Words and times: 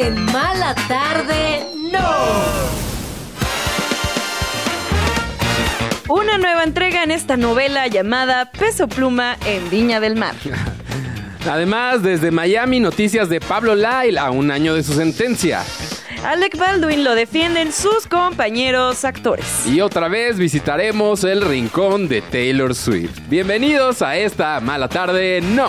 en 0.00 0.24
Mala 0.26 0.74
Tarde 0.86 1.66
No. 1.90 1.98
Una 6.08 6.38
nueva 6.38 6.62
entrega 6.62 7.02
en 7.02 7.10
esta 7.10 7.36
novela 7.36 7.86
llamada 7.88 8.50
Peso 8.52 8.86
Pluma 8.86 9.36
en 9.44 9.68
Viña 9.70 9.98
del 9.98 10.14
Mar. 10.14 10.34
Además, 11.50 12.02
desde 12.02 12.30
Miami, 12.30 12.78
noticias 12.80 13.28
de 13.28 13.40
Pablo 13.40 13.74
Lyle 13.74 14.18
a 14.18 14.30
un 14.30 14.50
año 14.50 14.74
de 14.74 14.82
su 14.82 14.94
sentencia. 14.94 15.64
Alec 16.24 16.56
Baldwin 16.56 17.02
lo 17.04 17.14
defienden 17.14 17.72
sus 17.72 18.06
compañeros 18.06 19.04
actores. 19.04 19.66
Y 19.66 19.80
otra 19.80 20.08
vez 20.08 20.38
visitaremos 20.38 21.24
el 21.24 21.42
rincón 21.42 22.08
de 22.08 22.22
Taylor 22.22 22.74
Swift. 22.74 23.18
Bienvenidos 23.28 24.02
a 24.02 24.16
esta 24.16 24.60
mala 24.60 24.88
tarde, 24.88 25.40
no. 25.40 25.68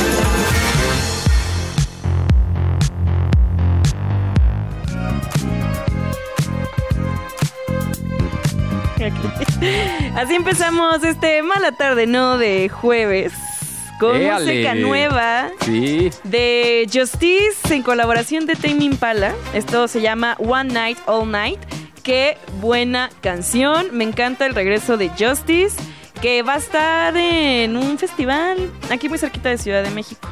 Así 10.15 10.35
empezamos 10.35 11.03
este 11.03 11.41
mala 11.43 11.71
tarde, 11.71 12.07
¿no? 12.07 12.37
De 12.37 12.69
jueves. 12.69 13.33
Con 13.99 14.15
Éale. 14.15 14.45
música 14.45 14.73
nueva 14.75 15.49
Sí. 15.61 16.09
de 16.23 16.87
Justice 16.91 17.73
en 17.73 17.83
colaboración 17.83 18.45
de 18.47 18.55
Tame 18.55 18.83
Impala. 18.85 19.33
Esto 19.53 19.87
se 19.87 20.01
llama 20.01 20.35
One 20.39 20.73
Night 20.73 20.97
All 21.05 21.29
Night. 21.29 21.59
Qué 22.03 22.37
buena 22.59 23.09
canción. 23.21 23.87
Me 23.91 24.03
encanta 24.03 24.45
el 24.47 24.55
regreso 24.55 24.97
de 24.97 25.09
Justice. 25.09 25.75
Que 26.19 26.43
va 26.43 26.53
a 26.53 26.57
estar 26.57 27.17
en 27.17 27.77
un 27.77 27.97
festival 27.97 28.71
aquí 28.91 29.09
muy 29.09 29.17
cerquita 29.17 29.49
de 29.49 29.57
Ciudad 29.57 29.81
de 29.83 29.89
México. 29.89 30.27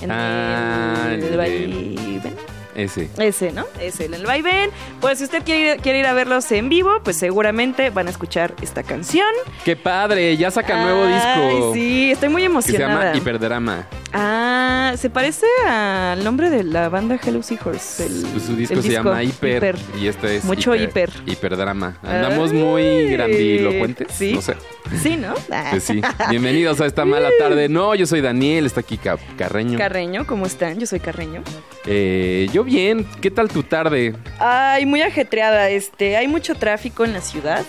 En 0.00 0.10
Ah, 0.10 1.08
el 1.12 1.22
el. 1.40 2.32
Ese. 2.78 3.08
Ese, 3.18 3.50
¿no? 3.52 3.64
Ese, 3.80 4.06
el 4.06 4.24
vaivén. 4.24 4.70
Pues 5.00 5.18
si 5.18 5.24
usted 5.24 5.42
quiere 5.42 5.74
ir, 5.74 5.80
quiere 5.80 5.98
ir 5.98 6.06
a 6.06 6.12
verlos 6.12 6.50
en 6.52 6.68
vivo, 6.68 7.00
pues 7.02 7.16
seguramente 7.16 7.90
van 7.90 8.06
a 8.06 8.10
escuchar 8.10 8.54
esta 8.62 8.84
canción. 8.84 9.26
¡Qué 9.64 9.74
padre! 9.74 10.36
Ya 10.36 10.50
saca 10.52 10.80
nuevo 10.84 11.06
disco. 11.06 11.74
Sí, 11.74 12.12
estoy 12.12 12.28
muy 12.28 12.42
Que 12.42 12.46
se 12.48 12.52
emocionada. 12.52 13.04
llama 13.06 13.16
Hiperdrama. 13.16 13.86
Ah, 14.12 14.94
se 14.96 15.10
parece 15.10 15.46
al 15.66 16.24
nombre 16.24 16.48
de 16.50 16.64
la 16.64 16.88
banda 16.88 17.18
Hello 17.24 17.42
Seahorse. 17.42 18.06
El, 18.06 18.40
su 18.40 18.56
disco 18.56 18.74
el 18.74 18.82
se 18.82 18.90
llama 18.90 19.22
Hiper, 19.22 19.76
Y 20.00 20.06
este 20.06 20.36
es 20.36 20.44
Mucho 20.44 20.74
hiper. 20.74 21.10
Hiperdrama. 21.26 21.98
Andamos 22.02 22.50
Ay. 22.52 22.56
muy 22.58 23.06
grandilocuentes. 23.10 24.08
Sí. 24.10 24.32
No 24.32 24.40
sé. 24.42 24.56
Sí, 25.02 25.16
¿no? 25.16 25.34
Sí. 25.80 26.00
Bienvenidos 26.30 26.80
a 26.80 26.86
esta 26.86 27.04
mala 27.04 27.28
tarde. 27.38 27.68
No, 27.68 27.94
yo 27.94 28.06
soy 28.06 28.22
Daniel, 28.22 28.64
está 28.64 28.80
aquí 28.80 28.96
Ca- 28.96 29.18
Carreño. 29.36 29.76
Carreño, 29.78 30.26
¿cómo 30.26 30.46
están? 30.46 30.78
Yo 30.80 30.86
soy 30.86 31.00
Carreño. 31.00 31.42
Eh, 31.84 32.48
yo 32.52 32.64
bien, 32.64 33.06
¿qué 33.20 33.30
tal 33.30 33.48
tu 33.48 33.62
tarde? 33.62 34.14
Ay, 34.38 34.86
muy 34.86 35.02
ajetreada. 35.02 35.68
Este, 35.68 36.16
hay 36.16 36.28
mucho 36.28 36.54
tráfico 36.54 37.04
en 37.04 37.12
la 37.12 37.20
ciudad. 37.20 37.64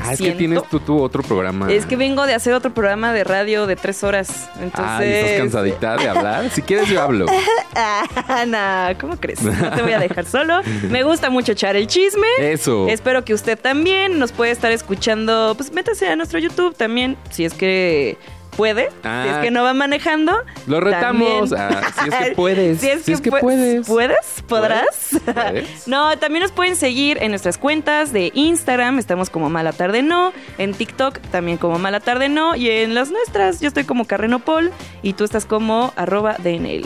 Ah, 0.00 0.12
es 0.12 0.18
Siento. 0.18 0.34
que 0.34 0.38
tienes 0.38 0.62
tú, 0.70 0.80
tú 0.80 1.00
otro 1.02 1.22
programa. 1.22 1.70
Es 1.70 1.86
que 1.86 1.96
vengo 1.96 2.26
de 2.26 2.34
hacer 2.34 2.54
otro 2.54 2.72
programa 2.72 3.12
de 3.12 3.24
radio 3.24 3.66
de 3.66 3.76
tres 3.76 4.02
horas. 4.02 4.48
Entonces. 4.60 4.80
Ah, 4.84 5.04
¿y 5.04 5.08
estás 5.10 5.38
cansadita 5.38 5.96
de 5.96 6.08
hablar? 6.08 6.50
Si 6.50 6.62
quieres 6.62 6.88
yo 6.88 7.00
hablo. 7.00 7.26
Ah, 7.74 8.44
nah, 8.46 8.92
¿cómo 9.00 9.16
crees? 9.16 9.40
No 9.42 9.70
te 9.70 9.80
voy 9.82 9.92
a 9.92 9.98
dejar 9.98 10.26
solo. 10.26 10.60
Me 10.90 11.02
gusta 11.04 11.30
mucho 11.30 11.52
echar 11.52 11.74
el 11.74 11.86
chisme. 11.86 12.26
Eso. 12.38 12.86
Espero 12.88 13.24
que 13.24 13.32
usted 13.32 13.58
también 13.58 14.18
nos 14.18 14.30
puede 14.30 14.50
estar 14.50 14.70
escuchando. 14.72 15.54
Pues 15.56 15.72
métase 15.72 16.08
a 16.08 16.16
nuestro 16.16 16.38
YouTube 16.38 16.74
también, 16.76 17.16
si 17.30 17.46
es 17.46 17.54
que 17.54 18.18
puede. 18.56 18.90
Ah. 19.04 19.24
Si 19.24 19.30
es 19.30 19.36
que 19.38 19.50
no 19.50 19.62
va 19.62 19.74
manejando. 19.74 20.36
Lo 20.66 20.80
retamos. 20.80 21.52
Ah, 21.52 21.82
si 22.02 22.08
es 22.08 22.14
que 22.14 22.30
puedes. 22.36 22.80
Si 22.80 22.88
es 22.88 23.00
Si 23.00 23.06
que, 23.06 23.12
es 23.12 23.20
que 23.20 23.30
pu- 23.32 23.40
puedes. 23.40 23.86
¿Puedes? 23.86 24.42
¿Podrás? 24.48 25.08
¿Puedes? 25.24 25.86
no, 25.88 26.16
también 26.18 26.42
nos 26.42 26.52
pueden 26.52 26.76
seguir 26.76 27.18
en 27.20 27.30
nuestras 27.30 27.58
cuentas 27.58 28.12
de 28.12 28.30
Instagram. 28.34 28.98
Estamos 28.98 29.30
como 29.30 29.50
Mala 29.50 29.72
Tarde 29.72 30.02
No. 30.02 30.32
En 30.58 30.74
TikTok 30.74 31.18
también 31.30 31.58
como 31.58 31.78
Mala 31.78 32.00
Tarde 32.00 32.28
No. 32.28 32.54
Y 32.56 32.70
en 32.70 32.94
las 32.94 33.10
nuestras, 33.10 33.60
yo 33.60 33.68
estoy 33.68 33.84
como 33.84 34.06
Carrenopol. 34.06 34.70
Y 35.02 35.14
tú 35.14 35.24
estás 35.24 35.44
como 35.46 35.92
arroba 35.96 36.36
DNL. 36.38 36.84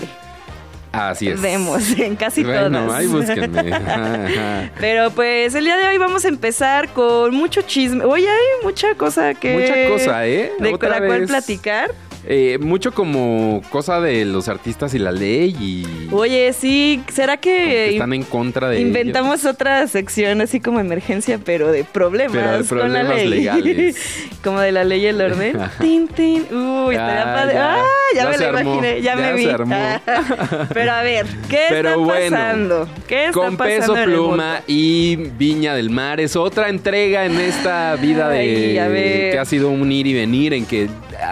Así 0.92 1.28
es. 1.28 1.40
Vemos 1.40 1.90
en 1.98 2.16
casi 2.16 2.42
bueno, 2.44 2.84
todas. 2.86 3.00
ahí 3.00 3.06
búsquenme. 3.06 4.70
Pero 4.80 5.10
pues 5.10 5.54
el 5.54 5.64
día 5.64 5.76
de 5.76 5.86
hoy 5.88 5.98
vamos 5.98 6.24
a 6.24 6.28
empezar 6.28 6.88
con 6.90 7.34
mucho 7.34 7.62
chisme. 7.62 8.04
Hoy 8.04 8.26
hay 8.26 8.64
mucha 8.64 8.94
cosa 8.94 9.34
que... 9.34 9.52
Mucha 9.52 9.88
cosa, 9.88 10.26
¿eh? 10.26 10.52
De 10.58 10.72
Otra 10.74 10.88
la 11.00 11.06
cual 11.06 11.20
vez. 11.20 11.28
platicar. 11.30 11.90
Eh, 12.28 12.58
mucho 12.60 12.92
como 12.92 13.62
cosa 13.70 14.00
de 14.00 14.24
los 14.24 14.48
artistas 14.48 14.94
y 14.94 14.98
la 14.98 15.12
ley 15.12 15.54
y 15.60 15.86
Oye, 16.12 16.52
sí, 16.52 17.00
¿será 17.12 17.36
que 17.36 17.46
que 17.56 17.92
están 17.92 18.12
en 18.12 18.24
contra 18.24 18.68
de 18.68 18.80
inventamos 18.80 19.44
otra 19.44 19.86
sección 19.86 20.40
así 20.40 20.58
como 20.58 20.80
emergencia, 20.80 21.38
pero 21.44 21.70
de 21.70 21.84
problemas, 21.84 22.32
Pero 22.36 22.50
de 22.50 22.64
con 22.64 22.92
la 22.92 23.00
problemas 23.04 23.16
ley? 23.18 23.28
legales. 23.28 23.96
como 24.42 24.58
de 24.60 24.72
la 24.72 24.82
ley 24.82 25.02
y 25.02 25.06
el 25.06 25.20
orden. 25.20 25.56
tin, 25.80 26.08
tin. 26.08 26.46
Uy, 26.52 26.96
Ah, 26.98 27.32
padre. 27.36 27.54
ya. 27.54 27.74
Ah, 27.76 27.84
ya, 28.14 28.22
Ya 28.24 28.28
me 28.30 28.38
lo 28.38 28.46
armó, 28.58 28.60
imaginé, 28.74 29.02
ya, 29.02 29.16
me 29.16 29.32
vi. 29.34 29.44
se 29.44 29.50
armó. 29.52 29.76
pero 30.74 30.92
a 30.92 31.02
ver, 31.02 31.26
¿qué 31.48 31.60
Pero 31.68 31.88
está 31.90 31.96
bueno, 32.00 32.36
pasando? 32.36 32.88
¿Qué 33.06 33.20
está 33.26 33.32
Con 33.32 33.56
pasando 33.56 33.80
Peso 33.80 33.96
en 33.96 34.02
el 34.02 34.08
mundo? 34.10 34.28
Pluma 34.30 34.62
y 34.66 35.14
Viña 35.16 35.74
del 35.76 35.90
Mar 35.90 36.18
es 36.20 36.34
otra 36.34 36.70
entrega 36.70 37.24
en 37.24 37.38
esta 37.40 37.94
vida 37.96 38.28
de 38.30 38.38
Ay, 38.40 38.78
a 38.78 38.88
ver. 38.88 39.30
que 39.32 39.38
ha 39.38 39.44
sido 39.44 39.70
un 39.70 39.92
ir 39.92 40.08
y 40.08 40.14
venir 40.14 40.52
en 40.54 40.66
que 40.66 40.88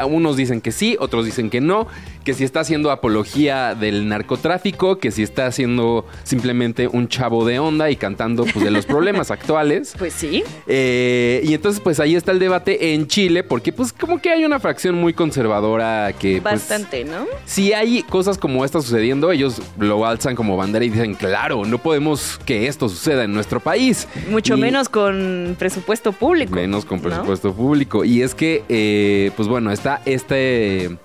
unos 0.06 0.36
dicen 0.36 0.60
que 0.60 0.72
sí, 0.72 0.96
otros 0.98 1.24
dicen 1.24 1.50
que 1.50 1.60
no, 1.60 1.86
que 2.24 2.34
si 2.34 2.42
está 2.44 2.60
haciendo 2.60 2.90
apología 2.90 3.74
del 3.74 4.08
narcotráfico, 4.08 4.98
que 4.98 5.10
si 5.10 5.22
está 5.22 5.46
haciendo 5.46 6.06
simplemente 6.22 6.88
un 6.88 7.08
chavo 7.08 7.44
de 7.44 7.58
onda 7.58 7.90
y 7.90 7.96
cantando 7.96 8.44
pues, 8.44 8.64
de 8.64 8.70
los 8.70 8.86
problemas 8.86 9.30
actuales. 9.30 9.94
Pues 9.98 10.14
sí. 10.14 10.42
Eh, 10.66 11.42
y 11.44 11.54
entonces 11.54 11.80
pues 11.80 12.00
ahí 12.00 12.14
está 12.14 12.32
el 12.32 12.38
debate 12.38 12.94
en 12.94 13.06
Chile 13.06 13.44
porque 13.44 13.72
pues 13.72 13.92
como 13.92 14.20
que 14.20 14.30
hay 14.30 14.44
una 14.44 14.58
fracción 14.58 14.94
muy 14.94 15.12
conservadora 15.12 16.12
que 16.18 16.40
pues, 16.40 16.54
Bastante, 16.54 17.04
¿no? 17.04 17.26
si 17.44 17.72
hay 17.72 18.02
cosas 18.02 18.38
como 18.38 18.64
esta 18.64 18.80
sucediendo, 18.80 19.30
ellos 19.30 19.60
lo 19.78 20.06
alzan 20.06 20.34
como 20.34 20.56
bandera 20.56 20.84
y 20.84 20.90
dicen, 20.90 21.14
claro, 21.14 21.64
no 21.64 21.78
podemos 21.78 22.40
que 22.46 22.66
esto 22.68 22.88
suceda 22.88 23.24
en 23.24 23.32
nuestro 23.34 23.60
país. 23.60 24.08
Mucho 24.30 24.56
Y- 24.56 24.60
menos 24.60 24.88
con 24.88 25.56
presupuesto 25.58 26.12
público. 26.12 26.54
Menos 26.54 26.84
con 26.84 26.98
¿no? 26.98 27.04
presupuesto 27.04 27.52
público. 27.54 28.04
Y 28.04 28.22
es 28.22 28.34
que, 28.34 28.62
eh, 28.68 29.30
pues 29.36 29.46
bueno, 29.48 29.70
está 29.70 30.00
este... 30.06 30.96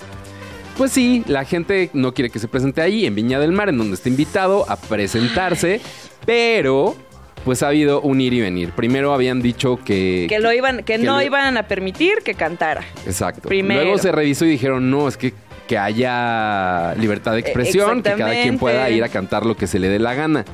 Pues 0.79 0.93
sí, 0.93 1.23
la 1.27 1.43
gente 1.43 1.89
no 1.91 2.13
quiere 2.13 2.29
que 2.29 2.39
se 2.39 2.47
presente 2.47 2.81
ahí, 2.81 3.05
en 3.05 3.13
Viña 3.13 3.37
del 3.37 3.51
Mar, 3.51 3.67
en 3.67 3.77
donde 3.77 3.95
está 3.95 4.07
invitado 4.07 4.65
a 4.71 4.77
presentarse, 4.77 5.81
pero 6.25 6.95
pues 7.43 7.63
ha 7.63 7.67
habido 7.67 7.99
un 7.99 8.21
ir 8.21 8.33
y 8.33 8.39
venir. 8.39 8.71
Primero 8.71 9.13
habían 9.13 9.41
dicho 9.41 9.77
que... 9.83 10.25
Que 10.29 10.39
lo 10.39 10.53
iban, 10.53 10.77
que, 10.77 10.83
que 10.83 10.97
no 10.99 11.17
lo- 11.17 11.21
iban 11.21 11.57
a 11.57 11.63
permitir 11.67 12.19
que 12.23 12.33
cantara. 12.33 12.85
Exacto. 13.05 13.49
Primero. 13.49 13.81
Luego 13.83 13.97
se 13.97 14.13
revisó 14.13 14.45
y 14.45 14.51
dijeron, 14.51 14.89
no, 14.89 15.09
es 15.09 15.17
que, 15.17 15.33
que 15.67 15.77
haya 15.77 16.95
libertad 16.95 17.33
de 17.33 17.39
expresión, 17.39 18.01
que 18.01 18.13
cada 18.13 18.31
quien 18.41 18.57
pueda 18.57 18.89
ir 18.89 19.03
a 19.03 19.09
cantar 19.09 19.45
lo 19.45 19.57
que 19.57 19.67
se 19.67 19.79
le 19.79 19.89
dé 19.89 19.99
la 19.99 20.13
gana. 20.13 20.45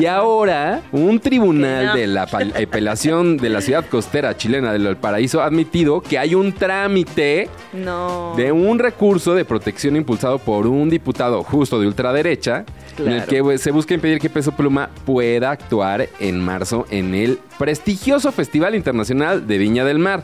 Y 0.00 0.06
ahora, 0.06 0.82
un 0.92 1.18
tribunal 1.20 1.86
no. 1.86 1.94
de 1.96 2.06
la 2.06 2.26
pal- 2.26 2.52
apelación 2.62 3.36
de 3.36 3.48
la 3.48 3.60
ciudad 3.60 3.84
costera 3.88 4.36
chilena 4.36 4.72
de 4.72 4.78
Valparaíso 4.78 5.42
ha 5.42 5.46
admitido 5.46 6.00
que 6.00 6.18
hay 6.18 6.34
un 6.34 6.52
trámite 6.52 7.48
No. 7.72 8.34
de 8.36 8.52
un 8.52 8.78
recurso 8.78 9.34
de 9.34 9.44
protección 9.44 9.96
impulsado 9.96 10.38
por 10.38 10.66
un 10.66 10.90
diputado 10.90 11.42
justo 11.42 11.80
de 11.80 11.86
ultraderecha, 11.86 12.64
en 12.98 13.08
el 13.08 13.24
que 13.24 13.42
pues, 13.42 13.60
se 13.60 13.70
busca 13.72 13.94
impedir 13.94 14.20
que 14.20 14.30
Peso 14.30 14.52
Pluma 14.52 14.90
pueda 15.04 15.50
actuar 15.50 16.08
en 16.20 16.40
marzo 16.40 16.86
en 16.90 17.14
el 17.14 17.38
prestigioso 17.58 18.30
Festival 18.32 18.74
Internacional 18.74 19.46
de 19.46 19.58
Viña 19.58 19.84
del 19.84 19.98
Mar. 19.98 20.22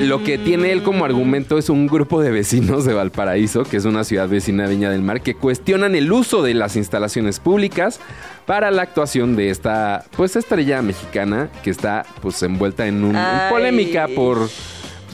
Lo 0.00 0.24
que 0.24 0.36
tiene 0.38 0.72
él 0.72 0.82
como 0.82 1.04
argumento 1.04 1.56
es 1.58 1.68
un 1.70 1.86
grupo 1.86 2.20
de 2.20 2.30
vecinos 2.30 2.84
de 2.84 2.92
Valparaíso, 2.94 3.62
que 3.62 3.76
es 3.76 3.84
una 3.84 4.02
ciudad 4.04 4.28
vecina 4.28 4.64
de 4.64 4.70
Viña 4.74 4.90
del 4.90 5.02
Mar, 5.02 5.20
que 5.22 5.34
cuestionan 5.34 5.94
el 5.94 6.10
uso 6.12 6.42
de 6.42 6.54
las 6.54 6.74
instalaciones 6.76 7.38
públicas 7.38 8.00
para 8.46 8.70
la 8.70 8.82
actuación 8.82 9.36
de 9.36 9.50
esta 9.50 10.04
pues 10.16 10.34
estrella 10.34 10.82
mexicana 10.82 11.50
que 11.62 11.70
está 11.70 12.04
pues 12.20 12.42
envuelta 12.42 12.86
en, 12.88 13.04
un- 13.04 13.10
en 13.10 13.16
Ay. 13.16 13.50
polémica 13.50 14.08
por 14.08 14.48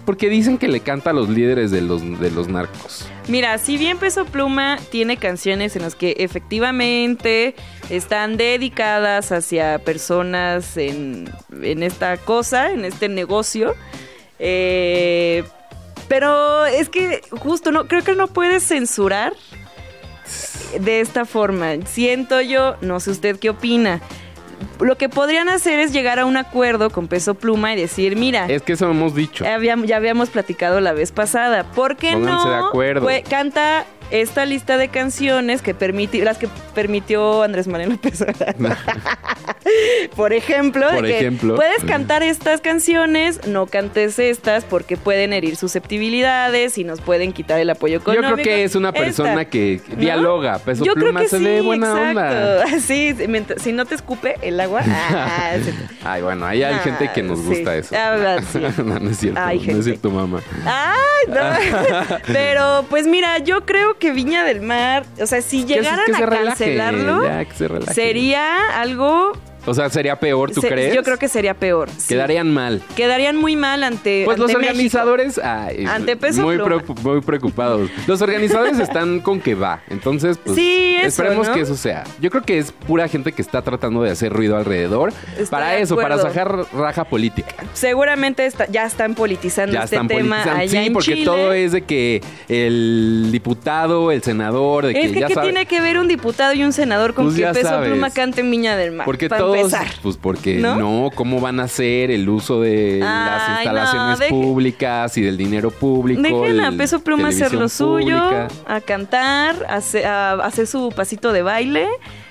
porque 0.07 0.29
dicen 0.31 0.57
que 0.57 0.69
le 0.69 0.79
canta 0.81 1.11
a 1.11 1.13
los 1.13 1.29
líderes 1.29 1.73
de 1.73 1.81
los 1.81 2.01
de 2.21 2.31
los 2.31 2.47
narcos. 2.49 3.09
Mira, 3.27 3.59
si 3.59 3.77
bien 3.77 3.99
Peso 3.99 4.25
Pluma 4.25 4.79
tiene 4.93 5.17
canciones 5.17 5.75
en 5.75 5.83
las 5.83 5.97
que 5.97 6.15
efectivamente 6.19 7.57
están 7.91 8.37
dedicadas 8.37 9.33
hacia 9.33 9.81
personas 9.81 10.77
en, 10.77 11.29
en 11.61 11.83
esta 11.83 12.17
cosa, 12.19 12.71
en 12.73 12.85
este 12.85 13.09
negocio, 13.09 13.75
eh, 14.39 15.45
Pero 16.09 16.67
es 16.67 16.89
que 16.89 17.23
justo 17.31 17.71
no 17.73 17.87
creo 17.89 18.03
que 18.03 18.15
no 18.15 18.29
puedes 18.29 18.63
censurar 18.67 19.33
de 20.81 21.01
esta 21.01 21.25
forma. 21.25 21.75
Siento 21.87 22.41
yo, 22.41 22.77
no 22.81 23.01
sé 23.01 23.11
usted 23.11 23.39
qué 23.39 23.51
opina. 23.51 24.01
Lo 24.81 24.97
que 24.97 25.09
podrían 25.09 25.49
hacer 25.49 25.79
es 25.81 25.93
llegar 25.93 26.19
a 26.19 26.25
un 26.27 26.37
acuerdo 26.37 26.91
con 26.91 27.09
Peso 27.09 27.35
Pluma 27.35 27.73
y 27.75 27.77
decir, 27.77 28.17
mira, 28.17 28.47
Es 28.47 28.63
que 28.63 28.73
eso 28.73 28.91
hemos 28.91 29.15
dicho. 29.15 29.45
ya 29.45 29.55
habíamos, 29.55 29.87
ya 29.87 29.97
habíamos 29.97 30.31
platicado 30.31 30.81
la 30.81 30.93
vez 30.93 31.13
pasada. 31.13 31.65
¿Por 31.73 31.97
qué 31.97 32.13
Pónganse 32.13 32.47
no? 32.47 32.51
de 32.63 32.69
acuerdo. 32.69 33.03
Pues, 33.03 33.23
canta 33.29 33.85
esta 34.11 34.45
lista 34.45 34.77
de 34.79 34.89
canciones 34.89 35.63
que 35.63 35.75
permiti- 35.77 36.23
las 36.23 36.39
que 36.39 36.49
permitió 36.75 37.43
Andrés 37.43 37.67
Manuel 37.69 37.91
López 37.91 38.21
Obrador. 38.23 38.77
Por 40.15 40.33
ejemplo, 40.33 40.87
Por 40.91 41.57
puedes 41.57 41.85
cantar 41.87 42.23
estas 42.23 42.61
canciones, 42.61 43.47
no 43.49 43.67
cantes 43.67 44.19
estas 44.19 44.65
porque 44.65 44.97
pueden 44.97 45.33
herir 45.33 45.57
susceptibilidades 45.57 46.79
y 46.79 46.85
nos 46.85 47.01
pueden 47.01 47.33
quitar 47.33 47.59
el 47.59 47.69
apoyo 47.71 47.95
Yo 47.97 48.13
económico. 48.13 48.35
creo 48.35 48.45
que 48.45 48.65
es 48.65 48.75
una 48.77 48.93
persona 48.93 49.31
Esta, 49.33 49.45
que 49.47 49.81
dialoga. 49.97 50.59
Peso 50.61 50.85
Yo 50.85 50.93
creo 50.95 51.07
Pluma 51.07 51.21
que 51.23 51.29
se 51.29 51.39
sí, 51.39 51.45
ve 51.45 51.61
buena 51.63 51.93
onda. 51.95 52.65
Sí, 52.81 53.15
mientras- 53.29 53.61
si 53.63 53.73
no 53.73 53.87
te 53.87 53.97
escupe 53.97 54.37
el 54.43 54.61
agua. 54.61 54.83
ah. 54.87 55.53
Ay, 56.05 56.23
bueno, 56.23 56.47
ahí 56.47 56.63
hay 56.63 56.75
Ah, 56.75 56.79
gente 56.79 57.11
que 57.13 57.23
nos 57.23 57.41
sí. 57.41 57.47
gusta 57.47 57.77
eso. 57.77 57.95
Ah, 57.99 58.39
sí. 58.53 58.61
no, 58.85 58.99
no 59.01 59.11
es 59.11 59.17
cierto. 59.19 59.41
No 59.41 59.79
es 59.79 59.85
cierto, 59.85 60.11
mamá. 60.11 60.41
Ay, 60.65 61.29
no. 61.29 62.17
Pero 62.27 62.85
pues 62.89 63.07
mira, 63.07 63.39
yo 63.39 63.65
creo 63.67 63.96
que 63.99 64.13
Viña 64.13 64.45
del 64.45 64.61
Mar, 64.63 65.05
o 65.21 65.27
sea, 65.27 65.41
si 65.43 65.63
Que 65.63 65.75
se- 65.75 65.81
llegaran 65.81 66.07
que 66.07 66.15
se 66.15 66.23
a 66.23 66.27
relaje, 66.27 66.49
cancelarlo, 66.49 67.25
ya, 67.25 67.45
que 67.45 67.55
se 67.55 67.69
relaje. 67.69 67.95
sería 67.95 68.81
algo. 68.81 69.33
O 69.69 69.75
sea, 69.75 69.91
sería 69.91 70.15
peor, 70.21 70.53
¿tú 70.53 70.61
se- 70.61 70.69
crees? 70.69 70.95
Yo 70.95 71.03
creo 71.03 71.19
que 71.19 71.27
sería 71.29 71.53
peor. 71.55 71.89
sí. 71.91 72.07
Quedarían 72.09 72.55
mal. 72.55 72.83
Quedarían 72.95 73.35
muy 73.37 73.57
mal 73.57 73.83
ante. 73.83 74.23
Pues 74.25 74.39
ante 74.39 74.53
los 74.53 74.63
organizadores, 74.63 75.39
ay, 75.39 75.85
Ante 75.87 76.17
Peso 76.17 76.43
muy, 76.43 76.57
muy 77.03 77.21
preocupados. 77.21 77.91
Los 78.07 78.23
organizadores 78.23 78.79
están 78.79 79.19
con 79.19 79.41
que 79.41 79.57
va, 79.57 79.83
entonces 79.91 80.39
pues 80.39 80.55
Sí, 80.57 80.86
eso, 81.01 81.09
esperemos 81.23 81.49
¿no? 81.49 81.55
que 81.55 81.61
eso 81.61 81.77
sea. 81.77 82.05
Yo 82.21 82.31
creo 82.31 82.43
que 82.43 82.59
es 82.59 82.73
pura 82.73 83.09
gente 83.09 83.33
que 83.33 83.43
está 83.43 83.63
tratando 83.63 84.03
de 84.03 84.11
hacer 84.11 84.33
ruido 84.33 84.57
alrededor 84.57 85.13
Estoy 85.33 85.47
para 85.47 85.77
eso, 85.79 85.97
para 85.97 86.19
sacar 86.19 86.65
raja 86.73 87.05
política. 87.05 87.55
Seguramente 87.73 88.47
está- 88.47 88.67
ya 88.67 88.85
están 88.87 89.15
politizando 89.15 89.73
Ya 89.73 89.85
este 89.85 89.97
están 89.97 90.09
tema 90.09 90.37
politizando. 90.43 90.61
allá 90.63 90.81
Sí, 90.81 90.87
en 90.87 90.93
porque 90.93 91.13
Chile. 91.13 91.25
todo 91.25 91.53
es 91.53 91.73
de 91.73 91.83
que 91.83 92.23
el 92.49 93.29
diputado, 93.33 94.11
el 94.13 94.23
senador, 94.23 94.87
de 94.87 94.95
que, 94.95 95.03
Es 95.07 95.13
que, 95.13 95.21
ya 95.21 95.27
¿qué 95.29 95.35
sabe- 95.35 95.47
tiene 95.49 95.67
que 95.67 95.81
ver 95.81 95.99
un 95.99 96.09
diputado 96.09 96.53
y 96.55 96.63
un 96.65 96.73
senador 96.73 97.15
con 97.15 97.27
Pues 97.27 97.37
que 97.37 97.47
Peso 97.47 97.69
sabes. 97.69 97.91
Pluma 97.91 98.11
cante 98.11 98.41
en 98.41 98.51
Viña 98.51 98.77
del 98.77 98.93
Mar? 98.93 99.05
Porque 99.05 99.29
para 99.29 99.41
todos, 99.43 99.57
empezar. 99.57 99.87
pues 100.03 100.17
porque 100.17 100.57
¿No? 100.59 100.77
¿No? 100.77 101.11
¿cómo 101.15 101.41
van 101.41 101.61
a 101.61 101.65
hacer 101.65 102.11
el 102.11 102.29
uso 102.29 102.61
de 102.61 102.99
las 103.01 103.43
Ay, 103.49 103.55
instalaciones 103.67 104.21
no, 104.21 104.29
públicas 104.29 105.17
y 105.17 105.23
del 105.23 105.37
dinero 105.37 105.71
público? 105.71 106.21
Dejen 106.23 106.61
a 106.61 106.73
Peso 106.73 107.01
Pluma 107.01 107.29
hacer 107.29 107.53
lo 107.53 107.69
suyo, 107.69 108.17
pública? 108.19 108.49
a 108.67 108.81
cantar, 108.81 109.67
a 109.69 109.77
a 110.07 110.33
hacer 110.45 110.67
su 110.67 110.86
pasito 110.91 111.33
de 111.33 111.43
baile 111.43 111.89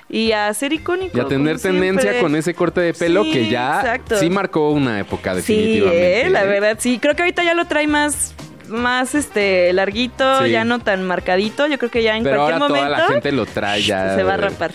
y 0.10 0.32
a 0.34 0.54
ser 0.54 0.74
icónico. 0.74 1.18
Y 1.18 1.22
a 1.22 1.26
tener 1.26 1.60
tendencia 1.60 2.02
siempre. 2.12 2.22
con 2.22 2.36
ese 2.36 2.54
corte 2.54 2.82
de 2.82 2.94
pelo 2.94 3.24
Sí, 3.24 3.32
que 3.32 3.50
ya 3.50 3.80
exacto. 3.80 4.18
sí 4.20 4.30
marcó 4.30 4.70
una 4.72 5.00
época 5.00 5.32
Sí, 5.34 5.38
definitivamente. 5.54 6.22
eh, 6.22 6.30
la 6.30 6.44
¿eh? 6.44 6.48
verdad, 6.48 6.78
sí. 6.80 7.00
Creo 7.00 7.16
que 7.16 7.24
ahorita 7.24 7.44
ya 7.44 7.54
lo 7.56 7.66
trae 7.66 7.88
más, 7.88 8.34
más 8.70 9.16
este 9.16 9.72
larguito, 9.74 10.44
Sí. 10.44 10.52
ya 10.52 10.64
no 10.66 10.80
tan 10.80 11.04
marcadito. 11.04 11.68
Yo 11.68 11.78
creo 11.78 11.92
que 11.92 12.04
ya 12.04 12.18
en 12.18 12.24
Pero 12.24 12.38
cualquier 12.38 12.54
ahora 12.62 12.68
toda 12.68 12.80
momento 12.82 12.98
la 13.04 13.08
gente 13.14 13.32
lo 13.32 13.46
trae 13.46 13.82
ya. 13.84 14.16
se 14.16 14.24
va 14.24 14.34
a 14.36 14.38
rapar. 14.38 14.72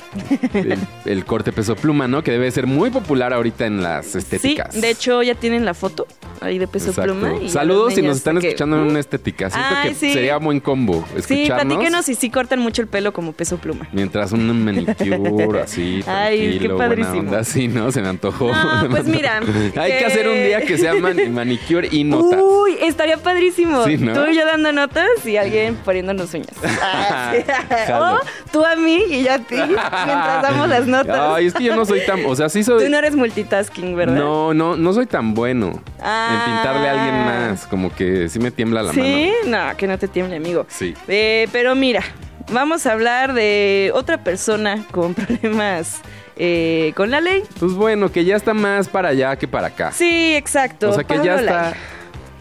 El, 0.54 0.78
el 1.04 1.24
corte 1.24 1.52
peso 1.52 1.76
pluma, 1.76 2.08
¿no? 2.08 2.22
Que 2.22 2.32
debe 2.32 2.50
ser 2.50 2.66
muy 2.66 2.90
popular 2.90 3.32
ahorita 3.32 3.66
en 3.66 3.82
las 3.82 4.06
Sí, 4.06 4.18
estéticas. 4.18 4.80
de 4.80 4.90
hecho 4.90 5.22
ya 5.22 5.34
tienen 5.34 5.64
la 5.64 5.74
foto 5.74 6.06
ahí 6.40 6.58
de 6.58 6.66
peso 6.66 6.90
Exacto. 6.90 7.12
pluma. 7.12 7.34
y 7.42 7.48
Saludos 7.50 7.94
si 7.94 8.02
nos 8.02 8.16
están 8.16 8.38
que- 8.38 8.48
escuchando 8.48 8.76
en 8.76 8.82
una 8.82 9.00
estética. 9.00 9.50
Siento 9.50 9.68
Ay, 9.76 9.88
que 9.90 9.94
sí. 9.94 10.12
sería 10.12 10.36
buen 10.38 10.60
combo 10.60 11.04
Sí, 11.26 11.42
escucharnos. 11.42 11.66
platíquenos 11.76 12.04
si 12.06 12.14
sí 12.14 12.30
cortan 12.30 12.60
mucho 12.60 12.80
el 12.82 12.88
pelo 12.88 13.12
como 13.12 13.32
peso 13.32 13.58
pluma. 13.58 13.88
Mientras 13.92 14.32
un 14.32 14.64
manicure 14.64 15.60
así, 15.62 16.02
Ay, 16.06 16.58
qué 16.58 16.68
padrísimo. 16.70 17.18
onda, 17.20 17.44
sí, 17.44 17.68
¿no? 17.68 17.90
Se 17.92 18.00
me 18.00 18.08
antojó. 18.08 18.52
No, 18.52 18.88
pues 18.90 19.04
mira, 19.06 19.40
Hay 19.76 19.92
que 19.92 19.98
que- 19.98 20.04
hacer 20.06 20.28
un 20.28 20.34
día 20.34 20.60
que 20.62 20.78
sea 20.78 20.94
mani- 20.94 21.28
manicure 21.28 21.88
y 21.90 22.04
notas. 22.04 22.40
Uy, 22.42 22.76
estaría 22.80 23.16
padrísimo. 23.18 23.79
Sí, 23.84 23.96
¿no? 23.98 24.12
Tú 24.12 24.30
y 24.30 24.36
yo 24.36 24.44
dando 24.46 24.72
notas 24.72 25.08
y 25.24 25.36
alguien 25.36 25.76
poniéndonos 25.76 26.32
uñas. 26.34 26.48
Ah, 26.82 27.32
sí. 27.34 27.92
O 27.92 28.18
tú 28.52 28.64
a 28.64 28.74
mí 28.76 29.04
y 29.10 29.22
yo 29.24 29.32
a 29.34 29.38
ti 29.38 29.54
mientras 29.56 30.42
damos 30.42 30.68
las 30.68 30.86
notas. 30.86 31.18
Ay, 31.36 31.46
es 31.46 31.54
que 31.54 31.64
yo 31.64 31.76
no 31.76 31.84
soy 31.84 32.00
tan, 32.06 32.24
o 32.24 32.34
sea, 32.34 32.48
sí 32.48 32.62
soy 32.64 32.84
Tú 32.84 32.90
no 32.90 32.98
eres 32.98 33.14
multitasking, 33.16 33.94
¿verdad? 33.96 34.14
No, 34.16 34.54
no, 34.54 34.76
no 34.76 34.92
soy 34.92 35.06
tan 35.06 35.34
bueno 35.34 35.80
Ah. 36.02 36.44
en 36.46 36.52
pintarle 36.54 36.88
a 36.88 36.92
alguien 36.92 37.24
más, 37.24 37.66
como 37.66 37.94
que 37.94 38.28
sí 38.28 38.38
me 38.38 38.50
tiembla 38.50 38.82
la 38.82 38.92
¿Sí? 38.92 39.32
mano. 39.44 39.68
No, 39.68 39.76
que 39.76 39.86
no 39.86 39.98
te 39.98 40.08
tiemble, 40.08 40.36
amigo. 40.36 40.66
Sí. 40.68 40.94
Eh, 41.08 41.48
pero 41.52 41.74
mira, 41.74 42.02
vamos 42.50 42.86
a 42.86 42.92
hablar 42.92 43.32
de 43.34 43.90
otra 43.94 44.18
persona 44.24 44.84
con 44.90 45.14
problemas 45.14 46.00
eh, 46.36 46.92
con 46.96 47.10
la 47.10 47.20
ley. 47.20 47.42
Pues 47.58 47.72
bueno, 47.72 48.10
que 48.10 48.24
ya 48.24 48.36
está 48.36 48.54
más 48.54 48.88
para 48.88 49.10
allá 49.10 49.36
que 49.36 49.46
para 49.46 49.66
acá. 49.68 49.92
Sí, 49.92 50.34
exacto. 50.34 50.90
o 50.90 50.94
sea, 50.94 51.04
que 51.04 51.14
Pablo 51.14 51.24
ya 51.24 51.34
está 51.36 51.62
Lai. 51.62 51.74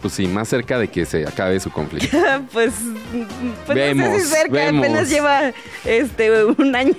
Pues 0.00 0.14
sí, 0.14 0.26
más 0.26 0.48
cerca 0.48 0.78
de 0.78 0.88
que 0.88 1.04
se 1.06 1.26
acabe 1.26 1.58
su 1.60 1.70
conflicto. 1.70 2.16
pues, 2.52 2.72
pues 3.66 3.68
no 3.68 3.74
Vemos, 3.74 4.08
sé 4.08 4.20
si 4.20 4.26
cerca, 4.34 4.52
vemos. 4.52 4.84
apenas 4.84 5.10
lleva 5.10 5.52
este 5.84 6.44
un 6.44 6.74
año. 6.76 6.94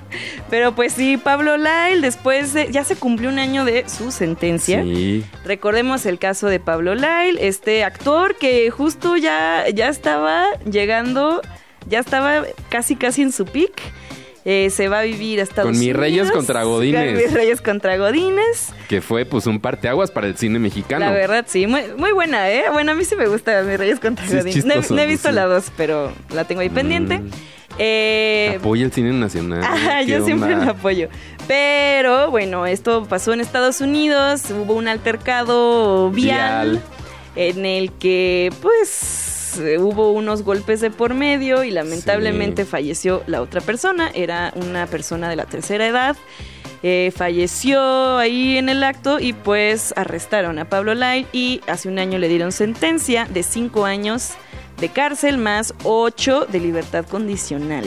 Pero 0.50 0.74
pues 0.74 0.92
sí, 0.92 1.16
Pablo 1.16 1.56
Lyle, 1.56 2.00
después 2.00 2.52
de- 2.52 2.70
ya 2.72 2.84
se 2.84 2.96
cumplió 2.96 3.28
un 3.28 3.38
año 3.38 3.64
de 3.64 3.88
su 3.88 4.10
sentencia. 4.10 4.82
Sí. 4.82 5.24
Recordemos 5.44 6.06
el 6.06 6.18
caso 6.18 6.48
de 6.48 6.60
Pablo 6.60 6.94
Lyle, 6.94 7.38
este 7.40 7.84
actor 7.84 8.36
que 8.36 8.70
justo 8.70 9.16
ya, 9.16 9.64
ya 9.72 9.88
estaba 9.88 10.44
llegando, 10.70 11.40
ya 11.88 12.00
estaba 12.00 12.42
casi 12.68 12.96
casi 12.96 13.22
en 13.22 13.32
su 13.32 13.44
peak. 13.44 13.72
Eh, 14.46 14.70
se 14.70 14.88
va 14.88 15.00
a 15.00 15.02
vivir 15.02 15.38
a 15.40 15.42
Estados 15.42 15.70
Con 15.70 15.78
Mis. 15.78 15.94
Reyes 15.94 16.30
contra 16.30 16.62
Godines. 16.62 17.12
Con 17.12 17.22
Mis 17.24 17.32
Reyes 17.34 17.60
contra 17.60 17.96
Godines. 17.98 18.70
Que 18.88 19.00
fue 19.02 19.26
pues 19.26 19.46
un 19.46 19.60
parteaguas 19.60 20.10
para 20.10 20.28
el 20.28 20.36
cine 20.38 20.58
mexicano. 20.58 21.04
La 21.04 21.12
verdad, 21.12 21.44
sí, 21.46 21.66
muy, 21.66 21.82
muy 21.98 22.12
buena, 22.12 22.50
¿eh? 22.50 22.64
Bueno, 22.72 22.92
a 22.92 22.94
mí 22.94 23.04
sí 23.04 23.16
me 23.16 23.26
gusta 23.26 23.62
Mis 23.62 23.76
Reyes 23.78 24.00
contra 24.00 24.26
Sí, 24.26 24.36
Godines. 24.36 24.64
No 24.64 24.72
he- 24.72 24.76
chistoso, 24.76 24.94
no, 24.94 25.02
he 25.02 25.06
visto 25.06 25.28
sí. 25.28 25.34
la 25.34 25.44
dos, 25.44 25.70
pero 25.76 26.12
la 26.34 26.44
tengo 26.44 26.62
ahí 26.62 26.70
pendiente. 26.70 27.18
Mm. 27.18 27.30
Eh, 27.78 28.54
Apoya 28.58 28.84
el 28.86 28.92
cine 28.92 29.12
nacional. 29.12 29.62
Ajá, 29.64 30.00
¿qué 30.00 30.06
yo 30.06 30.24
siempre 30.24 30.56
lo 30.56 30.70
apoyo. 30.70 31.08
Pero 31.46 32.30
bueno, 32.30 32.66
esto 32.66 33.04
pasó 33.08 33.32
en 33.32 33.40
Estados 33.40 33.80
Unidos, 33.80 34.44
hubo 34.50 34.74
un 34.74 34.88
altercado 34.88 36.10
vial, 36.10 36.70
Vial. 36.72 36.82
en 37.36 37.66
el 37.66 37.92
que 37.92 38.50
pues 38.62 39.29
eh, 39.58 39.78
hubo 39.78 40.12
unos 40.12 40.42
golpes 40.42 40.80
de 40.80 40.90
por 40.90 41.14
medio 41.14 41.64
y 41.64 41.70
lamentablemente 41.70 42.64
Sí. 42.64 42.70
falleció 42.70 43.22
la 43.26 43.42
otra 43.42 43.60
persona, 43.60 44.10
era 44.14 44.52
una 44.56 44.86
persona 44.86 45.28
de 45.28 45.36
la 45.36 45.46
tercera 45.46 45.86
edad. 45.86 46.16
Eh, 46.82 47.12
falleció 47.14 48.16
ahí 48.16 48.56
en 48.56 48.68
el 48.70 48.82
acto 48.82 49.20
y 49.20 49.32
pues 49.34 49.92
arrestaron 49.96 50.58
a 50.58 50.64
Pablo 50.68 50.94
Lai 50.94 51.26
y 51.32 51.60
hace 51.66 51.88
un 51.88 51.98
año 51.98 52.18
le 52.18 52.28
dieron 52.28 52.52
sentencia 52.52 53.26
de 53.26 53.42
cinco 53.42 53.84
años 53.84 54.30
de 54.80 54.88
cárcel 54.88 55.36
más 55.36 55.74
ocho 55.84 56.46
de 56.46 56.58
libertad 56.58 57.04
condicional 57.04 57.84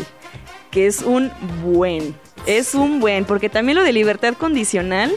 que 0.69 0.87
es 0.87 1.01
un 1.03 1.31
buen. 1.63 2.15
Es 2.47 2.73
un 2.73 2.99
buen, 2.99 3.25
porque 3.25 3.47
también 3.47 3.77
lo 3.77 3.83
de 3.83 3.93
libertad 3.93 4.33
condicional, 4.33 5.11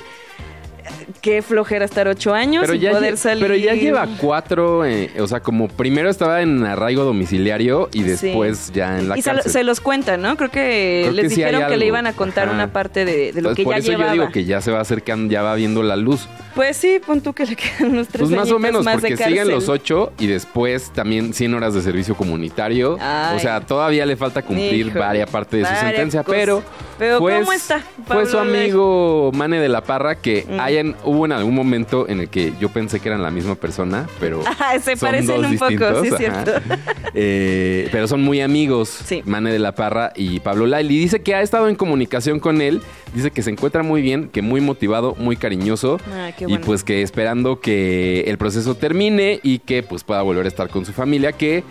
qué 1.21 1.43
flojera 1.43 1.85
estar 1.85 2.09
ocho 2.09 2.35
años 2.35 2.63
Pero 2.63 2.73
sin 2.75 2.83
ya, 2.83 2.91
poder 2.93 3.17
salir. 3.17 3.43
pero 3.43 3.57
ya 3.57 3.75
lleva 3.75 4.07
cuatro, 4.21 4.85
eh, 4.85 5.11
o 5.19 5.27
sea, 5.27 5.41
como 5.41 5.69
primero 5.69 6.09
estaba 6.11 6.43
en 6.43 6.65
arraigo 6.65 7.05
domiciliario 7.05 7.89
y 7.93 7.99
Sí. 8.03 8.05
después 8.05 8.73
ya 8.73 8.99
en 8.99 9.09
la 9.09 9.19
y 9.19 9.23
se, 9.23 9.31
lo- 9.31 9.37
cárcel. 9.37 9.53
se 9.53 9.65
los 9.65 9.81
cuentan, 9.81 10.23
¿no? 10.23 10.37
Creo 10.37 10.51
que 10.51 11.01
Creo 11.05 11.13
les 11.13 11.25
que 11.25 11.31
sí 11.35 11.43
hay 11.43 11.51
dijeron 11.53 11.71
que 11.71 11.77
le 11.77 11.87
iban 11.87 12.07
a 12.07 12.13
contar 12.13 12.45
Ajá. 12.49 12.55
una 12.55 12.73
parte 12.73 13.05
de, 13.05 13.33
de 13.33 13.43
lo 13.43 13.51
Entonces, 13.51 13.57
que 13.57 13.65
por 13.65 13.73
ya 13.75 13.79
eso 13.79 13.91
llevaba. 13.93 14.09
yo 14.15 14.21
digo 14.23 14.33
que 14.33 14.45
ya 14.45 14.61
se 14.61 14.71
va 14.71 14.81
acercando, 14.81 15.33
ya 15.33 15.43
va 15.43 15.55
viendo 15.55 15.83
la 15.83 15.97
luz. 15.97 16.29
Pues 16.55 16.77
sí, 16.77 17.01
pon 17.05 17.21
tú 17.21 17.33
que 17.35 17.45
le 17.45 17.55
quedan 17.57 17.91
unos 17.93 18.09
tres 18.09 18.23
Pues 18.29 18.31
más 18.37 18.51
o 18.51 18.59
menos, 18.59 18.85
más 18.85 18.95
porque 18.97 19.17
siguen 19.17 19.49
los 19.51 19.69
ocho 19.69 20.13
y 20.19 20.27
después 20.27 20.91
también 20.93 21.35
100 21.35 21.53
horas 21.55 21.75
de 21.75 21.83
servicio 21.83 22.15
comunitario. 22.17 22.97
Ay. 23.01 23.37
O 23.37 23.41
sea, 23.41 23.61
todavía 23.61 24.07
le 24.07 24.17
falta 24.17 24.43
cumplir 24.43 24.87
Híjole, 24.87 25.01
varias 25.01 25.29
partes 25.31 25.61
de 25.63 25.67
su 25.75 25.81
sentencia, 25.81 26.23
cosas. 26.23 26.41
pero, 26.41 26.63
Pero, 26.99 27.19
fue, 27.19 27.41
¿cómo 27.41 27.53
está 27.53 27.81
fue 28.07 28.25
su 28.27 28.37
Pablo 28.37 28.41
amigo 28.59 29.31
Mane 29.35 29.61
de 29.61 29.69
la 29.69 29.83
Parra 29.83 30.15
que 30.17 30.47
Mm. 30.49 30.61
Hubo 31.05 31.27
en 31.27 31.33
algún 31.33 31.55
momento 31.55 32.09
en 32.09 32.21
el 32.21 32.29
que 32.29 32.53
yo 32.61 32.69
pensé 32.71 33.01
que 33.01 33.09
eran 33.09 33.23
la 33.23 33.31
misma 33.31 33.55
persona, 33.55 34.07
pero 34.21 34.41
Ajá, 34.47 34.79
se 34.81 34.97
son 34.97 35.07
parecen 35.09 35.27
dos 35.43 35.47
un 35.51 35.59
poco, 35.59 35.69
distintos, 35.71 36.03
sí 36.03 36.09
es 36.09 36.17
cierto. 36.17 36.53
Eh, 37.19 37.89
pero 37.93 38.07
son 38.09 38.21
muy 38.23 38.43
amigos, 38.43 38.91
Sí. 38.91 39.23
Mane 39.25 39.51
de 39.51 39.59
la 39.59 39.75
Parra 39.75 40.13
y 40.15 40.41
Pablo 40.41 40.67
Lail. 40.67 40.91
Y 40.91 40.99
dice 40.99 41.21
que 41.23 41.35
ha 41.35 41.41
estado 41.41 41.67
en 41.69 41.75
comunicación 41.75 42.41
con 42.41 42.61
él, 42.61 42.83
dice 43.15 43.31
que 43.31 43.43
se 43.43 43.49
encuentra 43.51 43.83
muy 43.83 44.03
bien, 44.03 44.29
que 44.29 44.43
muy 44.43 44.61
motivado, 44.61 45.15
muy 45.19 45.37
cariñoso. 45.37 45.99
Ah, 46.13 46.33
qué 46.37 46.45
Y 46.45 46.49
bueno. 46.49 46.67
pues 46.67 46.85
que 46.85 47.01
esperando 47.01 47.59
que 47.61 48.21
el 48.27 48.37
proceso 48.37 48.75
termine 48.75 49.41
y 49.43 49.61
que 49.61 49.83
pues 49.83 50.05
pueda 50.05 50.21
volver 50.21 50.45
a 50.45 50.49
estar 50.49 50.69
con 50.69 50.85
su 50.85 50.93
familia, 50.93 51.33
que 51.33 51.65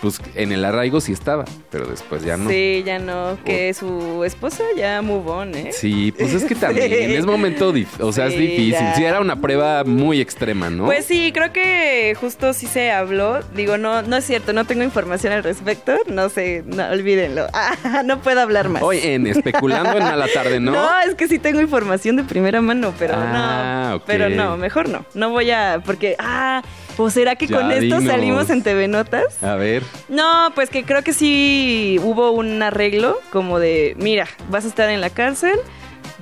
pues 0.00 0.20
en 0.34 0.52
el 0.52 0.64
arraigo 0.64 1.00
sí 1.00 1.12
estaba, 1.12 1.44
pero 1.70 1.86
después 1.86 2.22
ya 2.24 2.36
no. 2.36 2.48
Sí, 2.50 2.82
ya 2.86 2.98
no. 2.98 3.38
Que 3.44 3.72
su 3.74 4.22
esposa 4.24 4.62
ya 4.76 5.02
move 5.02 5.30
on, 5.30 5.54
¿eh? 5.54 5.70
Sí, 5.72 6.12
pues 6.16 6.32
es 6.34 6.44
que 6.44 6.54
también 6.54 6.88
Sí. 7.08 7.14
es 7.14 7.26
momento, 7.26 7.72
o 8.00 8.12
sea, 8.12 8.26
es 8.26 8.36
difícil. 8.38 8.72
ya. 8.72 8.94
Sí, 8.94 9.04
era 9.04 9.20
una 9.20 9.40
prueba 9.40 9.84
muy 9.84 10.20
extrema, 10.20 10.70
¿no? 10.70 10.86
Pues 10.86 11.04
sí, 11.06 11.32
creo 11.32 11.52
que 11.52 12.16
justo 12.20 12.52
sí 12.52 12.66
se 12.66 12.90
habló. 12.90 13.40
Digo, 13.54 13.78
no, 13.78 14.02
no 14.02 14.16
es 14.16 14.24
cierto, 14.24 14.52
no 14.52 14.64
tengo 14.64 14.82
información 14.82 15.32
al 15.32 15.42
respecto. 15.44 15.96
No 16.06 16.28
sé, 16.28 16.62
no, 16.66 16.86
olvídenlo. 16.90 17.46
Ah, 17.90 18.02
no 18.04 18.20
puedo 18.20 18.40
hablar 18.40 18.68
más. 18.68 18.82
Hoy 18.82 19.00
en 19.02 19.26
especulando 19.26 19.92
en 19.98 20.04
mala 20.04 20.26
tarde, 20.32 20.60
¿no? 20.60 20.76
es 21.06 21.14
que 21.14 21.26
sí 21.28 21.38
tengo 21.38 21.60
información 21.60 22.16
de 22.16 22.24
primera 22.24 22.60
mano, 22.60 22.92
pero 22.98 23.14
Ah, 23.16 23.88
no. 23.90 23.96
ok. 23.96 24.02
Pero 24.06 24.28
no, 24.28 24.56
mejor 24.56 24.88
no. 24.88 25.04
No 25.14 25.30
voy 25.30 25.50
a. 25.50 25.80
Porque, 25.84 26.14
ah, 26.18 26.62
pues 26.98 27.14
será 27.14 27.36
que 27.36 27.46
Ya, 27.46 27.58
con 27.58 27.70
esto 27.70 28.00
salimos 28.00 28.50
en 28.50 28.64
TV 28.64 28.88
Notas. 28.88 29.40
A 29.40 29.54
ver. 29.54 29.84
No, 30.08 30.50
pues 30.56 30.68
que 30.68 30.82
creo 30.82 31.04
que 31.04 31.12
sí 31.12 31.96
hubo 32.02 32.32
un 32.32 32.60
arreglo 32.60 33.20
como 33.30 33.60
de, 33.60 33.94
mira, 34.00 34.26
vas 34.50 34.64
a 34.64 34.68
estar 34.68 34.90
en 34.90 35.00
la 35.00 35.08
cárcel, 35.08 35.60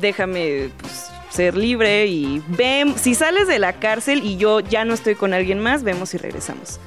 déjame 0.02 0.68
pues, 0.76 1.06
ser 1.30 1.56
libre 1.56 2.04
y 2.08 2.42
ven, 2.48 2.94
si 2.98 3.14
sales 3.14 3.48
de 3.48 3.58
la 3.58 3.72
cárcel 3.72 4.22
y 4.22 4.36
yo 4.36 4.60
ya 4.60 4.84
no 4.84 4.92
estoy 4.92 5.14
con 5.14 5.32
alguien 5.32 5.60
más, 5.60 5.82
vemos 5.82 6.10
si 6.10 6.18
regresamos. 6.18 6.78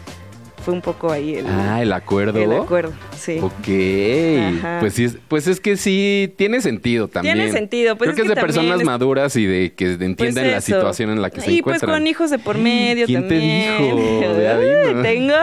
Fue 0.63 0.73
un 0.73 0.81
poco 0.81 1.11
ahí 1.11 1.35
el, 1.35 1.45
Ah, 1.47 1.81
el 1.81 1.91
acuerdo. 1.93 2.39
el 2.41 2.51
acuerdo, 2.53 2.91
sí. 3.17 3.39
Ok. 3.41 4.57
Ajá. 4.59 4.77
Pues 4.81 4.93
sí, 4.93 5.05
es- 5.05 5.17
pues 5.27 5.47
es 5.47 5.59
que 5.59 5.77
sí 5.77 6.33
tiene 6.37 6.61
sentido 6.61 7.07
también. 7.07 7.35
Tiene 7.37 7.51
sentido, 7.51 7.95
pues 7.97 8.09
Creo 8.09 8.11
es 8.11 8.15
que 8.17 8.21
es 8.23 8.29
que 8.29 8.35
de 8.35 8.41
personas 8.41 8.79
es- 8.79 8.85
maduras 8.85 9.35
y 9.35 9.45
de 9.45 9.73
que 9.73 9.93
entienden 9.93 10.33
Pues 10.33 10.35
la 10.53 10.61
situación 10.61 11.11
en 11.11 11.21
la 11.21 11.29
que 11.29 11.41
se 11.41 11.51
Y 11.51 11.61
pues 11.61 11.77
encuentran. 11.77 11.99
con 12.01 12.07
hijos 12.07 12.29
de 12.29 12.39
por 12.39 12.57
medio 12.57 13.05
¿Quién 13.05 13.27
te 13.27 13.39
también. 13.39 13.77
dijo? 13.95 14.39
Ya 14.41 14.57
dinos. 14.59 15.03
tengo, 15.03 15.35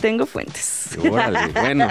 tengo 0.00 0.26
fuentes. 0.26 0.96
Órale, 1.10 1.38
bueno, 1.52 1.88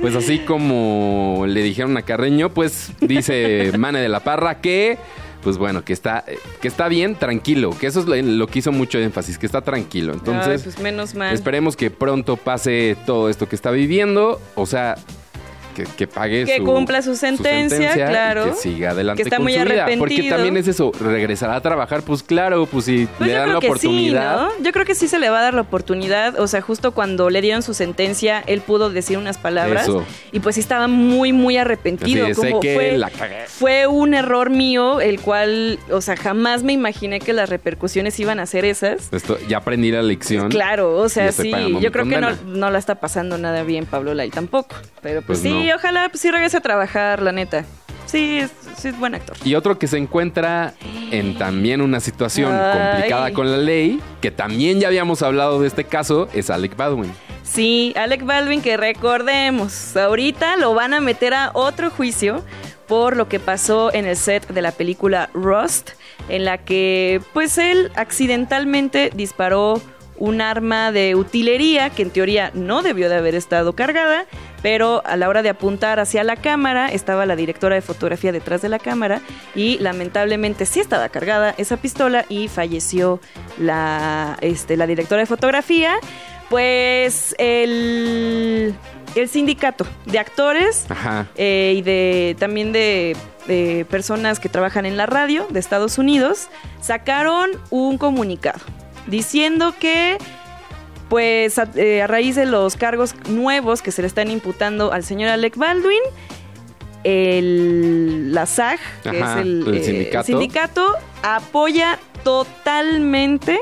pues 0.00 0.14
así 0.14 0.40
como 0.40 1.44
le 1.48 1.62
dijeron 1.62 1.96
a 1.96 2.02
Carreño, 2.02 2.50
pues 2.52 2.92
dice 3.00 3.72
Mane 3.78 4.00
de 4.00 4.08
la 4.08 4.20
Parra 4.20 4.60
que, 4.60 4.98
pues 5.42 5.58
bueno, 5.58 5.84
que 5.84 5.92
está, 5.92 6.24
que 6.60 6.68
está 6.68 6.88
bien, 6.88 7.14
tranquilo, 7.14 7.70
que 7.78 7.86
eso 7.86 8.00
es 8.00 8.06
lo, 8.06 8.16
lo 8.16 8.46
que 8.46 8.58
hizo 8.60 8.72
mucho 8.72 8.98
énfasis, 8.98 9.38
que 9.38 9.46
está 9.46 9.60
tranquilo. 9.60 10.12
Entonces, 10.12 10.62
Ay, 10.62 10.64
pues 10.64 10.78
menos 10.80 11.14
mal. 11.14 11.34
esperemos 11.34 11.76
que 11.76 11.90
pronto 11.90 12.36
pase 12.36 12.96
todo 13.06 13.28
esto 13.28 13.48
que 13.48 13.56
está 13.56 13.70
viviendo, 13.70 14.40
o 14.54 14.66
sea, 14.66 14.96
que, 15.84 15.92
que 15.96 16.06
pague 16.06 16.44
Que 16.44 16.58
su, 16.58 16.64
cumpla 16.64 17.02
su 17.02 17.14
sentencia, 17.16 17.94
claro. 17.94 18.46
que 18.46 18.52
siga 18.54 18.90
adelante 18.90 19.22
Que 19.22 19.28
está 19.28 19.36
con 19.36 19.44
muy 19.44 19.54
su 19.54 19.64
vida, 19.64 19.86
porque 19.98 20.28
también 20.28 20.56
es 20.56 20.68
eso, 20.68 20.92
regresará 21.00 21.56
a 21.56 21.60
trabajar, 21.60 22.02
pues 22.02 22.22
claro, 22.22 22.66
pues 22.66 22.86
si 22.86 23.06
Pues 23.18 23.30
le 23.30 23.36
dan 23.36 23.52
la 23.52 23.58
oportunidad. 23.58 24.38
sí, 24.38 24.58
¿no? 24.58 24.64
Yo 24.64 24.72
creo 24.72 24.84
que 24.84 24.94
sí 24.94 25.08
se 25.08 25.18
le 25.18 25.30
va 25.30 25.40
a 25.40 25.42
dar 25.42 25.54
la 25.54 25.62
oportunidad. 25.62 26.38
O 26.40 26.46
sea, 26.46 26.60
justo 26.60 26.92
cuando 26.92 27.30
le 27.30 27.40
dieron 27.40 27.62
su 27.62 27.74
sentencia, 27.74 28.42
él 28.46 28.60
pudo 28.60 28.90
decir 28.90 29.18
unas 29.18 29.38
palabras. 29.38 29.84
Eso. 29.84 30.04
Y 30.32 30.40
pues 30.40 30.54
sí 30.56 30.60
estaba 30.60 30.88
muy, 30.88 31.32
muy 31.32 31.56
arrepentido. 31.56 32.26
Sé 32.34 32.54
que 32.60 32.74
fue, 32.74 32.98
la 32.98 33.10
cagué. 33.10 33.46
fue 33.46 33.86
un 33.86 34.14
error 34.14 34.50
mío, 34.50 35.00
el 35.00 35.20
cual, 35.20 35.78
o 35.90 36.00
sea, 36.00 36.16
jamás 36.16 36.62
me 36.62 36.72
imaginé 36.72 37.20
que 37.20 37.32
las 37.32 37.48
repercusiones 37.48 38.18
iban 38.20 38.40
a 38.40 38.46
ser 38.46 38.64
esas. 38.64 39.12
Esto, 39.12 39.38
ya 39.48 39.58
aprendí 39.58 39.90
la 39.90 40.02
lección. 40.02 40.48
Claro, 40.50 40.96
o 40.96 41.08
sea, 41.08 41.32
sí, 41.32 41.52
yo 41.80 41.92
creo 41.92 42.08
que 42.08 42.20
no, 42.20 42.30
no 42.46 42.70
la 42.70 42.78
está 42.78 42.96
pasando 42.96 43.38
nada 43.38 43.62
bien 43.62 43.86
Pablo 43.86 44.14
Lai 44.14 44.30
tampoco. 44.30 44.76
Pero 45.02 45.22
pues, 45.22 45.40
Pues 45.40 45.52
sí, 45.52 45.67
no. 45.67 45.67
Ojalá 45.72 46.08
pues 46.08 46.20
sí 46.20 46.30
regrese 46.30 46.56
a 46.56 46.60
trabajar, 46.60 47.22
la 47.22 47.32
neta. 47.32 47.64
Sí, 48.06 48.38
es, 48.38 48.50
sí 48.78 48.88
es 48.88 48.98
buen 48.98 49.14
actor. 49.14 49.36
Y 49.44 49.54
otro 49.54 49.78
que 49.78 49.86
se 49.86 49.98
encuentra 49.98 50.72
en 51.10 51.36
también 51.36 51.82
una 51.82 52.00
situación 52.00 52.52
Ay. 52.54 52.78
complicada 52.78 53.32
con 53.32 53.50
la 53.50 53.58
ley, 53.58 54.00
que 54.22 54.30
también 54.30 54.80
ya 54.80 54.88
habíamos 54.88 55.22
hablado 55.22 55.60
de 55.60 55.68
este 55.68 55.84
caso, 55.84 56.28
es 56.32 56.48
Alec 56.48 56.74
Baldwin. 56.74 57.12
Sí, 57.42 57.92
Alec 57.96 58.24
Baldwin, 58.24 58.62
que 58.62 58.76
recordemos, 58.76 59.96
ahorita 59.96 60.56
lo 60.56 60.74
van 60.74 60.94
a 60.94 61.00
meter 61.00 61.34
a 61.34 61.50
otro 61.54 61.90
juicio 61.90 62.44
por 62.86 63.16
lo 63.16 63.28
que 63.28 63.38
pasó 63.38 63.92
en 63.92 64.06
el 64.06 64.16
set 64.16 64.48
de 64.48 64.62
la 64.62 64.72
película 64.72 65.28
Rust, 65.34 65.90
en 66.30 66.46
la 66.46 66.58
que 66.58 67.20
pues 67.34 67.58
él 67.58 67.92
accidentalmente 67.94 69.10
disparó 69.14 69.82
un 70.18 70.40
arma 70.40 70.92
de 70.92 71.14
utilería 71.14 71.90
que 71.90 72.02
en 72.02 72.10
teoría 72.10 72.50
no 72.54 72.82
debió 72.82 73.08
de 73.08 73.16
haber 73.16 73.34
estado 73.34 73.74
cargada, 73.74 74.26
pero 74.62 75.02
a 75.06 75.16
la 75.16 75.28
hora 75.28 75.42
de 75.42 75.48
apuntar 75.48 76.00
hacia 76.00 76.24
la 76.24 76.36
cámara 76.36 76.88
estaba 76.88 77.26
la 77.26 77.36
directora 77.36 77.74
de 77.74 77.82
fotografía 77.82 78.32
detrás 78.32 78.62
de 78.62 78.68
la 78.68 78.78
cámara 78.78 79.20
y 79.54 79.78
lamentablemente 79.78 80.66
sí 80.66 80.80
estaba 80.80 81.08
cargada 81.08 81.54
esa 81.58 81.76
pistola 81.76 82.24
y 82.28 82.48
falleció 82.48 83.20
la, 83.58 84.36
este, 84.40 84.76
la 84.76 84.86
directora 84.86 85.20
de 85.20 85.26
fotografía. 85.26 85.96
Pues 86.48 87.34
el, 87.36 88.74
el 89.14 89.28
sindicato 89.28 89.86
de 90.06 90.18
actores 90.18 90.86
eh, 91.36 91.74
y 91.76 91.82
de 91.82 92.36
también 92.38 92.72
de, 92.72 93.14
de 93.46 93.86
personas 93.90 94.40
que 94.40 94.48
trabajan 94.48 94.86
en 94.86 94.96
la 94.96 95.04
radio 95.04 95.46
de 95.50 95.60
Estados 95.60 95.98
Unidos 95.98 96.48
sacaron 96.80 97.50
un 97.68 97.98
comunicado 97.98 98.60
diciendo 99.08 99.74
que 99.78 100.18
pues 101.08 101.58
a, 101.58 101.68
eh, 101.74 102.02
a 102.02 102.06
raíz 102.06 102.36
de 102.36 102.44
los 102.46 102.76
cargos 102.76 103.14
nuevos 103.28 103.80
que 103.82 103.90
se 103.92 104.02
le 104.02 104.08
están 104.08 104.30
imputando 104.30 104.92
al 104.92 105.02
señor 105.04 105.30
Alec 105.30 105.56
Baldwin 105.56 106.02
el, 107.04 108.34
la 108.34 108.46
SAG, 108.46 108.78
que 109.02 109.08
Ajá, 109.10 109.34
es 109.40 109.46
el, 109.46 109.64
el 109.66 109.74
eh, 109.76 109.84
sindicato. 109.84 110.26
sindicato, 110.26 110.86
apoya 111.22 111.98
totalmente 112.24 113.58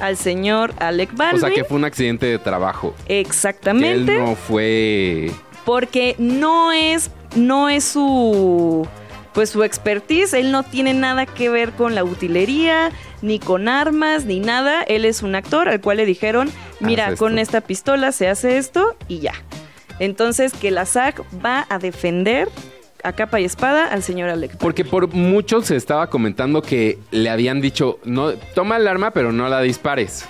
al 0.00 0.16
señor 0.16 0.74
Alec 0.78 1.10
O 1.12 1.16
Baldwin. 1.16 1.40
sea 1.40 1.50
que 1.50 1.64
fue 1.64 1.76
un 1.78 1.84
accidente 1.84 2.26
de 2.26 2.38
trabajo. 2.38 2.94
Que 3.06 3.20
él 3.20 3.26
Exactamente. 3.26 4.18
no 4.18 4.34
fue. 4.34 5.30
Porque 5.64 6.14
no 6.18 6.72
es, 6.72 7.10
no 7.36 7.68
es 7.70 7.84
su 7.84 8.86
pues 9.34 9.50
su 9.50 9.64
expertise, 9.64 10.32
él 10.32 10.52
no 10.52 10.62
tiene 10.62 10.94
nada 10.94 11.26
que 11.26 11.50
ver 11.50 11.72
con 11.72 11.94
la 11.94 12.04
utilería, 12.04 12.92
ni 13.20 13.40
con 13.40 13.68
armas, 13.68 14.24
ni 14.24 14.38
nada. 14.38 14.82
Él 14.84 15.04
es 15.04 15.22
un 15.22 15.34
actor 15.34 15.68
al 15.68 15.80
cual 15.80 15.98
le 15.98 16.06
dijeron, 16.06 16.50
mira, 16.80 17.16
con 17.16 17.38
esto". 17.38 17.58
esta 17.58 17.66
pistola 17.66 18.12
se 18.12 18.28
hace 18.28 18.56
esto 18.58 18.96
y 19.08 19.18
ya. 19.18 19.34
Entonces 19.98 20.52
que 20.54 20.70
la 20.70 20.86
SAC 20.86 21.22
va 21.44 21.66
a 21.68 21.78
defender 21.78 22.48
a 23.02 23.12
capa 23.12 23.40
y 23.40 23.44
espada 23.44 23.86
al 23.86 24.02
señor 24.02 24.30
Alec. 24.30 24.56
Porque 24.56 24.84
por 24.84 25.12
mucho 25.12 25.62
se 25.62 25.76
estaba 25.76 26.08
comentando 26.08 26.62
que 26.62 26.98
le 27.10 27.28
habían 27.28 27.60
dicho, 27.60 27.98
no, 28.04 28.32
toma 28.54 28.76
el 28.76 28.88
arma, 28.88 29.10
pero 29.10 29.32
no 29.32 29.48
la 29.48 29.60
dispares. 29.60 30.26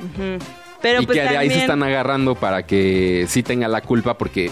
Pero 0.83 1.03
y 1.03 1.07
pues 1.07 1.19
que 1.19 1.25
de 1.25 1.37
ahí 1.37 1.51
se 1.51 1.61
están 1.61 1.83
agarrando 1.83 2.35
para 2.35 2.67
que 2.67 3.27
sí 3.29 3.43
tenga 3.43 3.69
la 3.69 3.81
culpa 3.81 4.19
porque 4.19 4.51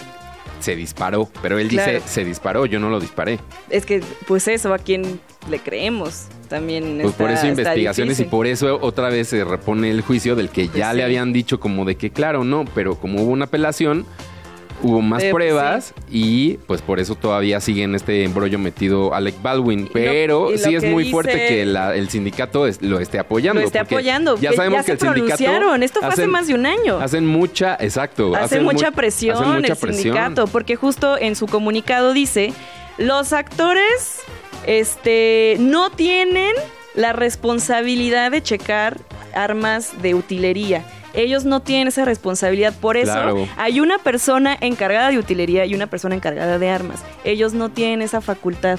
se 0.62 0.76
disparó. 0.76 1.28
Pero 1.42 1.59
él 1.59 1.69
Claro. 1.69 1.92
dice, 1.92 2.09
se 2.09 2.25
disparó, 2.25 2.66
yo 2.66 2.78
no 2.81 2.88
lo 2.90 3.00
disparé. 3.00 3.38
Es 3.71 3.85
que, 3.87 4.02
pues 4.26 4.49
eso, 4.49 4.73
a 4.73 4.78
quien 4.78 5.21
le 5.50 5.59
creemos 5.59 6.26
también. 6.49 6.99
Pues 7.02 7.14
por 7.14 7.31
eso 7.31 7.47
investigaciones 7.47 8.21
y 8.21 8.25
por 8.25 8.47
eso 8.47 8.78
otra 8.81 9.09
vez 9.09 9.28
se 9.28 9.45
repone 9.45 9.90
el 9.90 10.02
juicio 10.02 10.37
del 10.37 10.49
que 10.50 10.69
ya 10.69 10.87
Pues 10.88 10.97
le 10.97 11.04
habían 11.04 11.33
dicho 11.33 11.59
como 11.61 11.85
de 11.85 11.97
que 11.97 12.11
claro, 12.11 12.45
no, 12.45 12.64
pero 12.75 12.95
como 12.97 13.23
hubo 13.23 13.31
una 13.33 13.47
apelación, 13.47 14.07
hubo 14.83 15.01
más 15.01 15.23
Eh, 15.23 15.31
pues 15.31 15.35
pruebas 15.35 15.95
y 16.11 16.55
pues 16.67 16.83
por 16.83 17.01
eso 17.01 17.15
todavía 17.15 17.61
sigue 17.61 17.83
en 17.85 17.95
este 17.95 18.25
embrollo 18.25 18.59
metido 18.59 19.15
Alec 19.15 19.41
Baldwin. 19.43 19.89
Pero 19.93 20.51
lo 20.51 20.59
sí 20.59 20.75
es 20.75 20.85
muy 20.85 21.05
dice- 21.05 21.12
fuerte 21.12 21.47
que 21.49 21.65
la- 21.65 21.95
el 21.95 22.09
sindicato 22.09 22.67
es- 22.67 22.83
lo 22.83 22.99
esté 23.01 23.19
apoyando. 23.19 23.61
Lo 23.61 23.67
esté 23.67 23.79
apoyando. 23.79 24.39
Ya 24.39 24.53
sabemos 24.53 24.79
ya 24.79 24.81
que 24.83 24.87
se 24.87 25.07
el 25.07 25.15
sindicato... 25.15 25.75
Esto 25.83 26.01
fue 26.01 26.09
hace 26.09 26.23
hacen- 26.23 26.31
más 26.31 26.47
de 26.47 26.55
un 26.55 26.67
año. 26.67 26.99
Hacen 27.01 27.27
mucha, 27.27 27.77
exacto. 27.81 28.35
Hace 28.35 28.45
hacen 28.57 28.65
mucha 28.65 28.91
mu- 28.91 28.97
presión 28.97 29.37
hacen 29.37 29.49
mucha 29.53 29.73
el 29.73 29.79
sindicato, 29.95 30.47
porque 30.47 30.77
justo 30.77 31.17
en 31.19 31.37
su 31.37 31.47
comunicado 31.47 32.12
dice, 32.12 32.53
los 32.99 33.33
actores 33.33 34.21
este, 34.67 35.57
no 35.59 35.91
tienen 35.91 36.53
la 36.95 37.12
responsabilidad 37.12 38.31
de 38.31 38.43
checar 38.43 38.99
armas 39.35 40.03
de 40.03 40.15
utilería. 40.15 40.85
Ellos 41.14 41.45
no 41.45 41.61
tienen 41.61 41.88
esa 41.88 42.04
responsabilidad, 42.04 42.73
por 42.81 42.97
eso 42.97 43.12
Claro. 43.12 43.49
hay 43.59 43.81
una 43.81 43.99
persona 43.99 44.57
encargada 44.61 45.11
de 45.11 45.19
utilería 45.19 45.66
y 45.66 45.75
una 45.75 45.87
persona 45.87 46.14
encargada 46.14 46.59
de 46.59 46.69
armas. 46.71 47.02
Ellos 47.25 47.52
no 47.52 47.69
tienen 47.69 48.00
esa 48.02 48.21
facultad. 48.21 48.78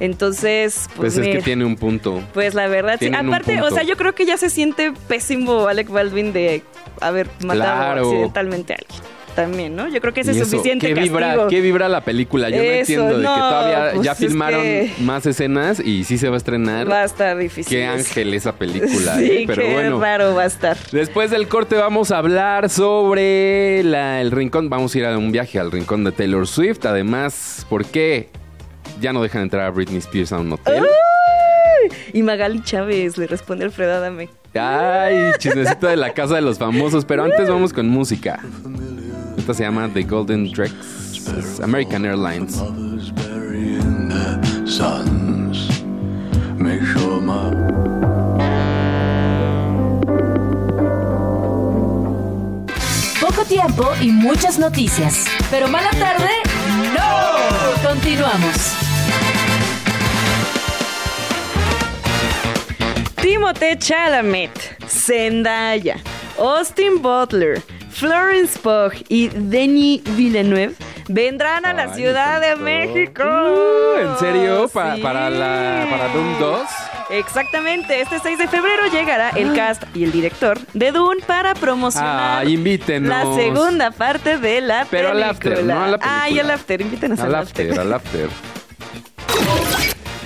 Entonces, 0.00 0.88
pues, 0.96 1.14
Pues 1.14 1.26
es 1.26 1.36
que 1.36 1.42
tiene 1.42 1.64
un 1.64 1.76
punto. 1.76 2.22
pues 2.32 2.54
la 2.54 2.66
verdad, 2.68 2.96
sí. 2.98 3.10
Aparte, 3.14 3.60
o 3.60 3.70
sea, 3.70 3.82
yo 3.82 3.96
creo 3.96 4.14
que 4.14 4.24
ya 4.24 4.36
se 4.38 4.48
siente 4.48 4.92
pésimo 5.08 5.66
Alec 5.68 5.90
Baldwin 5.90 6.32
de 6.32 6.62
haber 7.00 7.28
matado 7.44 7.54
Claro. 7.76 8.08
accidentalmente 8.10 8.72
a 8.72 8.76
alguien. 8.76 9.02
También, 9.36 9.76
¿no? 9.76 9.88
Yo 9.88 10.00
creo 10.00 10.12
que 10.12 10.20
ese 10.22 10.32
es 10.32 10.38
suficiente 10.50 10.88
¿qué 10.92 10.94
vibra. 11.00 11.46
¿Qué 11.48 11.60
vibra 11.60 11.88
la 11.88 12.00
película? 12.02 12.50
Yo 12.50 12.56
no 12.56 12.62
entiendo 12.62 13.16
de 13.18 13.22
no, 13.22 13.34
que 13.34 13.40
todavía 13.40 13.90
pues 13.94 14.04
ya 14.04 14.12
es 14.12 14.18
filmaron 14.18 14.62
que- 14.62 14.92
más 15.00 15.24
escenas 15.24 15.80
y 15.80 16.04
sí 16.04 16.18
se 16.18 16.28
va 16.28 16.34
a 16.34 16.38
estrenar. 16.38 16.90
Va 16.90 17.02
a 17.02 17.04
estar 17.04 17.38
difícil. 17.38 17.70
Qué 17.70 17.86
ángel 17.86 18.34
esa 18.34 18.52
película, 18.56 19.16
sí, 19.16 19.24
¿eh? 19.30 19.44
Pero 19.46 19.62
qué 19.62 19.72
bueno. 19.72 20.00
raro 20.00 20.34
va 20.34 20.42
a 20.42 20.46
estar. 20.46 20.76
Después 20.92 21.30
del 21.30 21.46
corte 21.48 21.76
vamos 21.76 22.10
a 22.10 22.18
hablar 22.18 22.68
sobre 22.70 23.82
la- 23.84 24.20
el 24.20 24.30
rincón. 24.32 24.68
Vamos 24.68 24.94
a 24.94 24.98
ir 24.98 25.06
a 25.06 25.16
un 25.16 25.30
viaje 25.32 25.58
al 25.58 25.70
rincón 25.70 26.04
de 26.04 26.12
Taylor 26.12 26.46
Swift. 26.46 26.84
Además, 26.84 27.64
¿por 27.70 27.84
qué 27.86 28.28
ya 29.00 29.12
no 29.12 29.22
dejan 29.22 29.42
entrar 29.42 29.64
a 29.66 29.70
Britney 29.70 29.98
Spears 29.98 30.32
a 30.32 30.38
un 30.38 30.52
hotel? 30.52 30.84
Y 32.12 32.22
Magali 32.22 32.62
Chávez 32.62 33.16
le 33.16 33.26
responde 33.26 33.64
Alfredo 33.64 33.94
Adame. 33.94 34.28
Ay, 34.54 35.30
chismecito 35.38 35.86
de 35.86 35.96
la 35.96 36.12
casa 36.12 36.34
de 36.34 36.40
los 36.42 36.58
famosos. 36.58 37.04
Pero 37.04 37.22
antes 37.24 37.48
vamos 37.48 37.72
con 37.72 37.88
música. 37.88 38.40
Esta 39.40 39.54
se 39.54 39.62
llama 39.62 39.88
The 39.88 40.02
Golden 40.02 40.52
Drex. 40.52 40.70
Es 41.38 41.60
American 41.60 42.04
Airlines. 42.04 42.62
Poco 53.18 53.44
tiempo 53.48 53.88
y 54.02 54.12
muchas 54.12 54.58
noticias. 54.58 55.24
Pero 55.50 55.68
mala 55.68 55.90
tarde, 55.92 56.28
no. 56.94 57.88
Continuamos. 57.88 58.74
Timothée 63.22 63.78
Chalamet, 63.78 64.50
Zendaya, 64.86 65.96
Austin 66.38 67.00
Butler, 67.00 67.62
Florence 68.00 68.58
Pugh 68.58 68.94
y 69.08 69.28
Denis 69.28 70.00
Villeneuve 70.16 70.72
vendrán 71.08 71.66
a 71.66 71.74
la 71.74 71.82
Ay, 71.82 71.94
Ciudad 71.94 72.40
de. 72.40 72.56
México. 72.56 73.22
Uh, 73.22 73.98
¿En 74.00 74.18
serio? 74.18 74.68
Pa- 74.72 74.94
Sí. 74.96 75.02
para 75.02 75.28
la 75.28 75.86
para 75.90 76.08
Doom 76.08 76.38
2. 76.38 76.60
Exactamente, 77.10 78.00
este 78.00 78.18
6 78.20 78.38
de 78.38 78.48
febrero 78.48 78.86
llegará 78.90 79.28
el 79.30 79.52
cast 79.54 79.82
y 79.94 80.04
el 80.04 80.12
director 80.12 80.58
de 80.72 80.92
Dune 80.92 81.20
para 81.26 81.54
promocionar 81.54 82.42
Ah, 82.42 82.44
la 82.44 83.34
segunda 83.34 83.90
parte 83.90 84.38
de 84.38 84.60
la 84.62 84.86
Pero 84.90 85.08
al 85.10 85.14
película. 85.14 85.30
after, 85.30 85.64
no 85.64 85.82
a 85.82 85.86
la 85.88 85.98
Ah, 86.00 86.22
película. 86.24 86.42
al 86.44 86.50
after, 86.58 86.80
invítenos 86.80 87.20
Al 87.20 87.34
after, 87.34 87.78
al 87.80 87.92
after. 87.92 88.28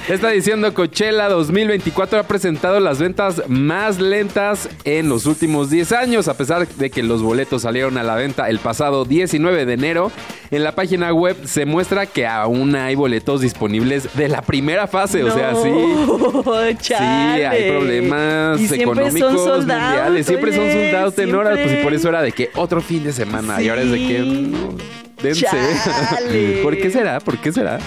Esta 0.07 0.31
edición 0.35 0.61
de 0.61 0.71
Coachella 0.71 1.31
2024 1.31 2.19
ha 2.19 2.23
presentado 2.25 2.79
las 2.79 2.99
ventas 2.99 3.43
más 3.49 3.99
lentas 3.99 4.69
en 4.85 5.09
los 5.09 5.25
últimos 5.25 5.71
10 5.71 5.93
años, 5.93 6.29
a 6.29 6.37
pesar 6.37 6.69
de 6.69 6.91
que 6.91 7.03
los 7.03 7.23
boletos 7.23 7.63
salieron 7.63 7.97
a 7.97 8.03
la 8.03 8.15
venta 8.15 8.51
el 8.51 8.59
pasado 8.59 9.07
19 9.07 9.65
de 9.65 9.73
enero. 9.73 10.13
En 10.51 10.63
la 10.63 10.73
página 10.73 11.11
web 11.15 11.39
se 11.47 11.65
muestra 11.65 12.05
que 12.05 12.27
aún 12.27 12.77
hay 12.77 12.95
boletos 12.97 13.41
disponibles 13.41 14.15
de 14.15 14.29
la 14.29 14.43
primera 14.43 14.87
fase, 14.89 15.25
o 15.25 15.33
sea, 15.33 15.55
sí. 15.55 15.71
Sí, 15.73 16.77
Chale. 16.81 17.47
hay 17.47 17.71
problemas 17.71 18.61
Y 18.61 18.69
siempre 18.69 19.09
son 19.09 19.17
económicos 19.17 19.45
sold 19.45 19.71
out, 19.71 19.83
mundiales. 19.83 20.27
Siempre 20.27 20.53
son 20.53 20.65
oye, 20.65 20.91
sold 20.91 21.03
out 21.03 21.19
en 21.19 21.35
horas. 21.35 21.59
Pues 21.59 21.81
y 21.81 21.83
por 21.83 21.95
eso 21.95 22.09
era 22.11 22.21
de 22.21 22.33
que 22.33 22.51
otro 22.57 22.83
fin 22.83 23.05
de 23.05 23.13
semana. 23.13 23.63
Y 23.63 23.71
ahora 23.71 23.81
es 23.81 23.91
de 23.91 23.99
que. 23.99 24.19
Sí. 24.19 24.53
no, 24.53 24.75
dense. 25.23 25.47
Chale. 25.47 26.59
¿Por 26.63 26.77
qué 26.77 26.91
será? 26.91 27.21
¿Por 27.21 27.39
qué 27.39 27.53
será? 27.53 27.79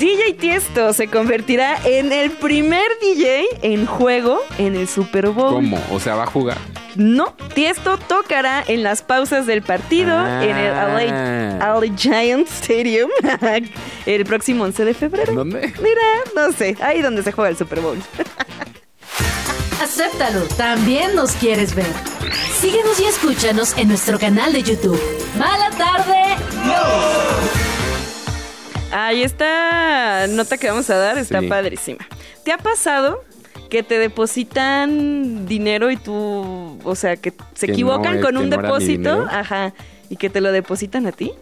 DJ 0.00 0.32
Tiesto 0.32 0.94
se 0.94 1.08
convertirá 1.08 1.78
en 1.84 2.10
el 2.10 2.30
primer 2.30 2.86
DJ 3.02 3.44
en 3.60 3.84
juego 3.84 4.40
en 4.56 4.74
el 4.74 4.88
Super 4.88 5.28
Bowl. 5.28 5.52
¿Cómo? 5.52 5.78
O 5.92 6.00
sea, 6.00 6.14
va 6.16 6.22
a 6.22 6.26
jugar. 6.26 6.56
No, 6.96 7.34
Tiesto 7.54 7.98
tocará 7.98 8.64
en 8.66 8.82
las 8.82 9.02
pausas 9.02 9.44
del 9.46 9.60
partido 9.62 10.16
Ah. 10.16 10.42
en 10.42 10.56
el 10.56 10.72
LA, 10.72 11.58
LA 11.80 11.94
Giant 11.96 12.48
Stadium 12.48 13.10
el 14.06 14.24
próximo 14.24 14.64
11 14.64 14.86
de 14.86 14.94
febrero. 14.94 15.34
¿Dónde? 15.34 15.72
Mira, 15.82 16.00
no 16.34 16.50
sé, 16.52 16.76
ahí 16.80 17.02
donde 17.02 17.22
se 17.22 17.30
juega 17.32 17.50
el 17.50 17.58
Super 17.58 17.80
Bowl. 17.80 17.98
Acéptalo, 19.82 20.42
también 20.56 21.14
nos 21.14 21.32
quieres 21.32 21.74
ver. 21.74 21.86
Síguenos 22.58 22.98
y 23.00 23.04
escúchanos 23.04 23.76
en 23.76 23.88
nuestro 23.88 24.18
canal 24.18 24.52
de 24.52 24.62
YouTube. 24.62 25.00
Mala 25.38 25.70
tarde, 25.70 26.36
Ahí 28.92 29.22
esta 29.22 30.26
nota 30.28 30.56
que 30.58 30.68
vamos 30.68 30.88
a 30.90 30.96
dar 30.96 31.18
está 31.18 31.40
Sí. 31.40 31.46
padrísima. 31.48 32.06
¿Te 32.44 32.52
ha 32.52 32.58
pasado 32.58 33.22
que 33.68 33.82
te 33.82 33.98
depositan 33.98 35.46
dinero 35.46 35.90
y 35.90 35.96
tú, 35.96 36.78
o 36.82 36.94
sea, 36.96 37.16
que 37.16 37.32
se 37.54 37.66
Que 37.66 37.72
equivocan 37.72 38.16
no, 38.16 38.22
con 38.26 38.36
que 38.36 38.42
un 38.42 38.50
depósito? 38.50 39.26
Ajá. 39.30 39.72
Y 40.08 40.16
que 40.16 40.28
te 40.28 40.40
lo 40.40 40.50
depositan 40.50 41.06
a 41.06 41.12
ti? 41.12 41.32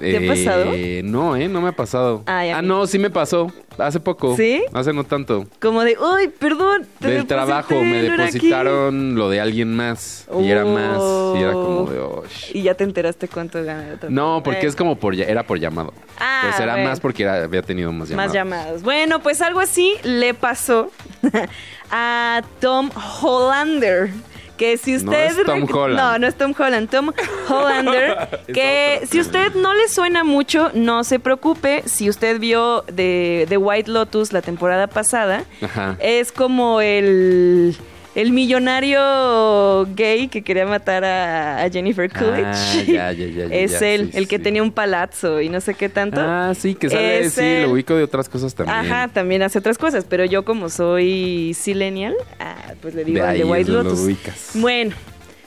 ¿Te 0.00 0.16
ha 0.16 0.20
Eh, 0.20 0.28
pasado? 0.28 0.72
No, 1.04 1.36
¿eh? 1.36 1.48
No 1.48 1.60
me 1.60 1.68
ha 1.68 1.72
pasado. 1.72 2.22
Ay, 2.26 2.50
ah, 2.50 2.60
no, 2.62 2.86
sí 2.86 2.98
me 2.98 3.10
pasó. 3.10 3.50
Hace 3.78 4.00
poco. 4.00 4.34
¿Sí? 4.36 4.64
Hace 4.72 4.92
no 4.94 5.04
tanto. 5.04 5.46
Como 5.60 5.84
de, 5.84 5.96
uy, 5.98 6.28
perdón. 6.28 6.86
te 6.98 7.08
Del 7.08 7.26
trabajo 7.26 7.74
me 7.82 8.02
no 8.08 8.14
era 8.14 8.24
aquí". 8.24 8.32
depositaron 8.34 9.14
lo 9.16 9.28
de 9.28 9.40
alguien 9.40 9.76
más. 9.76 10.26
Y 10.42 10.48
era 10.48 10.64
más. 10.64 10.98
Y 11.36 11.42
era 11.42 11.52
como 11.52 11.86
de. 11.90 11.98
Oh. 11.98 12.22
"Osh". 12.24 12.50
Y 12.54 12.62
ya 12.62 12.74
te 12.74 12.84
enteraste 12.84 13.28
cuánto 13.28 13.58
otro. 13.60 14.08
No, 14.10 14.40
porque 14.42 14.64
Eh, 14.64 14.68
es 14.68 14.76
como 14.76 14.96
por 14.98 15.14
era 15.14 15.42
por 15.46 15.58
llamado. 15.60 15.92
Ah, 16.18 16.40
Pues 16.44 16.58
era 16.58 16.72
bueno. 16.74 16.88
más 16.88 17.00
porque 17.00 17.22
era- 17.24 17.44
había 17.44 17.60
tenido 17.62 17.92
más 17.92 18.08
llamadas. 18.08 18.28
Más 18.28 18.34
llamados. 18.34 18.82
Bueno, 18.82 19.20
pues 19.20 19.42
algo 19.42 19.60
así 19.60 19.94
le 20.04 20.32
pasó 20.32 20.90
a 21.90 22.42
Tom 22.60 22.90
Hollander. 23.20 24.10
Que 24.56 24.78
si 24.78 24.92
No 24.98 25.10
usted. 25.10 25.24
es 25.40 25.44
Tom 25.44 25.66
Holland. 25.70 25.96
No, 26.00 26.18
no 26.18 26.26
es 26.26 26.34
Tom 26.36 26.54
Holland. 26.58 26.88
Tom 26.90 27.12
Hollander. 27.48 28.40
Que 28.52 29.06
si 29.10 29.20
usted 29.20 29.54
no 29.54 29.74
le 29.74 29.88
suena 29.88 30.24
mucho, 30.24 30.70
no 30.74 31.04
se 31.04 31.18
preocupe. 31.18 31.82
Si 31.86 32.08
usted 32.08 32.38
vio 32.38 32.82
de, 32.90 33.46
de 33.48 33.56
White 33.56 33.90
Lotus 33.90 34.32
la 34.32 34.40
temporada 34.42 34.86
pasada, 34.86 35.44
Ajá. 35.62 35.96
es 36.00 36.32
como 36.32 36.80
el. 36.80 37.76
El 38.16 38.32
millonario 38.32 39.86
gay 39.94 40.28
que 40.28 40.42
quería 40.42 40.64
matar 40.66 41.04
a, 41.04 41.62
a 41.62 41.70
Jennifer 41.70 42.10
Coolidge. 42.10 42.46
Ah, 42.46 42.82
ya, 42.86 43.12
ya, 43.12 43.26
ya, 43.26 43.46
ya, 43.46 43.54
es 43.54 43.80
él, 43.82 44.10
sí, 44.10 44.18
el 44.18 44.26
que 44.26 44.38
sí. 44.38 44.42
tenía 44.42 44.62
un 44.62 44.72
palazzo 44.72 45.40
y 45.42 45.48
no 45.50 45.60
sé 45.60 45.74
qué 45.74 45.88
tanto. 45.90 46.20
Ah, 46.20 46.52
sí, 46.58 46.74
que 46.74 46.88
sale, 46.88 47.26
Es 47.26 47.34
sí, 47.34 47.42
él. 47.44 47.62
lo 47.64 47.72
ubico 47.72 47.94
de 47.94 48.02
otras 48.02 48.28
cosas 48.30 48.54
también. 48.54 48.78
Ajá, 48.78 49.08
también 49.08 49.42
hace 49.42 49.58
otras 49.58 49.76
cosas, 49.76 50.06
pero 50.08 50.24
yo 50.24 50.44
como 50.46 50.70
soy 50.70 51.54
silenial, 51.54 52.14
ah, 52.40 52.56
pues 52.80 52.94
le 52.94 53.04
digo 53.04 53.18
De 53.18 53.24
al 53.28 53.36
de 53.38 53.44
White 53.44 53.70
lo 53.70 53.82
Lotus. 53.82 54.00
ubicas. 54.00 54.50
Bueno, 54.54 54.96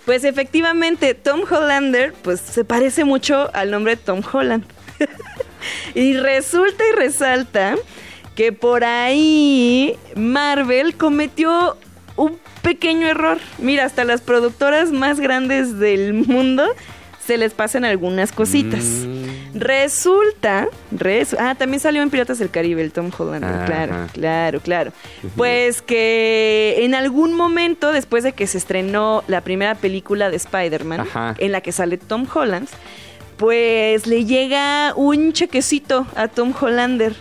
pues 0.05 0.23
efectivamente 0.23 1.15
Tom 1.15 1.41
Hollander 1.49 2.13
pues 2.21 2.39
se 2.39 2.63
parece 2.63 3.03
mucho 3.03 3.49
al 3.55 3.71
nombre 3.71 3.95
de 3.95 4.01
Tom 4.03 4.21
Holland. 4.31 4.63
y 5.95 6.13
resulta 6.17 6.83
y 6.91 6.95
resalta 6.95 7.75
que 8.35 8.53
por 8.53 8.83
ahí 8.83 9.95
Marvel 10.15 10.95
cometió 10.95 11.75
un 12.15 12.37
pequeño 12.61 13.07
error. 13.07 13.37
Mira, 13.57 13.85
hasta 13.85 14.03
las 14.03 14.21
productoras 14.21 14.91
más 14.91 15.19
grandes 15.19 15.79
del 15.79 16.13
mundo 16.13 16.65
se 17.25 17.37
les 17.37 17.53
pasan 17.53 17.85
algunas 17.85 18.31
cositas. 18.31 18.83
Mm. 18.83 19.59
Resulta, 19.59 20.67
resu- 20.95 21.37
ah, 21.39 21.53
también 21.55 21.79
salió 21.79 22.01
en 22.01 22.09
Piratas 22.09 22.39
del 22.39 22.49
Caribe 22.49 22.81
el 22.81 22.91
Tom 22.91 23.11
Holland, 23.15 23.43
Ajá. 23.45 23.65
claro, 23.65 23.95
claro, 24.13 24.59
claro. 24.61 24.91
Pues 25.35 25.81
que 25.83 26.77
en 26.79 26.95
algún 26.95 27.33
momento, 27.35 27.91
después 27.91 28.23
de 28.23 28.33
que 28.33 28.47
se 28.47 28.57
estrenó 28.57 29.23
la 29.27 29.41
primera 29.41 29.75
película 29.75 30.29
de 30.31 30.37
Spider-Man, 30.37 31.07
en 31.37 31.51
la 31.51 31.61
que 31.61 31.71
sale 31.71 31.97
Tom 31.97 32.25
Holland, 32.33 32.67
pues 33.37 34.07
le 34.07 34.25
llega 34.25 34.93
un 34.95 35.31
chequecito 35.33 36.07
a 36.15 36.27
Tom 36.27 36.53
Hollander. 36.59 37.15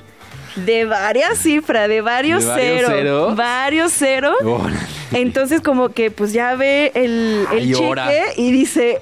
De 0.57 0.85
varias 0.87 1.38
cifras, 1.38 1.88
de 1.88 2.01
varios, 2.01 2.42
¿De 2.44 2.51
varios 2.51 2.77
ceros. 2.87 2.90
ceros? 2.92 3.37
Varios 3.37 3.92
ceros. 3.92 4.37
Órale. 4.42 4.79
Entonces 5.12 5.61
como 5.61 5.90
que 5.90 6.11
pues 6.11 6.33
ya 6.33 6.55
ve 6.55 6.92
el, 6.94 7.47
el 7.53 7.59
Ay, 7.59 7.73
cheque 7.73 8.23
y 8.37 8.51
dice, 8.53 9.01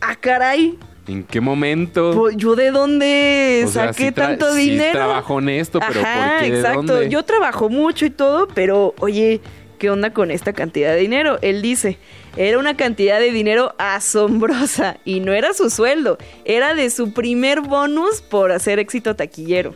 ah, 0.00 0.16
caray, 0.16 0.78
¿En 1.08 1.24
qué 1.24 1.40
momento? 1.40 2.12
pues, 2.14 2.36
¿yo 2.36 2.54
de 2.54 2.70
dónde 2.70 3.64
O 3.66 3.68
sea, 3.68 3.86
saqué 3.92 4.08
sí 4.08 4.12
tanto 4.12 4.52
sí 4.54 4.70
dinero? 4.70 4.92
trabajo 4.92 5.40
en 5.40 5.48
esto, 5.48 5.80
pero 5.80 6.00
Ajá, 6.02 6.14
¿por 6.38 6.44
qué? 6.44 6.50
¿De 6.52 6.58
exacto. 6.60 6.82
dónde? 6.82 7.08
Yo 7.08 7.24
trabajo 7.24 7.68
mucho 7.68 8.04
y 8.06 8.10
todo, 8.10 8.46
pero 8.48 8.94
oye, 9.00 9.40
¿qué 9.78 9.90
onda 9.90 10.12
con 10.12 10.30
esta 10.30 10.52
cantidad 10.52 10.92
de 10.94 11.00
dinero? 11.00 11.38
Él 11.42 11.62
dice, 11.62 11.98
era 12.36 12.58
una 12.58 12.76
cantidad 12.76 13.18
de 13.18 13.32
dinero 13.32 13.74
asombrosa 13.78 14.98
y 15.04 15.18
no 15.20 15.32
era 15.32 15.52
su 15.52 15.68
sueldo, 15.70 16.16
era 16.44 16.74
de 16.74 16.90
su 16.90 17.12
primer 17.12 17.60
bonus 17.60 18.20
por 18.22 18.52
hacer 18.52 18.78
éxito 18.78 19.16
taquillero. 19.16 19.74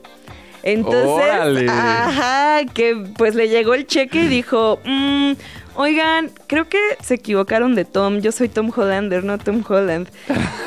Entonces, 0.63 1.09
Órale. 1.09 1.67
ajá, 1.69 2.61
que 2.73 2.97
pues 3.19 3.35
le 3.35 3.49
llegó 3.49 3.75
el 3.75 3.87
cheque 3.87 4.23
y 4.23 4.29
dijo, 4.29 4.79
"Mm, 4.85 5.33
oigan, 5.77 6.31
creo 6.47 6.69
que 6.69 6.79
se 7.03 7.15
equivocaron 7.15 7.75
de 7.75 7.85
Tom, 7.85 8.21
yo 8.21 8.33
soy 8.33 8.49
Tom 8.49 8.71
Hollander, 8.75 9.25
no 9.25 9.39
Tom 9.39 9.63
Holland. 9.69 10.09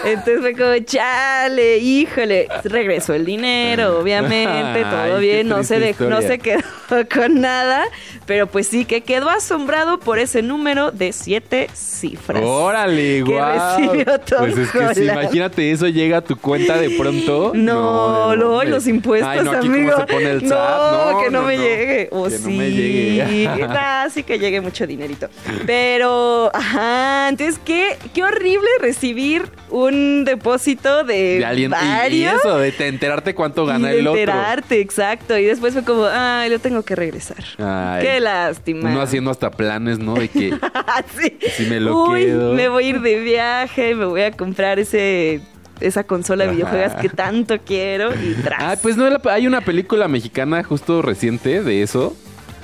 Entonces 0.06 0.40
fue 0.42 0.54
como, 0.54 0.78
chale, 0.86 1.78
híjole, 1.80 2.48
regresó 2.64 3.14
el 3.14 3.26
dinero, 3.26 4.00
obviamente, 4.00 4.82
todo 4.84 5.16
Ay, 5.18 5.22
bien, 5.22 5.48
no 5.48 5.64
se, 5.64 5.80
dejó- 5.80 6.06
no 6.10 6.22
se 6.22 6.40
quedó 6.40 6.62
con 7.14 7.42
nada, 7.42 7.84
pero 8.26 8.48
pues 8.48 8.68
sí, 8.68 8.86
que 8.86 9.02
quedó 9.02 9.30
asombrado 9.30 10.00
por 10.00 10.20
ese 10.20 10.42
número 10.42 10.92
de 10.92 11.12
siete 11.14 11.70
cifras. 11.74 12.44
Órale, 12.46 13.24
que 13.24 13.32
guau. 13.32 13.78
recibió 13.80 14.20
Tom 14.20 14.38
Pues 14.40 14.58
es 14.58 14.72
que 14.72 14.96
si 14.96 15.04
imagínate 15.06 15.72
eso 15.72 15.88
llega 15.88 16.18
a 16.18 16.22
tu 16.22 16.38
cuenta 16.38 16.78
de 16.78 16.90
pronto. 16.92 17.52
No, 17.68 18.30
¿de 18.32 18.38
luego 18.38 18.56
dónde? 18.58 18.72
los 18.72 18.88
impuestos, 18.88 19.30
Ay, 19.30 19.40
no, 19.44 19.52
aquí 19.52 19.68
amigo. 19.68 19.92
cómo 19.94 20.08
se 20.08 20.14
pone 20.14 20.30
el 20.32 20.44
no, 20.44 20.50
SAT. 20.50 20.92
No, 21.14 21.20
que 21.20 21.30
no, 21.32 21.42
no, 21.42 21.48
me 21.48 21.58
no. 21.58 21.64
llegue. 21.64 22.10
O 22.12 22.28
Que 22.28 22.40
no 22.40 22.50
me 22.50 22.72
llegue. 22.72 23.26
sí. 23.30 23.48
Nah, 23.68 24.10
sí 24.10 24.24
que 24.24 24.40
llegue 24.40 24.62
mucho 24.62 24.86
dinero. 24.88 24.97
Dinerito. 24.98 25.30
Pero, 25.66 26.50
ajá, 26.54 27.30
entonces 27.30 27.60
qué, 27.64 27.98
qué 28.14 28.24
horrible 28.24 28.68
recibir 28.80 29.44
un 29.70 30.24
depósito 30.26 31.04
de, 31.04 31.40
De 31.40 31.46
alguien 31.46 31.74
y- 32.12 32.24
eso, 32.26 32.58
de 32.58 32.72
te 32.72 32.88
enterarte 32.88 33.36
cuánto 33.36 33.66
gana 33.66 33.92
el 33.92 34.08
otro. 34.08 34.20
enterarte, 34.20 34.80
exacto. 34.82 35.38
Y 35.38 35.46
después 35.46 35.74
fue 35.74 35.84
como, 35.84 36.06
ay, 36.06 36.50
lo 36.50 36.60
tengo 36.60 36.84
que 36.84 36.96
regresar. 36.96 37.44
Ay. 37.60 38.04
Qué 38.06 38.20
lástima. 38.20 38.90
Uno 38.90 39.02
haciendo 39.02 39.30
hasta 39.32 39.52
planes, 39.52 40.00
¿no? 40.00 40.16
De 40.16 40.28
que 40.30 40.54
sí. 41.22 41.38
Si 41.56 41.66
me 41.66 41.80
lo 41.80 42.04
Uy, 42.10 42.26
quedo. 42.26 42.54
me 42.54 42.68
voy 42.70 42.86
a 42.86 42.90
ir 42.90 43.02
de 43.02 43.20
viaje, 43.20 43.94
me 43.96 44.06
voy 44.06 44.22
a 44.22 44.32
comprar 44.32 44.80
ese 44.80 45.42
esa 45.80 46.04
consola 46.06 46.46
de 46.48 46.54
videojuegos 46.54 46.94
que 46.94 47.08
tanto 47.08 47.56
quiero 47.64 48.10
y 48.12 48.34
tras. 48.44 48.60
Ah, 48.64 48.76
pues 48.82 48.98
no, 48.98 49.06
hay 49.30 49.46
una 49.46 49.62
película 49.62 50.08
mexicana 50.08 50.64
justo 50.64 51.04
reciente 51.04 51.62
de 51.62 51.84
eso. 51.84 52.18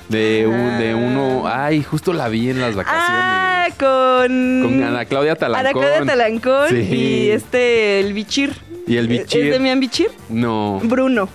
De, 0.08 0.46
un, 0.46 0.78
de 0.78 0.94
uno. 0.94 1.44
Ay, 1.46 1.82
justo 1.82 2.12
la 2.12 2.28
vi 2.28 2.50
en 2.50 2.60
las 2.60 2.74
Ah, 2.76 3.66
vacaciones. 3.68 3.74
con... 3.78 4.62
Con 4.78 4.84
Ana 4.84 5.04
Claudia 5.06 5.34
Talancón. 5.36 5.66
Ana 5.66 5.72
Claudia 5.72 6.04
Talancón 6.04 6.68
Sí. 6.68 6.76
y 6.76 7.30
este, 7.30 8.00
el 8.00 8.12
Bichir. 8.12 8.52
Y 8.86 8.96
el 8.98 9.08
Bichir. 9.08 9.46
¿Es 9.46 9.50
Demian 9.52 9.80
Bichir? 9.80 10.10
No. 10.28 10.78
Bruno. 10.82 11.28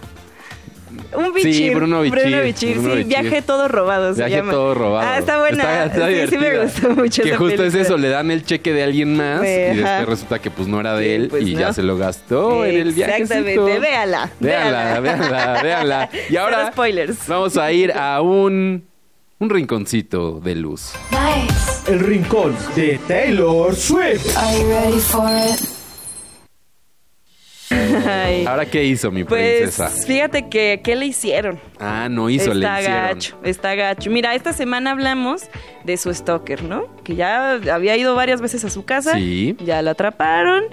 Un 1.15 1.33
Bichir. 1.33 1.53
Sí, 1.53 1.69
Bruno 1.71 2.01
Bichir, 2.01 2.19
Bruno 2.21 2.41
Bichir, 2.43 2.73
Bruno 2.77 2.89
sí. 2.93 2.97
Bichir. 3.03 3.07
Viaje 3.21 3.41
todo 3.41 3.67
robado 3.67 4.13
se 4.13 4.19
Viaje 4.19 4.35
llama. 4.35 4.51
todo 4.51 4.73
robado. 4.75 5.07
Ah, 5.09 5.17
está 5.17 5.39
buena. 5.39 5.85
Está, 5.85 5.85
está 5.85 6.07
sí, 6.07 6.27
sí 6.29 6.37
me 6.37 6.59
gustó 6.59 6.89
mucho 6.91 7.23
Que 7.23 7.29
esa 7.29 7.37
justo 7.37 7.63
es 7.63 7.73
eso, 7.75 7.97
le 7.97 8.09
dan 8.09 8.29
el 8.31 8.45
cheque 8.45 8.73
de 8.73 8.83
alguien 8.83 9.17
más 9.17 9.41
y 9.43 9.47
Ajá. 9.47 9.73
después 9.97 10.05
resulta 10.09 10.39
que 10.39 10.51
pues 10.51 10.67
no 10.67 10.79
era 10.79 10.95
de 10.95 11.05
Sí, 11.05 11.11
él 11.11 11.27
pues 11.29 11.47
y 11.47 11.53
no. 11.55 11.59
ya 11.61 11.73
se 11.73 11.81
lo 11.83 11.97
gastó 11.97 12.63
en 12.65 12.75
el 12.75 12.93
viaje. 12.93 13.21
Exactamente, 13.23 13.79
véala. 13.79 14.29
Véanla, 14.39 14.99
véanla, 14.99 15.61
véanla. 15.63 16.09
Y 16.29 16.35
ahora 16.37 16.71
spoilers. 16.71 17.27
vamos 17.27 17.57
a 17.57 17.71
ir 17.71 17.91
a 17.91 18.21
un, 18.21 18.85
un 19.39 19.49
rinconcito 19.49 20.39
de 20.39 20.55
luz. 20.55 20.91
Nice. 21.11 21.91
El 21.91 22.01
rincón 22.01 22.55
de 22.75 22.99
Taylor 23.07 23.75
Swift. 23.75 24.37
Are 24.37 24.59
you 24.59 24.67
ready 24.69 24.99
for 24.99 25.27
it? 25.27 25.78
Ay. 28.07 28.45
Ahora, 28.45 28.65
¿qué 28.65 28.83
hizo 28.83 29.11
mi 29.11 29.23
Pues 29.23 29.71
princesa? 29.71 29.89
fíjate 29.89 30.49
que, 30.49 30.81
¿qué 30.83 30.95
le 30.95 31.05
hicieron? 31.07 31.59
Ah, 31.79 32.07
no 32.09 32.29
hizo, 32.29 32.53
le 32.53 32.65
está 32.65 32.81
hicieron. 32.81 33.01
gacho, 33.07 33.37
está 33.43 33.75
gacho. 33.75 34.09
Mira, 34.11 34.35
esta 34.35 34.53
semana 34.53 34.91
hablamos 34.91 35.43
de 35.83 35.97
su 35.97 36.13
stalker, 36.13 36.63
¿no? 36.63 36.85
Que 37.03 37.15
ya 37.15 37.53
había 37.73 37.95
ido 37.97 38.15
varias 38.15 38.41
veces 38.41 38.63
a 38.65 38.69
su 38.69 38.85
casa. 38.85 39.13
Sí. 39.15 39.55
Ya 39.63 39.81
lo 39.81 39.89
atraparon. 39.91 40.63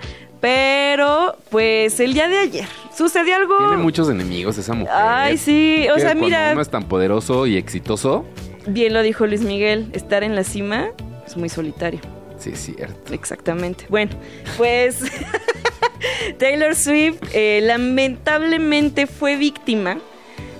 Pero, 0.41 1.37
pues, 1.51 1.99
el 1.99 2.13
día 2.15 2.29
de 2.29 2.39
ayer 2.39 2.67
sucedió 2.95 3.37
algo. 3.37 3.57
Tiene 3.59 3.79
muchos 3.79 4.09
enemigos 4.11 4.59
esa 4.59 4.75
mujer. 4.75 4.95
Ay, 4.95 5.39
sí. 5.39 5.87
O 5.93 5.99
sea, 5.99 6.09
cuando 6.11 6.25
mira, 6.27 6.51
uno 6.53 6.61
es 6.61 6.69
tan 6.71 6.85
poderoso 6.85 7.47
y 7.47 7.57
exitoso. 7.57 8.25
bien 8.67 8.93
lo 8.93 9.03
dijo 9.03 9.27
Luis 9.27 9.41
Miguel, 9.41 9.89
estar 9.93 10.23
en 10.23 10.35
la 10.37 10.45
cima 10.45 10.89
es 11.27 11.37
muy 11.37 11.49
solitario. 11.49 12.01
Sí, 12.39 12.51
es 12.53 12.61
cierto. 12.61 13.15
Exactamente. 13.15 13.87
Bueno, 13.89 14.13
pues 14.59 14.99
Taylor 16.39 16.75
Swift 16.75 17.21
eh, 17.33 17.61
lamentablemente 17.63 19.07
fue 19.07 19.37
víctima 19.37 19.99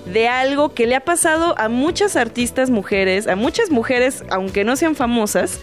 de 0.05 0.27
algo 0.27 0.73
que 0.73 0.87
le 0.87 0.95
ha 0.95 1.01
pasado 1.01 1.55
a 1.57 1.69
muchas 1.69 2.15
artistas 2.15 2.69
mujeres, 2.69 3.27
a 3.27 3.35
muchas 3.35 3.69
mujeres, 3.71 4.23
aunque 4.29 4.63
no 4.63 4.75
sean 4.75 4.95
famosas, 4.95 5.59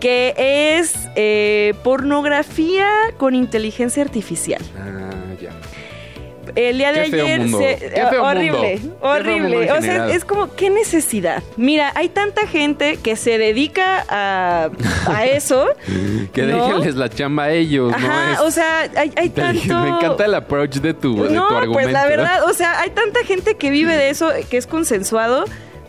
que 0.00 0.34
es 0.36 0.94
eh, 1.14 1.74
pornografía 1.84 2.88
con 3.18 3.34
inteligencia 3.34 4.02
artificial. 4.02 4.62
Ah. 4.78 5.21
El 6.56 6.78
día 6.78 6.92
de 6.92 7.02
Qué 7.04 7.10
feo 7.10 7.24
ayer 7.24 7.40
mundo. 7.40 7.58
se- 7.58 8.02
horrible, 8.20 8.80
horrible. 9.00 9.72
o 9.72 9.80
sea, 9.80 10.08
es 10.10 10.24
como 10.24 10.54
qué 10.54 10.70
necesidad. 10.70 11.42
Mira, 11.56 11.92
hay 11.94 12.08
tanta 12.08 12.46
gente 12.46 12.96
que 13.02 13.16
se 13.16 13.38
dedica 13.38 14.04
a, 14.08 14.70
a 15.06 15.26
eso. 15.26 15.66
Que 16.32 16.42
¿No? 16.42 16.66
déjenles 16.66 16.96
la 16.96 17.08
chamba 17.08 17.44
a 17.44 17.50
ellos, 17.52 17.92
Ajá, 17.94 18.34
¿no? 18.38 18.44
o 18.44 18.50
sea, 18.50 18.80
hay, 18.96 19.12
hay 19.16 19.28
dije, 19.34 19.40
tanto. 19.68 19.80
Me 19.82 19.88
encanta 19.90 20.24
el 20.24 20.34
approach 20.34 20.76
de 20.76 20.94
tu, 20.94 21.22
de 21.24 21.30
no, 21.30 21.48
tu 21.48 21.54
argumento. 21.54 21.72
pues 21.72 21.92
la 21.92 22.06
verdad, 22.06 22.44
o 22.44 22.52
sea, 22.52 22.80
hay 22.80 22.90
tanta 22.90 23.24
gente 23.24 23.56
que 23.56 23.70
vive 23.70 23.96
de 23.96 24.10
eso, 24.10 24.30
que 24.50 24.56
es 24.56 24.66
consensuado. 24.66 25.44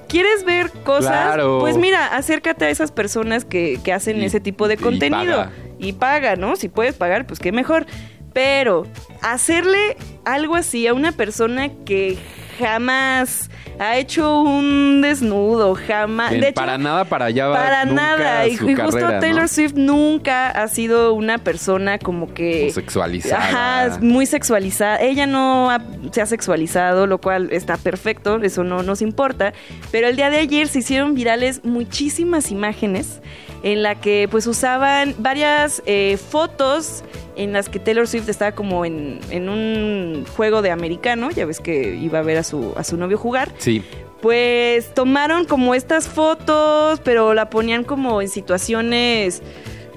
¿Quieres 0.07 0.43
ver 0.45 0.69
cosas? 0.83 1.09
Claro. 1.11 1.57
Pues 1.59 1.77
mira, 1.77 2.05
acércate 2.15 2.65
a 2.65 2.69
esas 2.69 2.91
personas 2.91 3.45
que, 3.45 3.79
que 3.83 3.91
hacen 3.91 4.21
Y- 4.21 4.25
ese 4.25 4.39
tipo 4.39 4.67
de 4.67 4.75
y 4.75 4.77
contenido. 4.77 5.37
paga. 5.37 5.51
Y 5.79 5.93
paga, 5.93 6.35
¿no? 6.35 6.55
Si 6.55 6.69
puedes 6.69 6.93
pagar, 6.93 7.25
pues 7.25 7.39
qué 7.39 7.51
mejor. 7.51 7.87
Pero 8.31 8.85
hacerle 9.23 9.97
algo 10.25 10.55
así 10.55 10.85
a 10.87 10.93
una 10.93 11.11
persona 11.11 11.69
que 11.85 12.17
jamás 12.59 13.49
ha 13.79 13.97
hecho 13.97 14.41
un 14.41 15.01
desnudo, 15.01 15.75
jamás. 15.75 16.31
De 16.31 16.49
hecho, 16.49 16.53
para 16.53 16.77
nada 16.77 17.05
para 17.05 17.25
allá 17.25 17.47
va 17.47 17.55
para 17.55 17.85
nunca 17.85 18.01
nada. 18.01 18.47
Y, 18.47 18.57
su 18.57 18.69
y 18.69 18.75
justo 18.75 18.99
Taylor 19.19 19.41
¿no? 19.41 19.47
Swift 19.47 19.73
nunca 19.75 20.49
ha 20.49 20.67
sido 20.67 21.13
una 21.13 21.39
persona 21.39 21.97
como 21.97 22.33
que. 22.33 22.63
Homosexualizada. 22.63 23.89
Ajá, 23.89 23.97
muy 24.01 24.25
sexualizada. 24.27 25.01
Ella 25.01 25.25
no 25.25 25.71
ha- 25.71 25.81
se 26.11 26.21
ha 26.21 26.25
sexualizado, 26.27 27.07
lo 27.07 27.17
cual 27.19 27.49
está 27.51 27.77
perfecto, 27.77 28.39
eso 28.43 28.63
no 28.63 28.83
nos 28.83 29.01
importa. 29.01 29.53
Pero 29.91 30.07
el 30.07 30.15
día 30.15 30.29
de 30.29 30.37
ayer 30.37 30.67
se 30.67 30.79
hicieron 30.79 31.15
virales 31.15 31.61
muchísimas 31.63 32.51
imágenes 32.51 33.21
en 33.63 33.81
la 33.81 33.95
que 33.95 34.27
pues 34.29 34.45
usaban 34.45 35.15
varias 35.17 35.81
eh, 35.85 36.17
fotos 36.17 37.03
en 37.35 37.53
las 37.53 37.67
que 37.69 37.79
Taylor 37.79 38.07
Swift 38.07 38.29
estaba 38.29 38.51
como 38.51 38.85
en, 38.85 39.19
en 39.31 39.49
un 39.49 40.25
juego 40.35 40.61
de 40.61 40.69
americano, 40.69 41.31
ya 41.31 41.45
ves 41.45 41.59
que 41.59 41.95
iba 41.95 42.19
a 42.19 42.21
ver 42.21 42.37
a 42.37 42.43
su, 42.43 42.73
a 42.77 42.83
su 42.83 42.95
novio 42.97 43.17
jugar 43.17 43.51
Sí. 43.57 43.81
pues 44.21 44.93
tomaron 44.93 45.45
como 45.45 45.73
estas 45.73 46.07
fotos, 46.07 46.99
pero 47.03 47.33
la 47.33 47.49
ponían 47.49 47.83
como 47.83 48.21
en 48.21 48.29
situaciones 48.29 49.41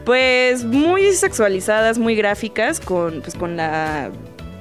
pues 0.05 0.65
muy 0.65 1.13
sexualizadas, 1.13 1.99
muy 1.99 2.15
gráficas 2.15 2.81
con 2.81 3.21
pues 3.21 3.35
con 3.35 3.57
la 3.57 4.11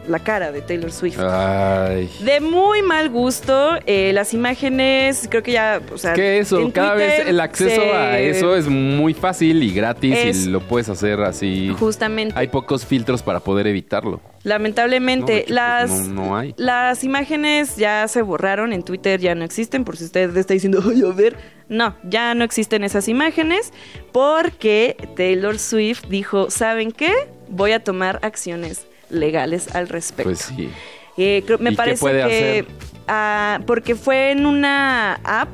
la 0.08 0.20
cara 0.20 0.52
de 0.52 0.62
Taylor 0.62 0.92
Swift. 0.92 1.20
Ay. 1.20 2.10
De 2.22 2.40
muy 2.42 2.82
mal 2.82 3.10
gusto, 3.10 3.76
eh, 3.86 4.12
las 4.14 4.34
imágenes, 4.34 5.28
creo 5.30 5.44
que 5.44 5.52
ya, 5.54 5.82
o 5.94 5.98
sea, 5.98 6.14
Que 6.14 6.40
eso, 6.40 6.60
en 6.60 6.72
cada 6.72 6.94
Twitter 6.96 7.20
vez 7.20 7.28
el 7.28 7.40
acceso 7.40 7.82
se- 7.82 7.92
a 7.92 8.20
eso 8.20 8.56
es 8.56 8.68
muy 8.68 9.14
fácil 9.14 9.64
y 9.64 9.74
gratis 9.74 10.16
Es- 10.18 10.46
y 10.46 10.50
lo 10.50 10.60
puedes 10.62 10.90
hacer 10.90 11.22
así. 11.22 11.76
justamente. 11.80 12.34
Hay 12.38 12.48
pocos 12.48 12.86
filtros 12.86 13.22
para 13.24 13.40
poder 13.40 13.68
evitarlo. 13.68 14.22
Lamentablemente, 14.44 15.34
No, 15.34 15.40
hecho, 15.40 15.54
las, 15.54 15.90
pues, 15.92 16.08
no- 16.08 16.26
no 16.26 16.38
hay. 16.38 16.54
las 16.58 17.04
imágenes 17.04 17.78
ya 17.78 18.08
se 18.08 18.22
borraron 18.22 18.74
en 18.74 18.84
Twitter, 18.84 19.20
ya 19.20 19.34
no 19.36 19.44
existen, 19.44 19.84
por 19.84 19.98
si 19.98 20.06
usted 20.06 20.36
está 20.38 20.54
diciendo, 20.54 20.84
ay, 20.88 21.02
a 21.04 21.12
ver. 21.14 21.36
No, 21.68 21.96
ya 22.04 22.36
no 22.36 22.44
existen 22.44 22.84
esas 22.84 23.08
imágenes 23.08 23.74
porque 24.12 24.96
Taylor 25.16 25.58
Swift 25.60 26.06
dijo, 26.10 26.50
¿saben 26.50 26.92
qué? 26.92 27.12
Voy 27.50 27.72
a 27.72 27.84
tomar 27.84 28.20
acciones 28.22 28.86
legales 29.10 29.74
al 29.76 29.88
respecto. 29.90 30.24
Pues 30.30 30.40
sí. 30.40 30.70
Eh, 31.18 31.44
creo- 31.46 31.58
me 31.60 31.70
¿Y 31.70 31.74
qué 31.74 31.78
parece 31.78 32.00
puede 32.00 32.18
que 32.20 32.24
hacer? 32.24 32.66
ah, 33.08 33.60
porque 33.66 33.96
fue 33.96 34.32
en 34.32 34.46
una 34.46 35.14
app 35.24 35.50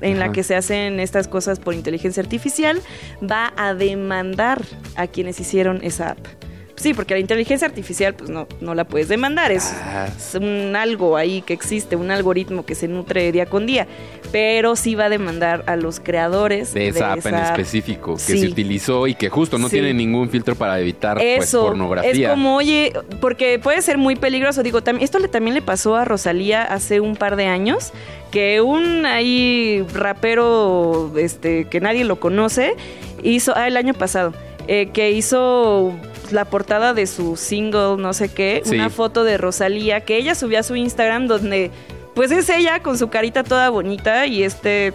en 0.00 0.18
la 0.18 0.32
que 0.32 0.42
se 0.42 0.54
hacen 0.54 1.00
estas 1.00 1.28
cosas 1.28 1.58
por 1.60 1.72
inteligencia 1.72 2.22
artificial, 2.22 2.78
va 3.22 3.54
a 3.56 3.72
demandar 3.72 4.60
a 4.96 5.06
quienes 5.06 5.40
hicieron 5.40 5.80
esa 5.82 6.10
app. 6.10 6.18
Sí, 6.84 6.92
porque 6.92 7.14
la 7.14 7.20
inteligencia 7.20 7.66
artificial 7.66 8.12
pues 8.12 8.28
no, 8.28 8.46
no 8.60 8.74
la 8.74 8.84
puedes 8.84 9.08
demandar, 9.08 9.50
es, 9.52 9.72
Ah, 9.86 10.06
es 10.14 10.34
un 10.34 10.76
algo 10.76 11.16
ahí 11.16 11.40
que 11.40 11.54
existe, 11.54 11.96
un 11.96 12.10
algoritmo 12.10 12.66
que 12.66 12.74
se 12.74 12.88
nutre 12.88 13.32
día 13.32 13.46
con 13.46 13.64
día, 13.64 13.86
pero 14.30 14.76
sí 14.76 14.94
va 14.94 15.06
a 15.06 15.08
demandar 15.08 15.64
a 15.66 15.76
los 15.76 15.98
creadores 15.98 16.74
de 16.74 16.88
esa 16.88 17.14
app 17.14 17.24
en 17.24 17.36
esa 17.36 17.48
app. 17.54 17.58
específico 17.58 18.16
que 18.16 18.20
Sí. 18.20 18.38
se 18.38 18.48
utilizó 18.48 19.06
y 19.06 19.14
que 19.14 19.30
justo 19.30 19.56
no 19.56 19.68
Sí. 19.70 19.76
tiene 19.76 19.94
ningún 19.94 20.28
filtro 20.28 20.56
para 20.56 20.78
evitar 20.78 21.16
pues, 21.16 21.50
pornografía. 21.52 22.10
es 22.28 22.28
como, 22.34 22.56
oye, 22.56 22.92
porque 23.22 23.58
puede 23.58 23.80
ser 23.80 23.96
muy 23.96 24.14
peligroso. 24.14 24.62
Digo, 24.62 24.80
esto 25.00 25.18
le, 25.18 25.28
también 25.28 25.54
le 25.54 25.62
pasó 25.62 25.96
a 25.96 26.04
Rosalía 26.04 26.64
hace 26.64 27.00
un 27.00 27.16
par 27.16 27.36
de 27.36 27.46
años, 27.46 27.92
que 28.30 28.60
un 28.60 29.06
ahí 29.06 29.82
rapero 29.94 31.12
este, 31.16 31.64
que 31.64 31.80
nadie 31.80 32.04
lo 32.04 32.20
conoce, 32.20 32.74
hizo, 33.22 33.54
ah, 33.56 33.68
el 33.68 33.78
año 33.78 33.94
pasado, 33.94 34.34
eh, 34.68 34.90
que 34.92 35.12
hizo 35.12 35.94
la 36.34 36.44
portada 36.44 36.92
de 36.92 37.06
su 37.06 37.36
single, 37.36 37.96
no 37.98 38.12
sé 38.12 38.32
qué, 38.32 38.60
Sí. 38.64 38.74
una 38.74 38.90
foto 38.90 39.24
de 39.24 39.38
Rosalía, 39.38 40.02
que 40.02 40.16
ella 40.18 40.34
subió 40.34 40.58
a 40.60 40.62
su 40.62 40.76
Instagram 40.76 41.26
donde, 41.26 41.70
pues 42.14 42.30
es 42.30 42.48
ella 42.50 42.80
con 42.82 42.98
su 42.98 43.08
carita 43.08 43.44
toda 43.44 43.70
bonita 43.70 44.26
y 44.26 44.42
este 44.42 44.92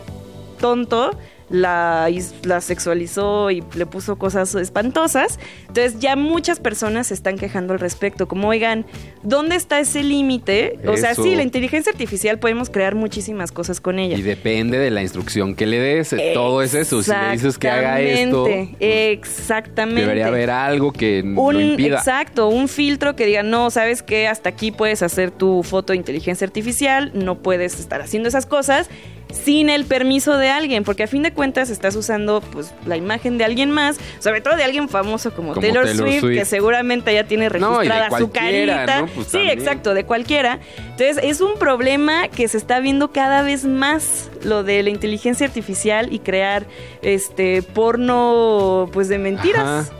tonto 0.60 1.12
la, 1.50 2.10
la 2.44 2.62
sexualizó 2.62 3.52
y 3.52 3.64
le 3.76 3.86
puso 3.86 4.18
cosas 4.18 4.54
espantosas. 4.56 5.40
Entonces 5.68 6.00
ya 6.00 6.16
muchas 6.16 6.60
personas 6.60 7.08
se 7.08 7.14
están 7.14 7.38
quejando 7.38 7.74
al 7.74 7.80
respecto, 7.80 8.28
como 8.28 8.50
oigan, 8.50 8.86
¿dónde 9.24 9.56
está 9.56 9.80
ese 9.80 10.04
límite? 10.04 10.80
O 10.88 10.98
sea, 10.98 11.16
sí, 11.16 11.36
la 11.36 11.44
inteligencia 11.44 11.92
artificial 11.92 12.40
podemos 12.40 12.70
crear 12.70 12.96
muchísimas 12.96 13.52
cosas 13.52 13.82
con 13.82 14.00
ella. 14.00 14.18
Y 14.18 14.22
depende 14.22 14.78
de 14.78 14.92
la 14.92 15.02
instrucción 15.02 15.56
que 15.56 15.66
le 15.66 15.80
des. 15.80 16.16
Todo 16.34 16.62
es 16.62 16.74
eso. 16.74 17.02
Si 17.02 17.12
le 17.12 17.32
dices 17.32 17.58
que 17.58 17.70
haga 17.70 18.00
esto, 18.00 18.48
Exactamente, 18.48 19.12
Exactamente. 19.12 20.02
debería 20.02 20.28
haber 20.28 20.50
algo 20.50 20.92
que 20.92 21.22
un 21.24 21.54
lo 21.54 21.60
impida. 21.60 21.98
exacto, 21.98 22.48
un 22.50 22.68
filtro 22.68 23.16
que 23.16 23.26
diga, 23.26 23.44
no, 23.44 23.70
sabes 23.72 24.04
que 24.04 24.28
hasta 24.28 24.50
aquí 24.50 24.72
puedes 24.72 25.02
hacer 25.02 25.32
tu 25.32 25.64
foto 25.64 25.94
de 25.94 25.98
inteligencia 25.98 26.46
artificial, 26.46 27.12
no 27.14 27.40
puedes 27.40 27.80
estar 27.80 28.02
haciendo 28.02 28.30
esas 28.30 28.46
cosas. 28.46 28.90
Sin 29.32 29.70
el 29.70 29.86
permiso 29.86 30.38
de 30.38 30.50
alguien, 30.50 30.84
porque 30.84 31.04
a 31.04 31.08
fin 31.08 31.22
de 31.24 31.32
cuentas 31.32 31.70
estás 31.70 31.96
usando 31.96 32.42
pues 32.42 32.74
la 32.86 32.98
imagen 32.98 33.38
de 33.38 33.46
alguien 33.46 33.70
más, 33.72 33.98
sobre 34.20 34.42
todo 34.42 34.56
de 34.56 34.64
alguien 34.64 34.90
famoso 34.90 35.32
como, 35.32 35.50
Como 35.50 35.62
Taylor, 35.62 35.86
Taylor 35.86 36.08
Swift, 36.08 36.20
Swift. 36.22 36.40
que 36.40 36.46
seguramente 36.46 37.14
ya 37.14 37.24
tiene 37.26 37.48
No, 37.50 37.78
registrada 37.80 38.18
su 38.18 38.32
carita. 38.32 39.02
¿no? 39.02 39.08
Pues 39.08 39.28
sí, 39.28 39.34
también. 39.34 39.60
exacto, 39.60 39.94
de 39.94 40.04
cualquiera. 40.06 40.60
Entonces, 40.78 41.20
es 41.22 41.42
un 41.42 41.56
problema 41.60 42.28
que 42.28 42.48
se 42.48 42.58
está 42.58 42.80
viendo 42.80 43.12
cada 43.12 43.42
vez 43.44 43.66
más 43.66 44.30
lo 44.44 44.64
de 44.64 44.82
la 44.84 44.90
inteligencia 44.90 45.46
artificial 45.46 46.12
y 46.12 46.20
crear 46.20 46.66
este 47.02 47.62
porno 47.62 48.90
pues 48.92 49.08
de 49.10 49.20
mentiras. 49.20 49.90
Ajá. 49.90 49.96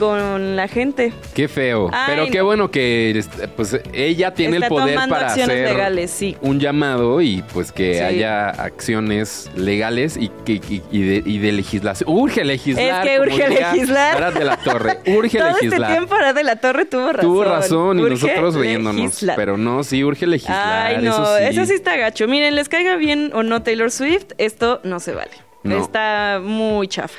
Con 0.00 0.56
la 0.56 0.66
gente. 0.66 1.12
Qué 1.34 1.46
feo. 1.46 1.90
Ay, 1.92 2.14
Pero 2.14 2.26
qué 2.32 2.38
no. 2.38 2.44
bueno 2.46 2.70
que 2.70 3.10
este, 3.16 3.46
pues 3.48 3.78
ella 3.92 4.32
tiene 4.34 4.54
Está 4.56 4.66
el 4.66 4.70
poder 4.70 4.98
para 5.08 5.26
hacer 5.26 5.46
legales, 5.48 6.10
sí. 6.10 6.36
un 6.40 6.58
llamado 6.58 7.20
y 7.20 7.42
pues 7.52 7.70
que 7.70 7.94
Sí. 7.94 8.00
haya 8.00 8.48
acciones 8.48 9.50
legales 9.54 10.16
y, 10.16 10.30
que, 10.46 10.54
y, 10.54 10.82
y 10.90 11.02
de, 11.02 11.22
y 11.24 11.38
de 11.38 11.52
legislación. 11.52 12.08
Urge 12.10 12.44
legislar. 12.44 13.06
Es 13.06 13.12
que 13.12 13.20
urge 13.20 13.48
legislar. 13.48 14.16
Arad 14.16 14.32
de 14.32 14.44
la 14.44 14.56
Torre. 14.56 14.98
Urge 15.06 15.38
Todo 15.38 15.48
legislar. 15.52 15.80
este 15.82 15.92
tiempo 15.98 16.14
Arad 16.14 16.34
de 16.34 16.44
la 16.44 16.56
Torre 16.56 16.84
tuvo 16.86 17.12
razón. 17.12 17.20
Tuvo 17.30 17.44
razón 17.44 17.98
y 17.98 18.02
Urge 18.02 18.10
nosotros 18.14 18.54
riéndonos. 18.56 19.00
legislar. 19.04 19.36
Pero 19.36 19.56
no, 19.58 19.84
sí, 19.84 20.02
urge 20.02 20.26
legislar. 20.26 20.86
Ay, 20.96 21.02
no, 21.04 21.36
eso 21.36 21.66
sí. 21.66 21.74
está 21.74 21.96
gacho. 21.96 22.26
Miren, 22.26 22.54
les 22.54 22.68
caiga 22.70 22.96
bien 22.96 23.30
o 23.34 23.42
no 23.42 23.62
Taylor 23.62 23.90
Swift, 23.90 24.32
esto 24.38 24.80
no 24.82 24.98
se 24.98 25.12
vale. 25.12 25.32
No. 25.62 25.78
Está 25.82 26.40
muy 26.42 26.88
chafa. 26.88 27.18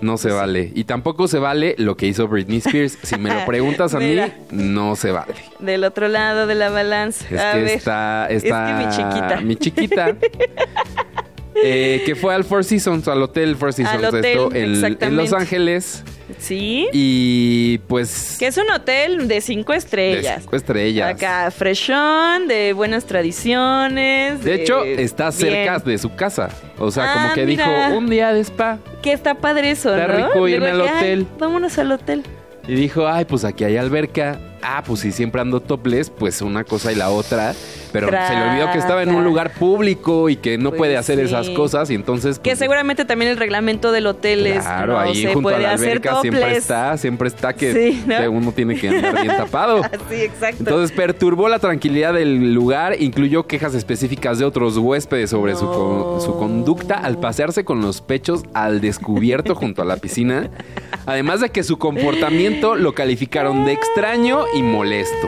No 0.00 0.18
se 0.18 0.30
vale. 0.30 0.72
Y 0.74 0.84
tampoco 0.84 1.28
se 1.28 1.38
vale 1.38 1.74
lo 1.78 1.96
que 1.96 2.06
hizo 2.06 2.28
Britney 2.28 2.58
Spears. 2.58 2.98
Si 3.02 3.16
me 3.18 3.32
lo 3.32 3.44
preguntas 3.46 3.94
a 3.94 3.98
mí, 3.98 4.16
no 4.50 4.96
se 4.96 5.10
vale. 5.10 5.34
Del 5.58 5.84
otro 5.84 6.08
lado 6.08 6.46
de 6.46 6.54
la 6.54 6.70
balanza. 6.70 7.24
Es 7.30 7.40
a 7.40 7.52
que 7.52 7.58
ver. 7.62 7.68
está, 7.70 8.26
Es 8.30 8.42
que 8.42 8.48
está. 8.48 8.78
mi 8.78 8.88
chiquita. 8.88 9.40
Mi 9.40 9.56
chiquita. 9.56 10.16
eh, 11.54 12.02
que 12.04 12.14
fue 12.14 12.34
al 12.34 12.44
Four 12.44 12.64
Seasons, 12.64 13.08
al 13.08 13.22
hotel 13.22 13.56
Four 13.56 13.72
Seasons, 13.72 14.04
hotel, 14.04 14.24
esto, 14.24 14.50
en. 14.54 15.16
Los 15.16 15.32
Ángeles. 15.32 16.04
Sí. 16.38 16.88
Y 16.92 17.78
pues. 17.88 18.36
Que 18.38 18.46
es 18.48 18.56
un 18.56 18.70
hotel 18.70 19.26
de 19.28 19.40
cinco 19.40 19.72
de 19.72 19.78
estrellas. 19.78 20.42
cinco 20.42 20.56
estrellas. 20.56 21.14
Acá, 21.14 21.50
freshón, 21.50 22.46
de 22.48 22.72
buenas 22.72 23.04
tradiciones. 23.06 24.42
De 24.44 24.54
hecho, 24.54 24.84
está 24.84 25.32
cerca 25.32 25.78
bien. 25.78 25.84
de 25.84 25.98
su 25.98 26.14
casa. 26.14 26.48
O 26.78 26.90
sea, 26.90 27.04
Ah, 27.06 27.14
como 27.22 27.34
que 27.34 27.46
mira. 27.46 27.86
dijo 27.88 27.98
un 27.98 28.08
día 28.10 28.32
de 28.32 28.40
spa. 28.40 28.78
Que 29.02 29.12
está 29.12 29.34
padre 29.34 29.70
eso, 29.70 29.96
Está 29.96 30.12
¿no? 30.18 30.26
rico 30.28 30.48
irme 30.48 30.68
al 30.70 30.82
que, 30.82 30.88
hotel. 30.90 31.26
vámonos 31.38 31.78
al 31.78 31.92
hotel. 31.92 32.22
Y 32.68 32.74
dijo, 32.74 33.06
ay, 33.06 33.24
pues 33.24 33.44
aquí 33.44 33.62
hay 33.64 33.76
alberca. 33.76 34.40
Ah, 34.60 34.82
pues 34.84 35.00
si 35.00 35.12
siempre 35.12 35.40
ando 35.40 35.60
topless, 35.60 36.10
pues 36.10 36.42
una 36.42 36.64
cosa 36.64 36.90
y 36.90 36.96
la 36.96 37.10
otra. 37.10 37.54
Pero 37.92 38.08
se 38.08 38.34
le 38.34 38.42
olvidó 38.50 38.72
que 38.72 38.78
estaba 38.78 39.02
en 39.02 39.14
un 39.14 39.24
lugar 39.24 39.52
público 39.52 40.28
y 40.28 40.36
que 40.36 40.58
no 40.58 40.70
Pues 40.70 40.78
puede 40.78 40.96
hacer 40.96 41.18
sí. 41.18 41.24
esas 41.24 41.48
cosas. 41.50 41.90
Y 41.90 41.94
entonces. 41.94 42.38
Que 42.38 42.50
pues, 42.50 42.58
seguramente 42.58 43.04
también 43.04 43.30
el 43.30 43.36
reglamento 43.36 43.92
del 43.92 44.06
hotel 44.06 44.46
es. 44.46 44.62
Claro, 44.64 44.94
no 44.94 44.98
ahí 44.98 45.14
se 45.22 45.32
junto 45.32 45.48
a 45.48 45.58
la 45.58 45.72
hacer 45.72 45.88
alberca 45.88 46.20
siempre 46.20 46.56
está, 46.56 46.96
siempre 46.98 47.28
está 47.28 47.52
que, 47.54 47.72
Sí, 47.72 48.04
¿no? 48.06 48.18
que 48.18 48.28
uno 48.28 48.52
tiene 48.52 48.74
que 48.76 48.88
andar 48.88 49.22
bien 49.22 49.28
tapado. 49.36 49.82
Sí, 50.10 50.16
exacto. 50.22 50.56
Entonces 50.60 50.92
perturbó 50.96 51.48
la 51.48 51.58
tranquilidad 51.58 52.14
del 52.14 52.52
lugar, 52.54 52.96
incluyó 53.00 53.46
quejas 53.46 53.74
específicas 53.74 54.38
de 54.38 54.44
otros 54.44 54.76
huéspedes 54.76 55.30
sobre 55.30 55.54
su, 55.54 55.64
No. 55.66 56.20
su 56.20 56.36
conducta 56.38 56.94
al 56.96 57.18
pasearse 57.18 57.64
con 57.64 57.80
los 57.80 58.00
pechos 58.00 58.42
al 58.54 58.80
descubierto 58.80 59.54
junto 59.54 59.82
a 59.82 59.84
la 59.84 59.96
piscina, 59.96 60.50
además 61.06 61.40
de 61.40 61.50
que 61.50 61.62
su 61.62 61.78
comportamiento 61.78 62.74
lo 62.76 62.92
calificaron 62.94 63.64
de 63.64 63.72
extraño 63.72 64.44
y 64.54 64.62
molesto. 64.62 65.26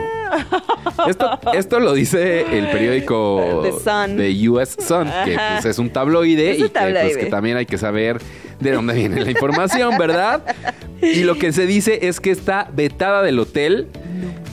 Esto, 1.07 1.39
esto 1.53 1.79
lo 1.79 1.93
dice 1.93 2.41
el 2.57 2.69
periódico 2.69 3.61
The 3.63 3.71
Sun. 3.71 4.17
de 4.17 4.49
US 4.49 4.75
Sun, 4.79 5.07
que 5.25 5.37
pues, 5.53 5.65
es 5.65 5.79
un 5.79 5.89
tabloide 5.89 6.51
Es 6.51 6.59
y 6.59 6.61
que, 6.63 6.69
pues, 6.69 7.17
que 7.17 7.25
también 7.27 7.57
hay 7.57 7.65
que 7.65 7.77
saber 7.77 8.19
de 8.59 8.71
dónde 8.71 8.93
viene 8.93 9.21
la 9.23 9.31
información, 9.31 9.97
¿verdad? 9.97 10.43
Y 11.01 11.23
lo 11.23 11.35
que 11.35 11.53
se 11.53 11.65
dice 11.65 12.07
es 12.09 12.19
que 12.19 12.29
está 12.29 12.69
vetada 12.73 13.21
del 13.23 13.39
hotel. 13.39 13.87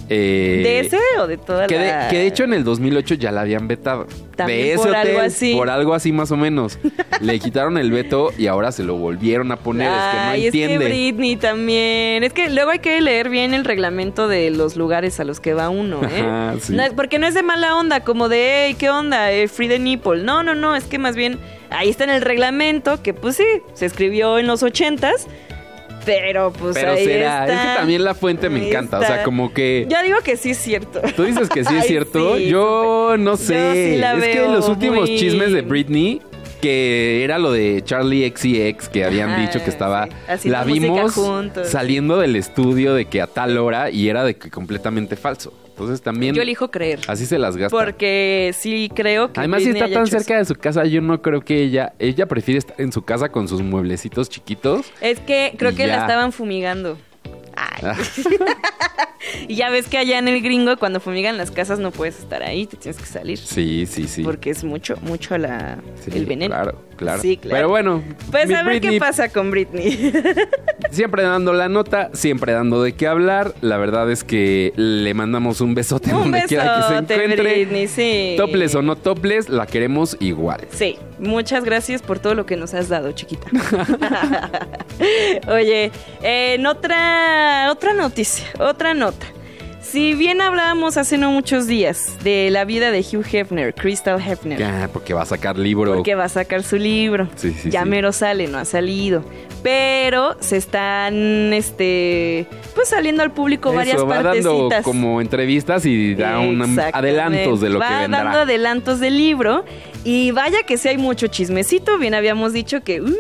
Eh, 0.09 0.61
¿De 0.62 0.81
ese 0.81 0.98
o 1.20 1.26
de 1.26 1.37
toda 1.37 1.66
que 1.66 1.79
de, 1.79 1.87
la.? 1.87 2.09
que 2.09 2.18
de 2.18 2.26
hecho 2.26 2.44
en 2.44 2.55
el 2.55 2.64
2008 2.64 3.14
ya 3.14 3.33
la 3.33 3.42
habían 3.42 3.66
vetado. 3.68 4.07
También 4.37 4.61
de 4.61 4.72
ese 4.74 4.83
por 4.87 4.94
algo 4.94 5.20
así. 5.20 5.55
por 5.55 5.70
algo 5.70 5.94
así 5.94 6.12
más 6.12 6.31
o 6.31 6.37
menos. 6.37 6.79
Le 7.20 7.38
quitaron 7.40 7.79
el 7.79 7.90
veto 7.90 8.33
y 8.37 8.46
ahora 8.48 8.70
se 8.70 8.85
lo 8.85 8.96
volvieron 8.96 9.50
a 9.50 9.57
poner. 9.57 9.88
Ay, 9.90 10.46
es 10.46 10.52
que 10.52 10.59
no 10.59 10.64
es 10.64 10.68
entiende. 10.68 10.85
que 10.85 10.90
Britney 10.90 11.37
también. 11.37 12.22
Es 12.24 12.33
que 12.35 12.50
luego 12.50 12.70
hay 12.70 12.81
que 12.81 13.00
leer 13.00 13.29
bien 13.31 13.55
el 13.55 13.64
reglamento 13.64 14.29
de 14.29 14.50
los 14.50 14.76
lugares 14.76 15.18
a 15.20 15.24
los 15.24 15.40
que 15.40 15.55
va 15.55 15.70
uno, 15.70 16.00
¿eh? 16.05 16.20
Ajá, 16.20 16.55
sí. 16.61 16.74
No 16.74 16.83
es- 16.83 16.92
porque 16.92 17.18
no 17.18 17.26
es 17.26 17.35
de 17.35 17.42
mala 17.42 17.76
onda, 17.76 18.00
como 18.00 18.29
de, 18.29 18.66
hey, 18.68 18.76
¿qué 18.79 18.90
onda? 18.90 19.33
Eh, 19.33 19.48
free 19.48 19.68
the 19.68 19.79
nipple. 19.79 20.22
No, 20.22 20.42
no, 20.42 20.55
no, 20.55 20.76
es 20.76 20.85
que 20.85 20.98
más 20.98 21.16
bien 21.16 21.38
ahí 21.70 21.88
está 21.88 22.05
en 22.05 22.11
el 22.11 22.20
reglamento, 22.22 23.02
que 23.02 23.14
pues 23.14 23.37
sí, 23.37 23.44
se 23.74 23.87
escribió 23.87 24.38
en 24.38 24.46
los 24.46 24.62
ochentas, 24.62 25.26
pero 26.07 26.53
pues 26.53 26.75
Pero 26.75 26.92
ahí 26.92 27.05
será, 27.05 27.47
está. 27.47 27.55
es 27.55 27.61
que 27.71 27.77
también 27.77 28.05
la 28.05 28.14
fuente 28.14 28.49
me 28.49 28.61
Ahí 28.61 28.69
encanta. 28.69 28.99
O 29.01 29.05
sea, 29.05 29.23
como 29.25 29.53
que. 29.53 29.87
Yo 29.90 30.03
digo 30.03 30.16
que 30.25 30.37
sí 30.38 30.51
es 30.53 30.59
cierto. 30.59 31.03
Tú 31.14 31.25
dices 31.25 31.49
que 31.51 31.64
sí 31.64 31.75
es 31.75 31.83
Ay, 31.83 31.88
cierto. 31.88 32.37
sí, 32.38 32.49
Yo 32.49 33.16
no 33.19 33.33
Yo 33.33 33.37
sé. 33.37 33.92
sí 33.95 33.97
la 33.99 34.14
es 34.14 34.25
que 34.25 34.49
los 34.49 34.69
últimos 34.69 35.09
muy- 35.11 35.19
chismes 35.19 35.53
de 35.53 35.61
Britney, 35.62 36.23
que 36.62 37.23
era 37.25 37.38
lo 37.38 37.53
de 37.53 37.83
Charlie 37.85 38.27
XCX, 38.35 38.88
que 38.88 39.05
habían 39.05 39.31
Ajá, 39.31 39.40
dicho 39.42 39.62
que 39.62 39.69
estaba. 39.71 40.09
sí. 40.38 40.49
La 40.49 40.64
vimos 40.64 41.12
juntos. 41.14 41.69
saliendo 41.69 42.16
del 42.19 42.37
estudio 42.37 42.95
de 42.95 43.05
que 43.07 43.21
a 43.21 43.27
tal 43.27 43.59
hora 43.59 43.90
y 43.90 44.09
era 44.09 44.25
de 44.25 44.37
que 44.37 44.51
completamente 44.51 45.16
falso. 45.16 45.53
Entonces 45.77 46.01
también. 46.01 46.35
Yo 46.35 46.41
elijo 46.41 46.71
creer. 46.71 47.01
Así 47.07 47.27
se 47.27 47.39
las 47.39 47.59
gasta. 47.59 47.77
Porque 47.77 48.55
sí 48.59 48.91
creo 48.95 49.31
que. 49.31 49.41
Además, 49.41 49.62
si 49.62 49.69
está 49.69 49.91
tan 49.91 50.07
cerca 50.07 50.39
de 50.39 50.47
su 50.47 50.55
casa, 50.55 50.87
yo 50.87 51.03
no 51.03 51.21
creo 51.21 51.43
que 51.43 51.62
ella. 51.62 51.93
Ella 51.99 52.25
prefiere 52.27 52.59
estar 52.59 52.81
en 52.81 52.93
su 52.93 53.03
casa 53.03 53.29
con 53.29 53.47
sus 53.47 53.61
mueblecitos 53.61 54.31
chiquitos. 54.31 54.87
Es 55.03 55.21
que 55.21 55.55
creo 55.59 55.75
que 55.75 55.87
la 55.87 56.01
estaban 56.01 56.33
fumigando. 56.33 56.97
Ay. 57.55 57.83
Ah. 57.83 57.97
y 59.49 59.55
ya 59.57 59.69
ves 59.69 59.87
que 59.87 59.99
allá 59.99 60.19
en 60.19 60.29
el 60.29 60.41
gringo, 60.43 60.79
cuando 60.79 60.99
fumigan 60.99 61.37
las 61.37 61.51
casas, 61.51 61.79
no 61.79 61.91
puedes 61.91 62.19
estar 62.19 62.43
ahí, 62.43 62.67
te 62.67 62.79
tienes 62.79 62.99
que 62.99 63.07
salir. 63.07 63.37
Sí, 63.37 63.85
sí, 63.85 64.09
sí. 64.09 64.23
Porque 64.23 64.49
es 64.49 64.65
mucho, 64.65 64.97
mucho 65.03 65.37
la, 65.37 65.79
Sí, 66.03 66.11
el 66.15 66.25
veneno. 66.25 66.55
Claro, 66.55 66.79
claro. 66.97 67.23
Sí, 67.23 67.37
claro. 67.37 67.57
Pero 67.57 67.69
bueno, 67.69 68.03
Pues 68.31 68.51
a 68.51 68.63
ver 68.63 68.81
Britney, 68.81 68.95
qué 68.95 69.01
pasa 69.01 69.29
con 69.29 69.51
Britney. 69.51 70.13
Siempre 70.91 71.23
dando 71.23 71.53
la 71.53 71.69
nota, 71.69 72.11
siempre 72.13 72.53
dando 72.53 72.83
de 72.83 72.95
qué 72.95 73.07
hablar. 73.07 73.55
La 73.61 73.77
verdad 73.77 74.11
es 74.11 74.25
que 74.25 74.73
le 74.77 75.13
mandamos 75.15 75.61
un 75.61 75.75
besote 75.75 76.15
Un 76.15 76.21
donde 76.23 76.43
quiera 76.45 76.77
que 76.77 76.83
se 76.83 76.99
encuentre. 76.99 77.43
Britney, 77.43 77.89
sí. 77.89 78.35
Topless 78.37 78.75
o 78.75 78.83
no 78.83 78.97
topless, 78.97 79.49
la 79.49 79.67
queremos 79.67 80.17
igual. 80.21 80.61
Sí, 80.71 80.97
muchas 81.19 81.65
gracias 81.65 82.03
por 82.03 82.19
todo 82.19 82.35
lo 82.35 82.47
que 82.47 82.57
nos 82.57 82.73
has 82.75 82.89
dado, 82.89 83.13
chiquita. 83.13 83.47
Oye, 85.49 85.91
eh, 86.23 86.55
en 86.55 86.67
otra, 86.67 87.69
otra 87.71 87.93
noticia, 87.93 88.47
otra 88.59 88.95
nota. 88.95 89.27
Si 89.97 90.13
bien 90.13 90.43
hablábamos 90.43 90.99
hace 90.99 91.17
no 91.17 91.31
muchos 91.31 91.67
días 91.67 92.19
de 92.23 92.51
la 92.51 92.67
vida 92.67 92.91
de 92.91 93.01
Hugh 93.01 93.25
Hefner, 93.33 93.73
Crystal 93.73 94.21
Hefner, 94.21 94.59
Ya, 94.59 94.91
porque 94.93 95.15
va 95.15 95.23
a 95.23 95.25
sacar 95.25 95.57
libro. 95.57 95.95
porque 95.95 96.15
va 96.15 96.25
a 96.25 96.29
sacar 96.29 96.63
su 96.65 96.77
libro. 96.77 97.31
Sí, 97.35 97.55
sí, 97.59 97.71
ya 97.71 97.85
sí. 97.85 97.89
mero 97.89 98.13
sale, 98.13 98.47
no 98.47 98.59
ha 98.59 98.67
salido. 98.67 99.25
Pero 99.63 100.37
se 100.41 100.59
están, 100.59 101.15
este, 101.55 102.47
pues 102.75 102.91
saliendo 102.91 103.23
al 103.23 103.31
público 103.33 103.73
varias 103.73 103.97
Eso, 103.97 104.07
va 104.07 104.23
dando 104.23 104.69
partecitas. 104.69 104.85
como 104.85 105.19
entrevistas 105.23 105.87
y 105.87 106.15
da 106.15 106.41
un 106.41 106.61
adelantos 106.93 107.63
de 107.63 107.71
lo 107.71 107.79
Va 107.79 107.89
que 107.89 107.95
vendrá. 108.03 108.23
dando 108.23 108.39
adelantos 108.41 109.01
del 109.01 109.17
libro. 109.17 109.65
Y 110.07 110.31
vaya 110.31 110.62
que 110.62 110.79
sí 110.79 110.87
hay 110.87 110.99
mucho 110.99 111.27
chismecito. 111.27 111.99
Bien 111.99 112.14
habíamos 112.14 112.53
dicho 112.53 112.85
que 112.85 113.01
uy, 113.01 113.16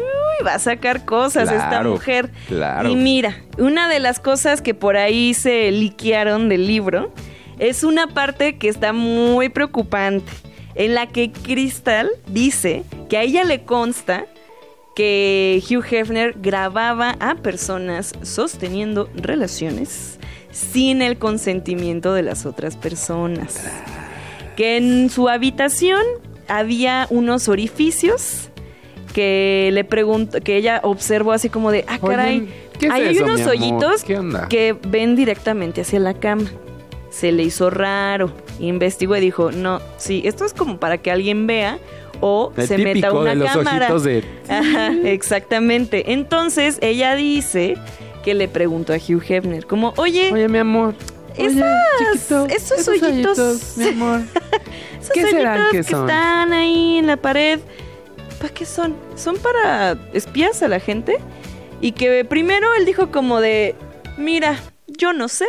va 0.46 0.54
a 0.54 0.58
sacar 0.60 1.04
cosas 1.04 1.50
esta 1.50 1.82
mujer. 1.82 2.30
claro. 2.46 2.88
Y 2.88 2.94
mira, 2.94 3.42
una 3.58 3.88
de 3.88 3.98
las 3.98 4.20
cosas 4.20 4.62
que 4.62 4.72
por 4.72 4.96
ahí 4.96 5.34
se 5.34 5.72
liquearon 5.72 6.48
del 6.48 6.68
libro 6.68 7.12
es 7.58 7.82
una 7.82 8.06
parte 8.06 8.56
que 8.56 8.68
está 8.68 8.92
muy 8.92 9.48
preocupante. 9.48 10.30
En 10.76 10.94
la 10.94 11.08
que 11.08 11.32
Crystal 11.32 12.08
dice 12.28 12.84
que 13.08 13.16
a 13.16 13.22
ella 13.22 13.42
le 13.42 13.64
consta 13.64 14.26
que 14.94 15.60
Hugh 15.68 15.84
Hefner 15.90 16.34
grababa 16.38 17.16
a 17.18 17.34
personas 17.34 18.12
sosteniendo 18.22 19.10
relaciones 19.16 20.20
sin 20.52 21.02
el 21.02 21.18
consentimiento 21.18 22.14
de 22.14 22.22
las 22.22 22.46
otras 22.46 22.76
personas. 22.76 23.60
Que 24.54 24.76
en 24.76 25.10
su 25.10 25.28
habitación 25.28 26.00
había 26.48 27.06
unos 27.10 27.48
orificios 27.48 28.50
que 29.12 29.70
le 29.72 29.84
preguntó, 29.84 30.40
que 30.40 30.56
ella 30.56 30.80
observó 30.82 31.32
así 31.32 31.48
como 31.48 31.70
de, 31.72 31.84
ah, 31.88 31.98
caray, 31.98 32.48
¿qué 32.78 32.86
es 32.86 32.92
ahí 32.92 33.02
hay 33.02 33.16
eso, 33.16 33.24
unos 33.24 33.46
hoyitos 33.46 34.04
que 34.04 34.76
ven 34.88 35.16
directamente 35.16 35.80
hacia 35.80 36.00
la 36.00 36.14
cama. 36.14 36.44
Se 37.10 37.32
le 37.32 37.44
hizo 37.44 37.70
raro, 37.70 38.30
investigó 38.58 39.16
y 39.16 39.20
dijo, 39.20 39.50
no, 39.52 39.80
sí, 39.96 40.20
esto 40.26 40.44
es 40.44 40.52
como 40.52 40.78
para 40.78 40.98
que 40.98 41.10
alguien 41.10 41.46
vea 41.46 41.78
o 42.20 42.52
El 42.56 42.66
se 42.66 42.76
meta 42.78 43.12
una 43.12 43.30
de 43.30 43.36
los 43.36 43.50
cámara. 43.52 43.86
ojitos 43.86 44.04
de... 44.04 44.24
Ajá, 44.48 44.92
exactamente. 45.04 46.12
Entonces 46.12 46.78
ella 46.82 47.14
dice 47.14 47.76
que 48.22 48.34
le 48.34 48.48
preguntó 48.48 48.92
a 48.92 48.96
Hugh 48.96 49.22
Hefner, 49.26 49.66
como, 49.66 49.94
oye, 49.96 50.30
Oye, 50.32 50.48
mi 50.48 50.58
amor. 50.58 50.94
Esas- 51.36 51.80
chiquito, 51.98 52.46
esos 52.46 52.88
hoyitos. 52.88 53.76
mi 53.76 53.88
amor. 53.88 54.20
esos 55.00 55.10
¿qué 55.12 55.26
serán 55.26 55.60
hoyitos 55.60 55.70
que 55.72 55.76
que 55.78 55.82
son? 55.84 56.08
están 56.08 56.52
ahí 56.52 56.98
en 56.98 57.06
la 57.06 57.16
pared, 57.16 57.60
¿para 58.40 58.52
qué 58.52 58.64
son? 58.64 58.96
Son 59.16 59.36
para 59.36 59.96
espías 60.12 60.62
a 60.62 60.68
la 60.68 60.80
gente. 60.80 61.18
Y 61.80 61.92
que 61.92 62.24
primero 62.24 62.74
él 62.74 62.86
dijo 62.86 63.10
como 63.10 63.40
de, 63.40 63.74
mira, 64.16 64.56
yo 64.86 65.12
no 65.12 65.28
sé. 65.28 65.46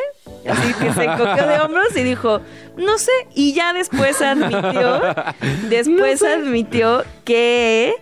Así 0.48 0.74
que 0.74 0.94
se 0.94 1.04
encogió 1.04 1.48
de 1.48 1.60
hombros 1.60 1.96
y 1.96 2.04
dijo, 2.04 2.42
no 2.76 2.98
sé. 2.98 3.12
Y 3.34 3.54
ya 3.54 3.74
después 3.74 4.22
admitió, 4.22 5.02
después 5.70 6.24
admitió 6.24 7.04
que 7.26 7.96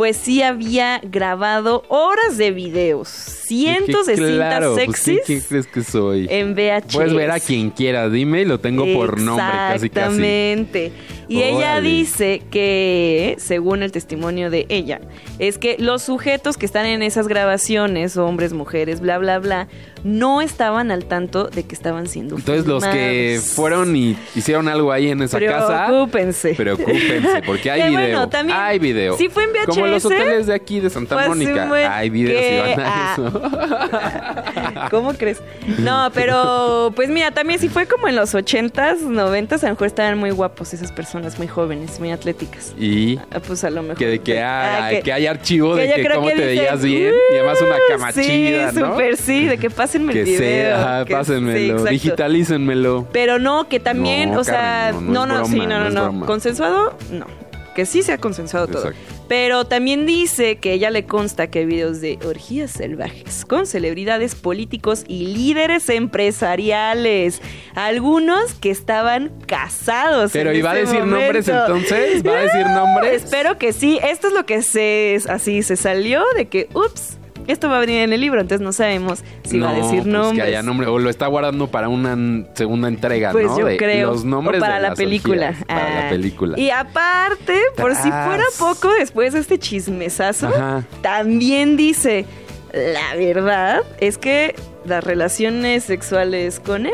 pues 0.00 0.16
sí 0.16 0.40
había 0.42 0.98
grabado 1.04 1.84
horas 1.88 2.38
de 2.38 2.52
videos, 2.52 3.06
cientos 3.10 4.06
de 4.06 4.16
cintas 4.16 4.34
claro, 4.34 4.74
pues, 4.74 4.86
sexys 4.98 5.20
¿qué, 5.26 5.34
qué 5.40 5.46
crees 5.46 5.66
que 5.66 5.82
soy? 5.84 6.26
en 6.30 6.54
VHS. 6.54 6.94
Puedes 6.94 7.12
ver 7.12 7.30
a 7.30 7.38
quien 7.38 7.68
quiera, 7.68 8.08
dime 8.08 8.40
y 8.40 8.44
lo 8.46 8.58
tengo 8.60 8.90
por 8.94 9.20
nombre, 9.20 9.44
casi 9.44 9.90
casi. 9.90 10.06
Exactamente. 10.16 10.92
Y 11.30 11.42
ella 11.42 11.80
dice 11.80 12.42
que, 12.50 13.36
según 13.38 13.84
el 13.84 13.92
testimonio 13.92 14.50
de 14.50 14.66
ella, 14.68 15.00
es 15.38 15.58
que 15.58 15.76
los 15.78 16.02
sujetos 16.02 16.56
que 16.56 16.66
están 16.66 16.86
en 16.86 17.02
esas 17.02 17.28
grabaciones, 17.28 18.16
hombres, 18.16 18.52
mujeres, 18.52 19.00
bla, 19.00 19.16
bla, 19.18 19.38
bla, 19.38 19.68
no 20.02 20.42
estaban 20.42 20.90
al 20.90 21.04
tanto 21.04 21.44
de 21.44 21.62
que 21.62 21.74
estaban 21.74 22.08
siendo 22.08 22.34
Entonces 22.36 22.66
los 22.66 22.84
que 22.84 23.40
fueron 23.54 23.94
y 23.94 24.16
hicieron 24.34 24.66
algo 24.66 24.90
ahí 24.90 25.08
en 25.08 25.22
esa 25.22 25.38
casa, 25.38 25.86
Preocúpense. 25.86 26.54
preocúpense, 26.54 27.42
porque 27.46 27.70
hay 27.70 27.82
Que 27.82 27.88
video. 27.90 28.00
bueno, 28.02 28.28
también, 28.28 28.58
hay 28.58 28.78
video. 28.80 29.16
si 29.16 29.28
fue 29.28 29.44
en 29.44 29.50
Como 29.66 29.86
los 29.90 30.04
hoteles 30.04 30.46
de 30.46 30.54
aquí 30.54 30.80
de 30.80 30.90
Santa 30.90 31.16
pues, 31.16 31.28
Mónica, 31.28 31.66
sí, 31.66 31.72
hay 31.74 32.10
videos 32.10 32.40
que- 32.40 32.56
y 32.56 32.58
van 32.76 32.80
a 32.80 32.84
ah. 32.86 33.12
eso. 33.12 34.88
¿Cómo 34.90 35.14
crees? 35.14 35.40
No, 35.78 36.10
pero 36.14 36.92
pues 36.94 37.08
mira, 37.08 37.30
también 37.30 37.58
si 37.60 37.68
fue 37.68 37.86
como 37.86 38.08
en 38.08 38.16
los 38.16 38.34
80s, 38.34 39.00
90s, 39.02 39.62
a 39.62 39.66
lo 39.66 39.72
mejor 39.72 39.86
estaban 39.86 40.18
muy 40.18 40.30
guapos 40.30 40.72
esas 40.74 40.92
personas, 40.92 41.38
muy 41.38 41.46
jóvenes, 41.48 41.98
muy 42.00 42.10
atléticas. 42.12 42.74
y 42.78 43.18
Ah, 43.32 43.40
Pues 43.46 43.64
a 43.64 43.70
lo 43.70 43.82
mejor. 43.82 43.96
que 43.98 44.06
de 44.06 44.18
que, 44.20 44.40
Ah, 44.42 44.86
hay, 44.86 45.02
que 45.02 45.12
hay 45.12 45.26
archivo 45.26 45.74
de 45.76 45.92
que 45.92 46.08
cómo 46.08 46.26
te 46.28 46.34
dicen, 46.34 46.46
veías 46.46 46.82
bien 46.82 47.14
y 47.32 47.36
además 47.36 47.60
una 47.62 47.74
"Uh, 47.76 47.78
cama 47.88 48.12
sí, 48.12 48.22
chida, 48.22 48.72
¿no? 48.72 48.90
súper 48.92 49.16
sí, 49.16 49.46
de 49.46 49.58
que 49.58 49.70
pásenme 49.70 50.12
que 50.12 50.20
el 50.20 50.24
video. 50.26 50.38
sea, 50.76 51.04
que- 51.04 51.08
sí, 51.12 51.18
pásenmelo, 51.18 51.72
exacto. 51.74 51.90
digitalícenmelo. 51.90 53.06
Pero 53.12 53.38
no, 53.38 53.68
que 53.68 53.80
también, 53.80 54.32
No, 54.32 54.40
o 54.40 54.44
sea, 54.44 54.92
no, 54.92 55.26
no, 55.26 55.38
no 55.40 55.44
sí, 55.46 55.58
no, 55.60 55.66
no, 55.80 55.90
no 55.90 56.02
broma. 56.04 56.26
Consensuado, 56.26 56.94
no. 57.10 57.26
Que 57.74 57.86
sí 57.86 58.02
se 58.02 58.12
ha 58.12 58.18
consensuado 58.18 58.66
todo. 58.66 58.90
Pero 59.30 59.64
también 59.64 60.06
dice 60.06 60.56
que 60.56 60.72
ella 60.72 60.90
le 60.90 61.06
consta 61.06 61.46
que 61.46 61.60
hay 61.60 61.64
videos 61.64 62.00
de 62.00 62.18
orgías 62.26 62.72
salvajes 62.72 63.44
con 63.44 63.64
celebridades 63.64 64.34
políticos 64.34 65.04
y 65.06 65.28
líderes 65.28 65.88
empresariales. 65.88 67.40
Algunos 67.76 68.54
que 68.54 68.70
estaban 68.70 69.30
casados. 69.46 70.32
Pero 70.32 70.50
en 70.50 70.56
¿y 70.56 70.62
va 70.62 70.72
a 70.72 70.74
decir 70.74 71.04
nombres 71.04 71.46
entonces? 71.46 72.26
¿Va 72.26 72.38
a 72.38 72.42
decir 72.42 72.66
nombres? 72.66 73.22
Espero 73.24 73.56
que 73.56 73.72
sí. 73.72 74.00
Esto 74.02 74.26
es 74.26 74.32
lo 74.32 74.46
que 74.46 74.62
se 74.62 75.20
así 75.28 75.62
se 75.62 75.76
salió 75.76 76.24
de 76.34 76.48
que, 76.48 76.68
ups, 76.74 77.19
esto 77.46 77.68
va 77.68 77.78
a 77.78 77.80
venir 77.80 78.02
en 78.02 78.12
el 78.12 78.20
libro, 78.20 78.40
entonces 78.40 78.64
no 78.64 78.72
sabemos 78.72 79.24
si 79.44 79.58
va 79.58 79.70
a 79.70 79.74
decir 79.74 80.02
pues 80.02 80.06
nombres. 80.06 80.34
que 80.36 80.42
haya 80.42 80.62
nombre. 80.62 80.86
O 80.86 80.98
lo 80.98 81.10
está 81.10 81.26
guardando 81.26 81.66
para 81.68 81.88
una 81.88 82.44
segunda 82.54 82.88
entrega, 82.88 83.32
Pues 83.32 83.46
¿no? 83.46 83.58
yo 83.58 83.64
De 83.66 83.76
creo. 83.76 84.10
Los 84.12 84.24
nombres 84.24 84.58
o 84.58 84.60
para 84.60 84.76
de 84.76 84.82
la 84.82 84.88
las 84.90 84.98
película. 84.98 85.48
orgías, 85.48 85.64
Para 85.66 85.98
Ah. 85.98 86.02
la 86.04 86.10
película. 86.10 86.58
Y 86.58 86.70
aparte, 86.70 87.58
por 87.76 87.94
si 87.94 88.02
fuera 88.10 88.44
poco, 88.58 88.90
después 88.98 89.32
de 89.32 89.40
este 89.40 89.58
chismesazo, 89.58 90.48
Ajá. 90.48 90.84
también 91.02 91.76
dice, 91.76 92.24
la 92.72 93.16
verdad 93.16 93.82
es 94.00 94.16
que 94.18 94.54
las 94.84 95.02
relaciones 95.04 95.84
sexuales 95.84 96.60
con 96.60 96.86
él 96.86 96.92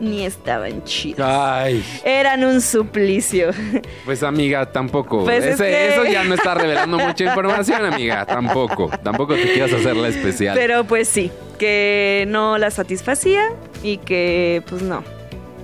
ni 0.00 0.24
estaban 0.24 0.84
chidas. 0.84 1.26
Ay, 1.28 1.84
Eran 2.04 2.44
un 2.44 2.60
suplicio. 2.60 3.50
pues 4.04 4.22
amiga, 4.22 4.70
tampoco. 4.70 5.24
Pues 5.24 5.44
es 5.44 5.54
Ese- 5.54 5.64
que- 5.64 5.88
Eso 5.88 6.04
ya 6.04 6.24
no 6.24 6.34
está 6.34 6.54
revelando 6.54 6.98
mucha 6.98 7.24
información, 7.24 7.84
amiga. 7.84 8.24
Tampoco. 8.26 8.90
Tampoco 9.02 9.34
te 9.34 9.52
quieras 9.52 9.72
hacer 9.72 9.96
la 9.96 10.08
especial. 10.08 10.56
Pero 10.56 10.84
pues 10.84 11.08
sí, 11.08 11.30
que 11.58 12.24
no 12.28 12.58
la 12.58 12.70
satisfacía 12.70 13.50
y 13.82 13.98
que 13.98 14.62
pues 14.68 14.82
no. 14.82 15.02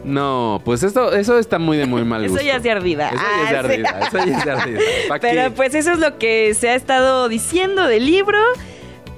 No, 0.05 0.61
pues 0.67 0.83
esto, 0.83 1.15
eso 1.15 1.39
está 1.39 1.59
muy 1.59 1.79
de 1.79 1.87
muy 1.87 2.05
mal 2.05 2.23
Eso 2.25 2.33
gusto. 2.35 2.47
ya 2.47 2.57
es 2.57 2.63
de 2.63 2.71
ardida. 2.71 3.09
Eso 3.09 3.17
ya 3.17 3.45
es 3.45 3.51
de 3.51 3.57
Ah, 3.57 3.61
ardida. 3.61 4.01
Eso 4.09 4.19
ya 4.27 4.39
es 4.39 4.45
de 4.45 4.51
ardida. 4.51 4.81
¿Pa' 5.09 5.19
Pero 5.19 5.43
qué? 5.45 5.51
pues 5.53 5.75
eso 5.75 5.93
es 5.93 5.99
lo 5.99 6.19
que 6.19 6.53
se 6.55 6.69
ha 6.69 6.75
estado 6.75 7.29
diciendo 7.29 7.87
del 7.87 8.05
libro. 8.05 8.39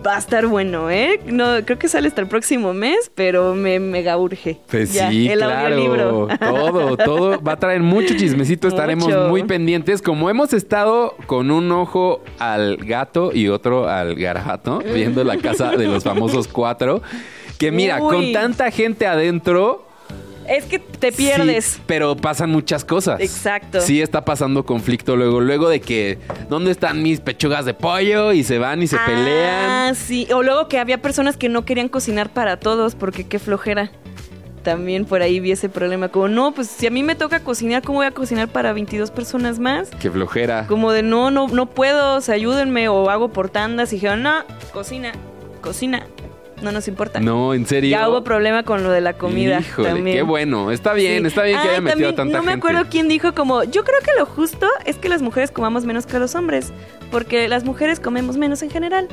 Va 0.07 0.15
a 0.17 0.19
estar 0.19 0.47
bueno, 0.47 0.89
¿eh? 0.91 1.19
No, 1.27 1.57
creo 1.65 1.79
que 1.79 1.89
sale 1.89 2.07
hasta 2.07 2.21
el 2.21 2.29
próximo 2.29 2.73
mes, 2.73 3.11
pero 3.15 3.55
me 3.55 3.81
mega 3.81 4.17
urge. 4.17 4.61
Pues 4.71 4.93
Ya, 4.93 5.11
sí, 5.11 5.29
el 5.29 5.39
claro. 5.41 5.75
audiolibro. 5.75 6.29
Todo, 6.39 6.97
todo 6.97 7.43
va 7.43 7.53
a 7.53 7.57
traer 7.59 7.81
mucho 7.83 8.15
chismecito. 8.17 8.69
Estaremos 8.69 9.07
Mucho. 9.07 9.29
muy 9.29 9.43
pendientes. 9.45 10.03
Como 10.03 10.31
hemos 10.31 10.53
estado 10.53 11.17
con 11.27 11.51
un 11.51 11.73
ojo 11.73 12.23
al 12.39 12.77
gato 12.77 13.33
y 13.35 13.49
otro 13.49 13.89
al 13.89 14.15
garabato, 14.15 14.79
viendo 14.95 15.25
la 15.25 15.39
casa 15.39 15.73
de 15.73 15.87
los 15.87 16.05
famosos 16.05 16.47
cuatro. 16.47 17.03
Que 17.59 17.73
mira, 17.73 18.01
Uy. 18.03 18.15
con 18.15 18.33
tanta 18.33 18.71
gente 18.71 19.07
adentro. 19.07 19.86
Es 20.49 20.65
que 20.65 20.79
te 20.79 21.13
pierdes. 21.13 21.65
sí, 21.65 21.81
pero 21.87 22.17
pasan 22.17 22.51
muchas 22.51 22.85
cosas. 22.85 23.21
Exacto. 23.21 23.81
Sí, 23.81 24.01
está 24.01 24.25
pasando 24.25 24.65
conflicto 24.65 25.17
luego. 25.17 25.41
Luego 25.41 25.69
de 25.69 25.81
que, 25.81 26.19
¿dónde 26.49 26.71
están 26.71 27.03
mis 27.03 27.21
pechugas 27.21 27.65
de 27.65 27.75
pollo? 27.75 28.33
Y 28.33 28.45
se 28.45 28.59
van 28.59 28.83
y 28.83 28.87
se 28.87 28.97
Ah, 28.97 29.05
pelean. 29.07 29.95
sí. 29.95 30.27
O 30.33 30.43
luego 30.43 30.69
que 30.69 30.79
había 30.79 31.03
personas 31.03 31.37
que 31.37 31.49
no 31.49 31.65
querían 31.65 31.89
cocinar 31.89 32.31
para 32.31 32.59
todos 32.59 32.95
porque 32.95 33.25
qué 33.25 33.39
flojera. 33.39 33.91
También 34.63 35.05
por 35.05 35.23
ahí 35.23 35.39
vi 35.39 35.53
ese 35.53 35.69
problema. 35.69 36.09
Como, 36.09 36.27
no, 36.27 36.53
pues 36.53 36.67
si 36.67 36.89
a 36.89 36.91
mí 36.91 37.05
me 37.05 37.15
toca 37.15 37.39
cocinar, 37.41 37.83
¿cómo 37.83 37.99
voy 37.99 38.07
a 38.07 38.11
cocinar 38.11 38.49
para 38.49 38.73
22 38.73 39.13
personas 39.13 39.61
más? 39.61 39.91
Qué 40.01 40.11
flojera. 40.11 40.67
Como 40.67 40.91
de, 40.91 41.03
no, 41.05 41.31
no, 41.31 41.47
no 41.47 41.67
puedo, 41.67 42.17
o 42.17 42.21
sea, 42.21 42.35
ayúdenme 42.35 42.89
o 42.89 43.09
hago 43.09 43.29
por 43.29 43.49
tandas. 43.49 43.93
Y 43.93 43.97
dijeron, 43.97 44.25
no, 44.25 44.43
cocina, 44.73 45.13
cocina. 45.61 46.07
No 46.63 46.73
nos 46.73 46.89
importa. 46.89 47.21
No, 47.21 47.53
en 47.53 47.67
serio. 47.67 47.91
Ya 47.91 48.09
hubo 48.09 48.25
problema 48.25 48.63
con 48.63 48.83
lo 48.83 48.91
de 48.91 49.01
la 49.03 49.13
comida 49.13 49.61
Híjole, 49.61 49.89
también. 49.91 50.17
qué 50.17 50.23
bueno. 50.23 50.71
Está 50.71 50.95
bien, 50.95 51.23
Sí. 51.23 51.29
está 51.29 51.43
bien 51.43 51.57
que 51.59 51.63
Ay, 51.63 51.69
haya 51.71 51.81
metido 51.83 52.15
también, 52.15 52.17
tanta 52.17 52.39
No 52.39 52.43
me 52.45 52.53
gente. 52.53 52.67
acuerdo 52.67 52.89
quién 52.91 53.09
dijo 53.09 53.35
como, 53.35 53.63
yo 53.65 53.85
creo 53.85 54.01
que 54.01 54.13
lo 54.19 54.25
justo 54.25 54.67
es 54.87 54.97
que 54.97 55.09
las 55.11 55.21
mujeres 55.21 55.51
comamos 55.51 55.85
menos 55.85 56.07
que 56.07 56.19
los 56.19 56.35
hombres, 56.35 56.73
porque 57.11 57.47
las 57.49 57.65
mujeres 57.65 58.01
comemos 58.01 58.37
menos 58.39 58.63
en 58.63 58.71
general. 58.71 59.09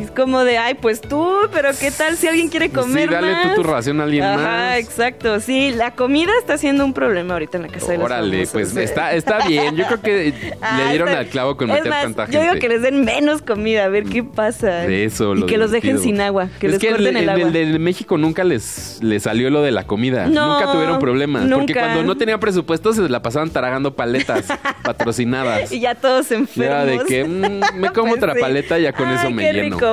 Y 0.00 0.04
es 0.04 0.10
como 0.10 0.44
de, 0.44 0.56
ay, 0.58 0.74
pues 0.74 1.00
tú, 1.00 1.30
pero 1.52 1.68
¿qué 1.78 1.90
tal 1.90 2.16
si 2.16 2.26
alguien 2.26 2.48
quiere 2.48 2.70
comer 2.70 3.08
sí, 3.08 3.14
dale 3.14 3.32
más? 3.32 3.54
tú 3.54 3.62
tu 3.62 3.68
ración 3.68 4.00
a 4.00 4.04
alguien 4.04 4.24
Ajá, 4.24 4.36
más. 4.38 4.76
exacto. 4.78 5.40
Sí, 5.40 5.72
la 5.72 5.90
comida 5.92 6.30
está 6.38 6.56
siendo 6.58 6.84
un 6.84 6.92
problema 6.94 7.34
ahorita 7.34 7.58
en 7.58 7.64
la 7.64 7.68
casa 7.68 7.92
de 7.92 7.98
los 7.98 8.06
Órale, 8.06 8.46
pues 8.46 8.76
está, 8.76 9.12
está 9.12 9.46
bien. 9.46 9.76
Yo 9.76 9.86
creo 9.86 10.00
que 10.00 10.34
Ah, 10.62 10.78
le 10.84 10.90
dieron 10.90 11.08
está- 11.08 11.20
al 11.20 11.26
clavo 11.26 11.56
con 11.56 11.68
es 11.70 11.76
meter 11.76 11.90
más, 11.90 12.02
tanta 12.02 12.26
Yo 12.26 12.32
gente. 12.40 12.48
digo 12.48 12.60
que 12.60 12.68
les 12.68 12.82
den 12.82 13.04
menos 13.04 13.42
comida, 13.42 13.84
a 13.84 13.88
ver 13.88 14.04
qué 14.04 14.22
pasa. 14.24 14.68
De 14.68 15.04
eso, 15.04 15.34
Y 15.34 15.40
lo 15.40 15.46
que 15.46 15.58
los 15.58 15.70
dejen 15.70 15.98
sin 15.98 16.20
agua, 16.20 16.48
que 16.58 16.66
es 16.66 16.72
les 16.72 16.80
que 16.80 16.88
corten 16.90 17.16
el, 17.16 17.22
el, 17.24 17.28
agua. 17.28 17.42
el 17.48 17.52
de 17.52 17.78
México 17.78 18.16
nunca 18.18 18.44
les, 18.44 18.98
les 19.02 19.22
salió 19.24 19.50
lo 19.50 19.62
de 19.62 19.70
la 19.70 19.84
comida. 19.86 20.26
No, 20.26 20.54
nunca 20.54 20.72
tuvieron 20.72 20.98
problemas. 20.98 21.46
Porque 21.50 21.74
cuando 21.74 22.02
no 22.04 22.16
tenían 22.16 22.40
presupuesto 22.40 22.92
se 22.92 23.08
la 23.08 23.20
pasaban 23.22 23.50
tragando 23.50 23.94
paletas 23.94 24.46
patrocinadas. 24.82 25.72
Y 25.72 25.80
ya 25.80 25.94
todos 25.94 26.30
Y 26.30 26.34
enfermos. 26.34 26.66
era 26.66 26.84
de 26.84 26.98
que 27.04 27.24
mm, 27.24 27.78
me 27.80 27.88
como 27.90 28.10
Pues 28.10 28.22
otra 28.24 28.34
sí. 28.34 28.40
paleta 28.40 28.78
y 28.78 28.82
ya 28.82 28.92
con 28.92 29.08
eso 29.10 29.30
me 29.30 29.42
qué 29.44 29.52
lleno. 29.52 29.76
rico. 29.76 29.89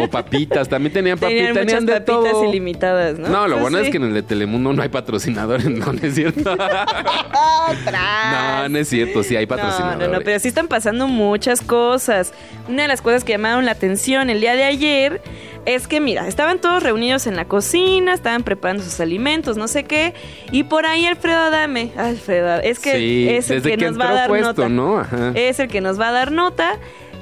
O 0.00 0.08
papitas, 0.10 0.68
también 0.68 0.92
tenían 0.92 1.18
papitas, 1.20 1.46
Tenían 1.48 1.54
tenían, 1.54 1.82
muchas 1.84 1.86
de 1.86 2.00
papitas 2.12 2.32
todo. 2.32 2.44
ilimitadas, 2.48 3.18
¿no? 3.18 3.28
No, 3.28 3.48
lo 3.48 3.54
Pues 3.56 3.62
bueno 3.62 3.78
es 3.78 3.90
que 3.90 3.96
en 3.96 4.04
el 4.04 4.14
de 4.14 4.22
Telemundo 4.22 4.72
no 4.72 4.82
hay 4.82 4.88
patrocinadores, 4.88 5.66
¿no? 5.70 5.92
¿No 5.92 5.98
es 6.02 6.14
cierto? 6.14 6.56
no, 7.92 8.68
no 8.68 8.78
es 8.78 8.88
cierto, 8.88 9.22
sí 9.22 9.36
hay 9.36 9.44
No, 9.46 9.48
patrocinadores. 9.56 10.08
no, 10.08 10.14
no, 10.18 10.20
pero 10.24 10.38
sí 10.38 10.48
están 10.48 10.68
pasando 10.68 11.08
muchas 11.08 11.60
cosas. 11.60 12.32
Una 12.68 12.82
de 12.82 12.88
las 12.88 13.02
cosas 13.02 13.24
que 13.24 13.32
llamaron 13.32 13.64
la 13.64 13.72
atención 13.72 14.30
el 14.30 14.40
día 14.40 14.54
de 14.54 14.64
ayer 14.64 15.20
es 15.64 15.88
que, 15.88 16.00
mira, 16.00 16.28
estaban 16.28 16.60
todos 16.60 16.82
reunidos 16.82 17.26
en 17.26 17.34
la 17.34 17.46
cocina, 17.46 18.14
estaban 18.14 18.44
preparando 18.44 18.84
sus 18.84 19.00
alimentos, 19.00 19.56
no 19.56 19.66
sé 19.66 19.82
qué, 19.84 20.14
y 20.52 20.62
por 20.62 20.86
ahí 20.86 21.06
Alfredo 21.06 21.38
Adame, 21.40 21.90
Alfredo, 21.96 22.60
es 22.60 22.78
que 22.78 22.92
Sí, 22.96 23.28
es 23.28 23.50
el 23.50 23.62
que, 23.62 23.76
que 23.76 23.86
nos 23.90 23.98
va 23.98 24.10
a 24.10 24.14
dar 24.14 24.30
nota. 24.30 24.68
¿no? 24.68 24.98
Ajá. 25.00 25.32
Es 25.34 25.58
el 25.58 25.66
que 25.68 25.80
nos 25.80 25.98
va 26.00 26.08
a 26.08 26.12
dar 26.12 26.30
nota. 26.30 26.78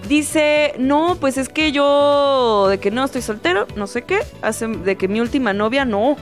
Dice, 0.08 0.74
no, 0.78 1.16
pues 1.18 1.38
es 1.38 1.48
que 1.48 1.72
yo, 1.72 2.66
de 2.68 2.78
que 2.78 2.90
no 2.90 3.04
estoy 3.04 3.22
soltero, 3.22 3.66
no 3.74 3.86
sé 3.86 4.02
qué, 4.02 4.18
hace, 4.42 4.66
de 4.66 4.96
que 4.96 5.08
mi 5.08 5.20
última 5.20 5.52
novia, 5.54 5.84
no, 5.84 6.16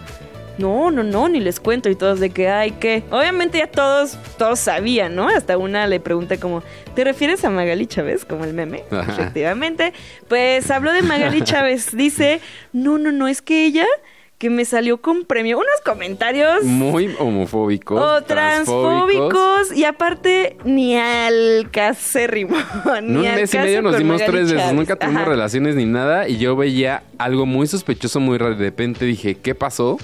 no, 0.58 0.90
no, 0.90 1.02
no, 1.02 1.28
ni 1.28 1.40
les 1.40 1.58
cuento 1.58 1.88
y 1.88 1.96
todos 1.96 2.20
de 2.20 2.30
que, 2.30 2.48
ay, 2.48 2.72
¿qué? 2.72 3.02
Obviamente 3.10 3.58
ya 3.58 3.66
todos, 3.66 4.18
todos 4.38 4.60
sabían, 4.60 5.14
¿no? 5.16 5.28
Hasta 5.28 5.56
una 5.58 5.86
le 5.86 5.98
pregunta 5.98 6.38
como, 6.38 6.62
¿te 6.94 7.04
refieres 7.04 7.44
a 7.44 7.50
Magali 7.50 7.86
Chávez? 7.86 8.24
Como 8.24 8.44
el 8.44 8.54
meme, 8.54 8.84
Ajá. 8.90 9.12
efectivamente. 9.12 9.92
Pues 10.28 10.70
habló 10.70 10.92
de 10.92 11.02
Magali 11.02 11.42
Chávez, 11.44 11.96
dice, 11.96 12.40
no, 12.72 12.98
no, 12.98 13.10
no, 13.12 13.26
es 13.28 13.42
que 13.42 13.64
ella 13.64 13.86
que 14.42 14.50
me 14.50 14.64
salió 14.64 15.00
con 15.00 15.24
premio. 15.24 15.56
Unos 15.56 15.80
comentarios 15.84 16.64
Muy 16.64 17.14
homofóbicos. 17.20 17.96
o 17.96 18.24
transfóbicos. 18.24 19.28
transfóbicos 19.28 19.72
y 19.76 19.84
aparte 19.84 20.56
ni 20.64 20.96
al 20.96 21.70
casérrimo. 21.70 22.56
Un 22.84 23.20
ni 23.20 23.28
al 23.28 23.36
mes 23.36 23.54
y 23.54 23.58
medio 23.58 23.82
nos 23.82 23.96
dimos 23.96 24.20
Magali 24.20 24.32
tres 24.32 24.52
veces. 24.52 24.72
Nunca 24.72 24.96
tuvimos 24.96 25.22
Ajá. 25.22 25.30
relaciones 25.30 25.76
ni 25.76 25.84
nada. 25.84 26.26
Y 26.28 26.38
yo 26.38 26.56
veía 26.56 27.04
algo 27.18 27.46
muy 27.46 27.68
sospechoso, 27.68 28.18
muy 28.18 28.36
raro. 28.36 28.56
De 28.56 28.64
repente 28.64 29.04
dije, 29.04 29.36
¿qué 29.36 29.54
pasó? 29.54 29.96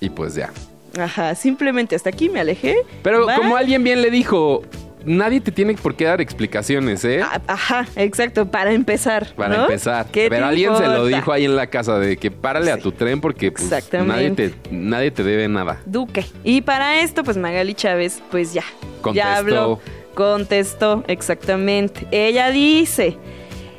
Y 0.00 0.10
pues 0.10 0.34
ya. 0.34 0.50
Ajá, 0.98 1.36
simplemente 1.36 1.94
hasta 1.94 2.08
aquí 2.08 2.28
me 2.28 2.40
alejé. 2.40 2.78
Pero 3.04 3.26
Bye. 3.26 3.36
como 3.36 3.56
alguien 3.56 3.84
bien 3.84 4.02
le 4.02 4.10
dijo, 4.10 4.62
nadie 5.04 5.40
te 5.40 5.52
tiene 5.52 5.74
por 5.74 5.94
qué 5.94 6.04
dar 6.04 6.20
explicaciones, 6.20 7.04
¿eh? 7.04 7.20
Ah, 7.22 7.40
Ajá, 7.46 7.86
exacto, 7.96 8.46
para 8.46 8.72
empezar. 8.72 9.28
Para 9.34 9.56
¿no? 9.56 9.62
empezar. 9.64 10.06
¿Qué 10.10 10.28
Pero 10.28 10.46
alguien 10.46 10.76
se 10.76 10.86
lo 10.86 11.06
dijo 11.06 11.32
ahí 11.32 11.44
en 11.44 11.56
la 11.56 11.66
casa 11.66 11.98
de 11.98 12.16
que 12.16 12.30
párale 12.30 12.70
a 12.72 12.78
tu 12.78 12.92
tren 12.92 13.20
porque 13.20 13.52
pues, 13.52 13.70
nadie, 13.92 14.30
te, 14.30 14.54
nadie 14.70 15.10
te 15.10 15.22
debe 15.22 15.48
nada. 15.48 15.80
Duque. 15.86 16.24
Y 16.42 16.62
para 16.62 17.00
esto, 17.00 17.24
pues 17.24 17.36
Magali 17.36 17.74
Chávez, 17.74 18.22
pues 18.30 18.52
ya. 18.52 18.64
Contestó. 19.00 19.14
Ya 19.14 19.36
habló. 19.36 19.80
Contestó, 20.14 21.04
exactamente. 21.08 22.06
Ella 22.10 22.50
dice. 22.50 23.18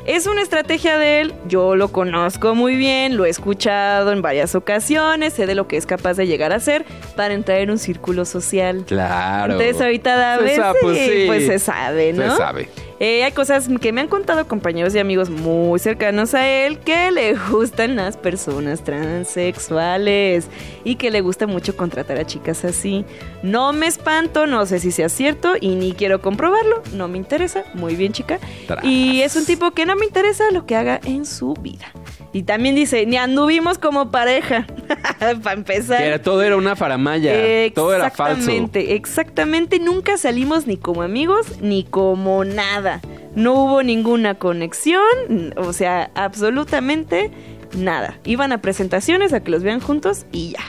Es 0.06 0.28
una 0.28 0.44
estrategia 0.44 1.00
de 1.00 1.22
él, 1.22 1.34
yo 1.48 1.76
lo 1.76 1.88
conozco 1.88 2.54
muy 2.54 2.76
bien, 2.76 3.18
lo 3.18 3.26
he 3.26 3.30
escuchado 3.30 4.12
en 4.12 4.22
varias 4.22 4.54
ocasiones, 4.54 5.34
sé 5.34 5.48
de 5.48 5.56
lo 5.56 5.68
que 5.68 5.78
es 5.78 5.88
capaz 5.88 6.14
de 6.14 6.28
llegar 6.28 6.54
a 6.54 6.60
ser 6.60 6.86
para 7.16 7.34
entrar 7.34 7.58
en 7.58 7.72
un 7.72 7.80
círculo 7.80 8.24
social. 8.24 8.84
Claro. 8.86 9.54
Entonces 9.54 9.82
ahorita 9.82 10.16
da 10.16 10.38
Se 10.38 10.44
veces, 10.44 10.58
sabe, 10.58 10.80
pues, 10.80 10.98
sí. 11.00 11.24
pues 11.26 11.48
se 11.48 11.58
sabe, 11.58 12.14
¿no? 12.14 12.32
Se 12.32 12.38
sabe. 12.38 12.70
Eh, 13.00 13.24
hay 13.24 13.32
cosas 13.34 13.68
que 13.82 13.92
me 13.92 14.02
han 14.02 14.08
contado 14.08 14.48
compañeros 14.48 14.96
y 14.96 15.00
amigos 15.00 15.30
muy 15.30 15.80
cercanos 15.80 16.34
a 16.34 16.48
él 16.48 16.80
que 16.80 17.12
le 17.12 17.36
gustan 17.52 17.96
las 17.96 18.16
personas 18.16 18.84
transexuales 18.84 20.48
y 20.84 20.96
que 20.96 21.12
le 21.12 21.22
gusta 21.22 21.46
mucho 21.46 21.76
contratar 21.76 22.18
a 22.18 22.26
chicas 22.26 22.64
así. 22.64 23.04
No 23.44 23.74
me 23.74 23.88
espanto, 23.88 24.48
no 24.48 24.66
sé 24.66 24.80
si 24.80 24.92
sea 24.92 25.10
cierto 25.10 25.56
y 25.60 25.76
ni 25.76 25.92
quiero 25.92 26.22
comprobarlo, 26.22 26.84
no 26.94 27.08
me 27.08 27.18
interesa. 27.18 27.64
Muy 27.74 27.96
bien, 27.96 28.14
chica. 28.14 28.40
Tras. 28.68 28.86
Y 28.86 29.22
es 29.22 29.36
un 29.36 29.46
tipo 29.46 29.72
que 29.72 29.86
no 29.86 29.96
me 29.96 30.06
interesa 30.06 30.50
lo 30.52 30.66
que 30.66 30.76
haga 30.76 31.02
en 31.04 31.26
su 31.26 31.54
vida. 31.56 31.92
Y 32.36 32.44
también 32.44 32.76
dice, 32.76 33.06
ni 33.06 33.16
anduvimos 33.16 33.78
como 33.78 34.12
pareja, 34.12 34.68
para 35.42 35.54
empezar. 35.54 36.00
Que 36.00 36.08
era- 36.08 36.22
todo 36.22 36.44
era 36.44 36.58
una 36.58 36.76
faramaya. 36.76 37.32
Todo 37.74 37.94
era 37.94 38.10
falso. 38.12 38.34
Exactamente, 38.42 38.96
exactamente. 38.96 39.80
Nunca 39.80 40.18
salimos 40.18 40.68
ni 40.68 40.76
como 40.76 41.02
amigos 41.02 41.62
ni 41.62 41.86
como 41.86 42.44
nada. 42.44 43.00
No 43.36 43.54
hubo 43.54 43.84
ninguna 43.84 44.36
conexión, 44.36 45.54
o 45.56 45.72
sea, 45.72 46.12
absolutamente 46.14 47.32
nada. 47.78 48.18
Iban 48.26 48.52
a 48.52 48.58
presentaciones 48.62 49.32
a 49.32 49.40
que 49.42 49.52
los 49.52 49.64
vean 49.64 49.80
juntos 49.80 50.26
y 50.34 50.52
ya. 50.52 50.64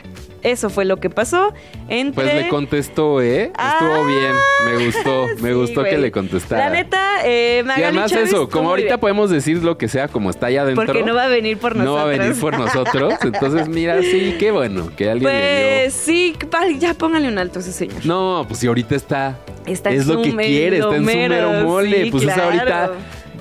Eso 0.47 0.71
fue 0.71 0.85
lo 0.85 0.99
que 0.99 1.11
pasó 1.11 1.53
entre... 1.89 2.15
Pues 2.25 2.35
le 2.35 2.49
contestó, 2.49 3.21
¿eh? 3.21 3.45
Estuvo 3.47 3.95
Ah, 3.95 4.05
bien. 4.07 4.33
Me 4.79 4.87
gustó. 4.87 5.27
Me 5.43 5.49
sí, 5.49 5.55
gustó 5.55 5.83
que 5.83 5.99
le 5.99 6.13
contestara. 6.13 6.69
La 6.69 6.71
neta, 6.71 7.19
eh, 7.25 7.63
y 7.63 7.67
Magali 7.67 7.85
además 7.85 8.11
Chávez 8.13 8.29
eso, 8.29 8.49
como 8.49 8.71
ahorita 8.71 8.89
bien. 8.91 9.01
podemos 9.01 9.31
decir 9.31 9.63
lo 9.65 9.77
que 9.77 9.89
sea 9.89 10.07
como 10.07 10.31
está 10.31 10.47
allá 10.47 10.63
adentro. 10.63 10.87
Porque 10.87 11.03
no 11.03 11.15
va 11.17 11.25
a 11.25 11.29
venir 11.29 11.59
por 11.59 11.75
nosotros. 11.75 11.85
No 11.87 11.95
va 11.95 12.03
a 12.03 12.17
venir 12.19 12.41
por 12.41 12.57
nosotros. 12.57 13.15
Entonces, 13.23 13.69
mira, 13.69 14.01
sí, 14.03 14.37
qué 14.39 14.53
bueno 14.53 14.89
que 14.97 15.11
alguien 15.11 15.33
le 15.33 15.81
Pues 15.83 15.95
sí, 15.95 16.37
ya 16.79 16.95
póngale 16.95 17.27
un 17.27 17.39
alto 17.39 17.59
a 17.59 17.63
ese 17.63 17.73
señor. 17.73 18.01
dio. 18.03 18.09
No, 18.13 18.45
pues 18.47 18.61
si 18.61 18.69
ahorita 18.69 18.95
está. 18.95 19.39
Está 19.67 19.91
en 19.91 20.01
es 20.01 20.07
lo 20.07 20.23
que 20.23 20.31
quiere, 20.37 20.79
está 20.79 20.95
en 20.95 21.05
su 21.05 21.07
mero, 21.07 21.51
mole. 21.65 22.05
sí, 22.05 22.11
pues 22.13 22.23
es 22.23 22.33
claro. 22.33 22.45
ahorita 22.45 22.91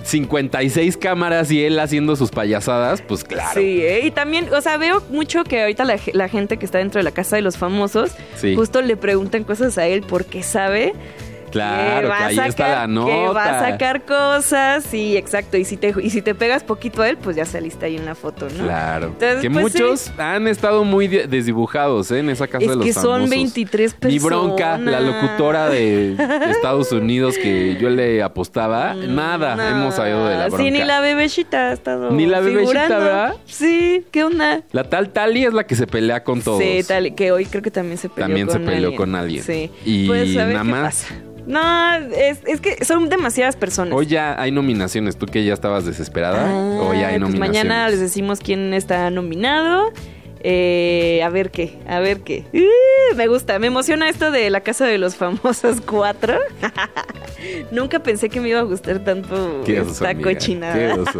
56 0.05 0.97
cámaras 0.97 1.51
y 1.51 1.63
él 1.63 1.79
haciendo 1.79 2.15
sus 2.15 2.29
payasadas, 2.29 3.01
pues 3.01 3.23
claro. 3.23 3.59
Sí, 3.59 3.81
¿eh? 3.81 4.01
y 4.05 4.11
también, 4.11 4.53
o 4.53 4.61
sea, 4.61 4.77
veo 4.77 5.01
mucho 5.09 5.43
que 5.43 5.61
ahorita 5.61 5.83
la, 5.83 5.97
ge- 5.97 6.11
la 6.13 6.29
gente 6.29 6.57
que 6.57 6.65
está 6.65 6.77
dentro 6.77 6.99
de 6.99 7.03
la 7.03 7.11
casa 7.11 7.35
de 7.35 7.41
los 7.41 7.57
famosos, 7.57 8.11
Sí. 8.35 8.55
justo 8.55 8.81
le 8.83 8.97
preguntan 8.97 9.43
cosas 9.43 9.77
a 9.79 9.87
él 9.87 10.03
porque 10.07 10.43
sabe 10.43 10.93
Claro, 11.55 12.07
que 12.09 12.13
ahí 12.13 12.37
está 12.37 12.45
la 12.47 12.51
sacar- 12.75 12.89
nota. 12.89 13.11
Que 13.13 13.27
va 13.29 13.43
a 13.45 13.59
sacar 13.71 14.01
cosas, 14.05 14.83
sí, 14.83 15.15
exacto. 15.17 15.57
Y 15.57 15.65
si 15.65 15.77
te, 15.77 15.93
y 16.01 16.09
si 16.09 16.21
te 16.21 16.35
pegas 16.35 16.63
poquito 16.63 17.01
a 17.01 17.09
él, 17.09 17.17
pues 17.17 17.35
ya 17.35 17.45
saliste 17.45 17.85
ahí 17.85 17.95
en 17.95 18.05
la 18.05 18.13
foto, 18.15 18.47
¿no? 18.57 18.63
Claro. 18.65 19.07
Entonces, 19.07 19.41
que 19.41 19.49
pues, 19.49 19.63
muchos 19.73 19.99
sí. 20.01 20.11
han 20.17 20.47
estado 20.47 20.83
muy 20.83 21.07
de- 21.07 21.27
desdibujados 21.27 22.11
¿eh? 22.11 22.19
en 22.19 22.29
esa 22.29 22.47
casa 22.47 22.63
Es 22.65 22.69
de 22.69 22.75
los 22.75 22.85
que 22.85 22.93
son 22.93 23.03
famosos. 23.03 23.29
23 23.29 23.93
personas. 23.93 24.13
Mi 24.23 24.27
bronca, 24.27 24.77
la 24.77 24.99
locutora 24.99 25.69
de 25.69 26.15
Estados 26.49 26.91
Unidos 26.91 27.37
que 27.37 27.77
yo 27.79 27.89
le 27.89 28.21
apostaba, 28.21 28.93
nada, 28.93 29.55
No. 29.55 29.63
hemos 29.63 29.95
salido 29.95 30.27
de 30.27 30.35
la 30.37 30.47
bronca. 30.47 30.63
Sí, 30.63 30.71
ni 30.71 30.83
la 30.83 30.99
bebecita 30.99 31.69
ha 31.69 31.73
estado 31.73 32.11
Ni 32.11 32.25
la 32.25 32.39
bebecita, 32.41 32.61
figurando. 32.87 32.99
¿verdad? 32.99 33.33
Sí, 33.45 34.03
¿qué 34.11 34.23
onda? 34.23 34.61
La 34.71 34.83
tal 34.83 35.09
Tali 35.09 35.45
es 35.45 35.53
la 35.53 35.65
que 35.65 35.75
se 35.75 35.87
pelea 35.87 36.23
con 36.23 36.41
todos. 36.41 36.59
Sí, 36.61 36.81
tal, 36.87 37.15
que 37.15 37.31
hoy 37.31 37.45
creo 37.45 37.61
que 37.61 37.71
también 37.71 37.97
se 37.97 38.09
peleó 38.09 38.27
También 38.27 38.47
con 38.47 38.53
se 38.53 38.59
peleó 38.59 38.75
alguien. 38.89 38.97
con 38.97 39.15
alguien. 39.15 39.43
Sí. 39.43 39.71
Y 39.85 40.07
Pues, 40.07 40.35
nada 40.35 40.63
más. 40.63 40.81
pasa. 41.05 41.15
No, 41.45 41.95
es, 41.95 42.39
es 42.45 42.59
que 42.61 42.83
son 42.85 43.09
demasiadas 43.09 43.55
personas. 43.55 43.93
Hoy 43.93 44.07
ya 44.07 44.39
hay 44.41 44.51
nominaciones. 44.51 45.15
¿Tú 45.17 45.25
que 45.27 45.43
ya 45.45 45.53
estabas 45.53 45.85
desesperada? 45.85 46.51
Hoy 46.53 46.97
hay 46.97 47.03
Ah, 47.03 47.07
pues 47.09 47.19
nominaciones. 47.21 47.39
mañana 47.39 47.89
les 47.89 47.99
decimos 47.99 48.39
quién 48.39 48.73
está 48.73 49.09
nominado. 49.11 49.91
Eh, 50.47 51.21
a 51.23 51.29
ver 51.29 51.49
qué, 51.49 51.79
a 51.87 51.99
ver 51.99 52.19
qué. 52.21 52.43
Uh, 52.53 53.15
me 53.15 53.25
gusta, 53.25 53.57
me 53.57 53.65
emociona 53.65 54.07
esto 54.09 54.29
de 54.29 54.51
la 54.51 54.61
casa 54.61 54.85
de 54.85 54.99
los 54.99 55.15
famosos 55.15 55.81
cuatro. 55.83 56.37
Nunca 57.71 57.97
pensé 57.99 58.29
que 58.29 58.39
me 58.39 58.49
iba 58.49 58.59
a 58.59 58.63
gustar 58.63 58.99
tanto 59.03 59.63
Qué 59.65 59.81
oso, 59.81 59.91
esta 59.91 60.09
amiga, 60.09 60.31
cochinada. 60.33 60.73
Qué 60.75 60.91
oso. 61.01 61.19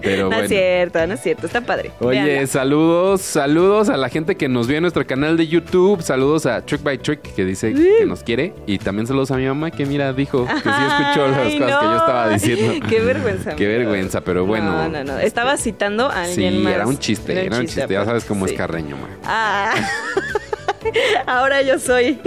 Pero 0.00 0.22
no 0.24 0.28
bueno. 0.30 0.42
es 0.42 0.48
cierto, 0.48 1.06
no 1.06 1.14
es 1.14 1.20
cierto, 1.20 1.46
está 1.46 1.60
padre. 1.60 1.92
Oye, 2.00 2.44
saludos, 2.48 3.20
saludos 3.20 3.88
a 3.88 3.96
la 3.96 4.08
gente 4.08 4.36
que 4.36 4.48
nos 4.48 4.66
ve 4.66 4.76
en 4.76 4.82
nuestro 4.82 5.06
canal 5.06 5.36
de 5.36 5.46
YouTube. 5.46 6.02
Saludos 6.02 6.44
a 6.46 6.62
Trick 6.66 6.82
by 6.82 6.98
Trick 6.98 7.20
que 7.36 7.44
dice 7.44 7.72
que 7.72 8.04
nos 8.06 8.24
quiere. 8.24 8.54
Y 8.66 8.78
también 8.78 9.06
saludos 9.06 9.30
a 9.30 9.36
mi 9.36 9.46
mamá 9.46 9.70
que 9.70 9.86
mira, 9.86 10.12
dijo 10.12 10.46
que 10.46 10.52
sí 10.52 10.68
escuchó 10.68 11.28
las 11.28 11.38
Ay, 11.46 11.58
cosas 11.60 11.78
que 11.78 11.84
yo 11.86 11.96
estaba 11.96 12.28
diciendo. 12.28 12.86
Qué 12.88 13.00
vergüenza. 13.00 13.54
Qué 13.54 13.66
vergüenza, 13.68 14.20
pero 14.20 14.46
bueno. 14.46 14.72
No, 14.72 14.88
no, 14.88 15.04
no. 15.04 15.18
Estaba 15.20 15.56
citando 15.56 16.10
a 16.10 16.22
alguien 16.24 16.54
Sí, 16.54 16.58
más. 16.58 16.74
era 16.74 16.86
un 16.88 16.98
chiste, 16.98 17.46
era 17.46 17.56
un 17.56 17.66
chiste. 17.66 17.86
Ya 17.88 18.02
aparte, 18.02 18.31
sabes 18.32 18.38
cómo 18.38 18.46
es 18.46 18.50
sí. 18.52 18.56
Carreño, 18.56 18.96
ma. 18.96 19.08
Ah. 19.24 19.74
Ahora 21.26 21.62
yo 21.62 21.78
soy. 21.78 22.18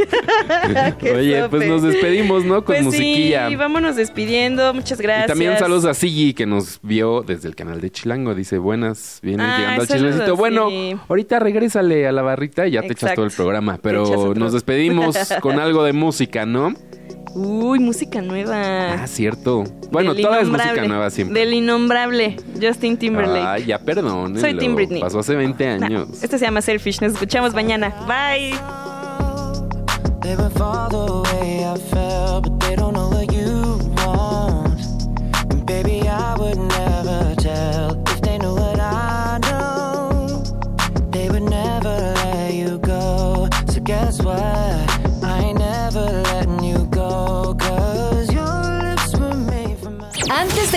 Oye, 1.01 1.41
sope. 1.41 1.49
pues 1.49 1.67
nos 1.67 1.81
despedimos, 1.81 2.45
¿no? 2.45 2.63
Con 2.63 2.75
Pues 2.75 2.83
musiquilla. 2.83 3.49
Sí, 3.49 3.55
vámonos 3.55 3.95
despidiendo. 3.95 4.73
Muchas 4.73 5.01
gracias. 5.01 5.25
Y 5.25 5.27
también 5.29 5.57
saludos 5.57 5.85
a 5.85 5.93
Sigi 5.93 6.33
que 6.33 6.45
nos 6.45 6.79
vio 6.81 7.21
desde 7.21 7.47
el 7.47 7.55
canal 7.55 7.81
de 7.81 7.91
Chilango. 7.91 8.33
Dice, 8.33 8.57
buenas, 8.57 9.19
vienes 9.21 9.45
Ay, 9.49 9.59
llegando 9.61 9.81
al 9.81 9.87
chismecito. 9.87 10.35
Bueno, 10.35 10.69
sí. 10.69 10.95
ahorita 11.07 11.39
regrésale 11.39 12.07
a 12.07 12.11
la 12.11 12.21
barrita 12.21 12.67
y 12.67 12.71
ya 12.71 12.81
te 12.81 12.93
echas 12.93 13.13
todo 13.13 13.25
el 13.25 13.31
programa. 13.31 13.77
Pero 13.81 14.33
nos 14.35 14.53
despedimos 14.53 15.17
con 15.41 15.59
algo 15.59 15.83
de 15.83 15.93
música, 15.93 16.45
¿no? 16.45 16.73
Uy, 17.35 17.79
música 17.79 18.21
nueva. 18.21 18.93
Ah, 18.93 19.07
cierto. 19.07 19.65
Bueno, 19.91 20.13
Del 20.13 20.23
toda 20.23 20.39
es 20.39 20.47
música 20.47 20.85
nueva 20.87 21.09
siempre. 21.09 21.37
Del 21.41 21.53
innombrable 21.53 22.37
Justin 22.61 22.95
Timberlake. 22.95 23.45
Ay, 23.45 23.65
ya 23.65 23.77
perdón. 23.77 24.39
Soy 24.39 24.57
Tim 24.57 24.73
Britney. 24.73 25.01
Pasó 25.01 25.19
hace 25.19 25.35
20 25.35 25.77
Nah, 25.79 25.85
años. 25.85 26.07
Este 26.23 26.39
se 26.39 26.45
llama 26.45 26.61
Selfish. 26.61 27.01
Nos 27.01 27.11
escuchamos 27.11 27.53
mañana. 27.53 27.93
Bye. 28.07 28.55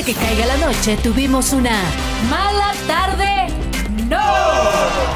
Que 0.09 0.15
caiga 0.15 0.47
la 0.47 0.57
noche, 0.57 0.97
tuvimos 0.97 1.53
una 1.53 1.83
mala 2.31 2.73
tarde. 2.87 3.49
¡No! 4.09 4.19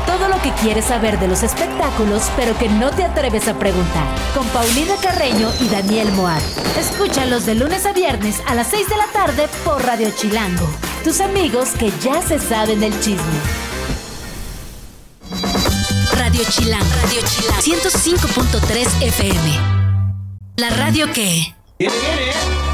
Todo 0.05 0.29
lo 0.29 0.39
que 0.43 0.51
quieres 0.61 0.85
saber 0.85 1.19
de 1.19 1.29
los 1.29 1.43
espectáculos, 1.43 2.31
pero 2.37 2.55
que 2.59 2.69
no 2.69 2.91
te 2.91 3.03
atreves 3.03 3.49
a 3.49 3.59
preguntar. 3.59 4.05
Con 4.35 4.47
Paulina 4.49 4.93
Carreño 5.03 5.49
y 5.61 5.69
Daniel 5.69 6.13
Moat. 6.13 6.43
Escúchalos 6.79 7.47
de 7.47 7.55
lunes 7.55 7.87
a 7.87 7.95
viernes 7.95 8.43
a 8.47 8.55
las 8.55 8.67
6 8.67 8.87
de 8.91 8.97
la 8.99 9.07
tarde 9.07 9.49
por 9.65 9.83
Radio 9.83 10.11
Chilango. 10.15 10.69
Tus 11.03 11.23
amigos 11.23 11.71
que 11.79 11.91
ya 12.03 12.21
se 12.21 12.39
saben 12.39 12.83
el 12.83 12.93
chisme. 13.01 13.41
Radio 16.19 16.43
Chilango. 16.51 16.85
Radio 17.03 17.21
Chilango. 17.31 17.63
105.3 17.63 19.03
FM. 19.05 19.59
La 20.57 20.69
radio 20.69 21.11
que... 21.15 21.55
Viene. 21.79 22.72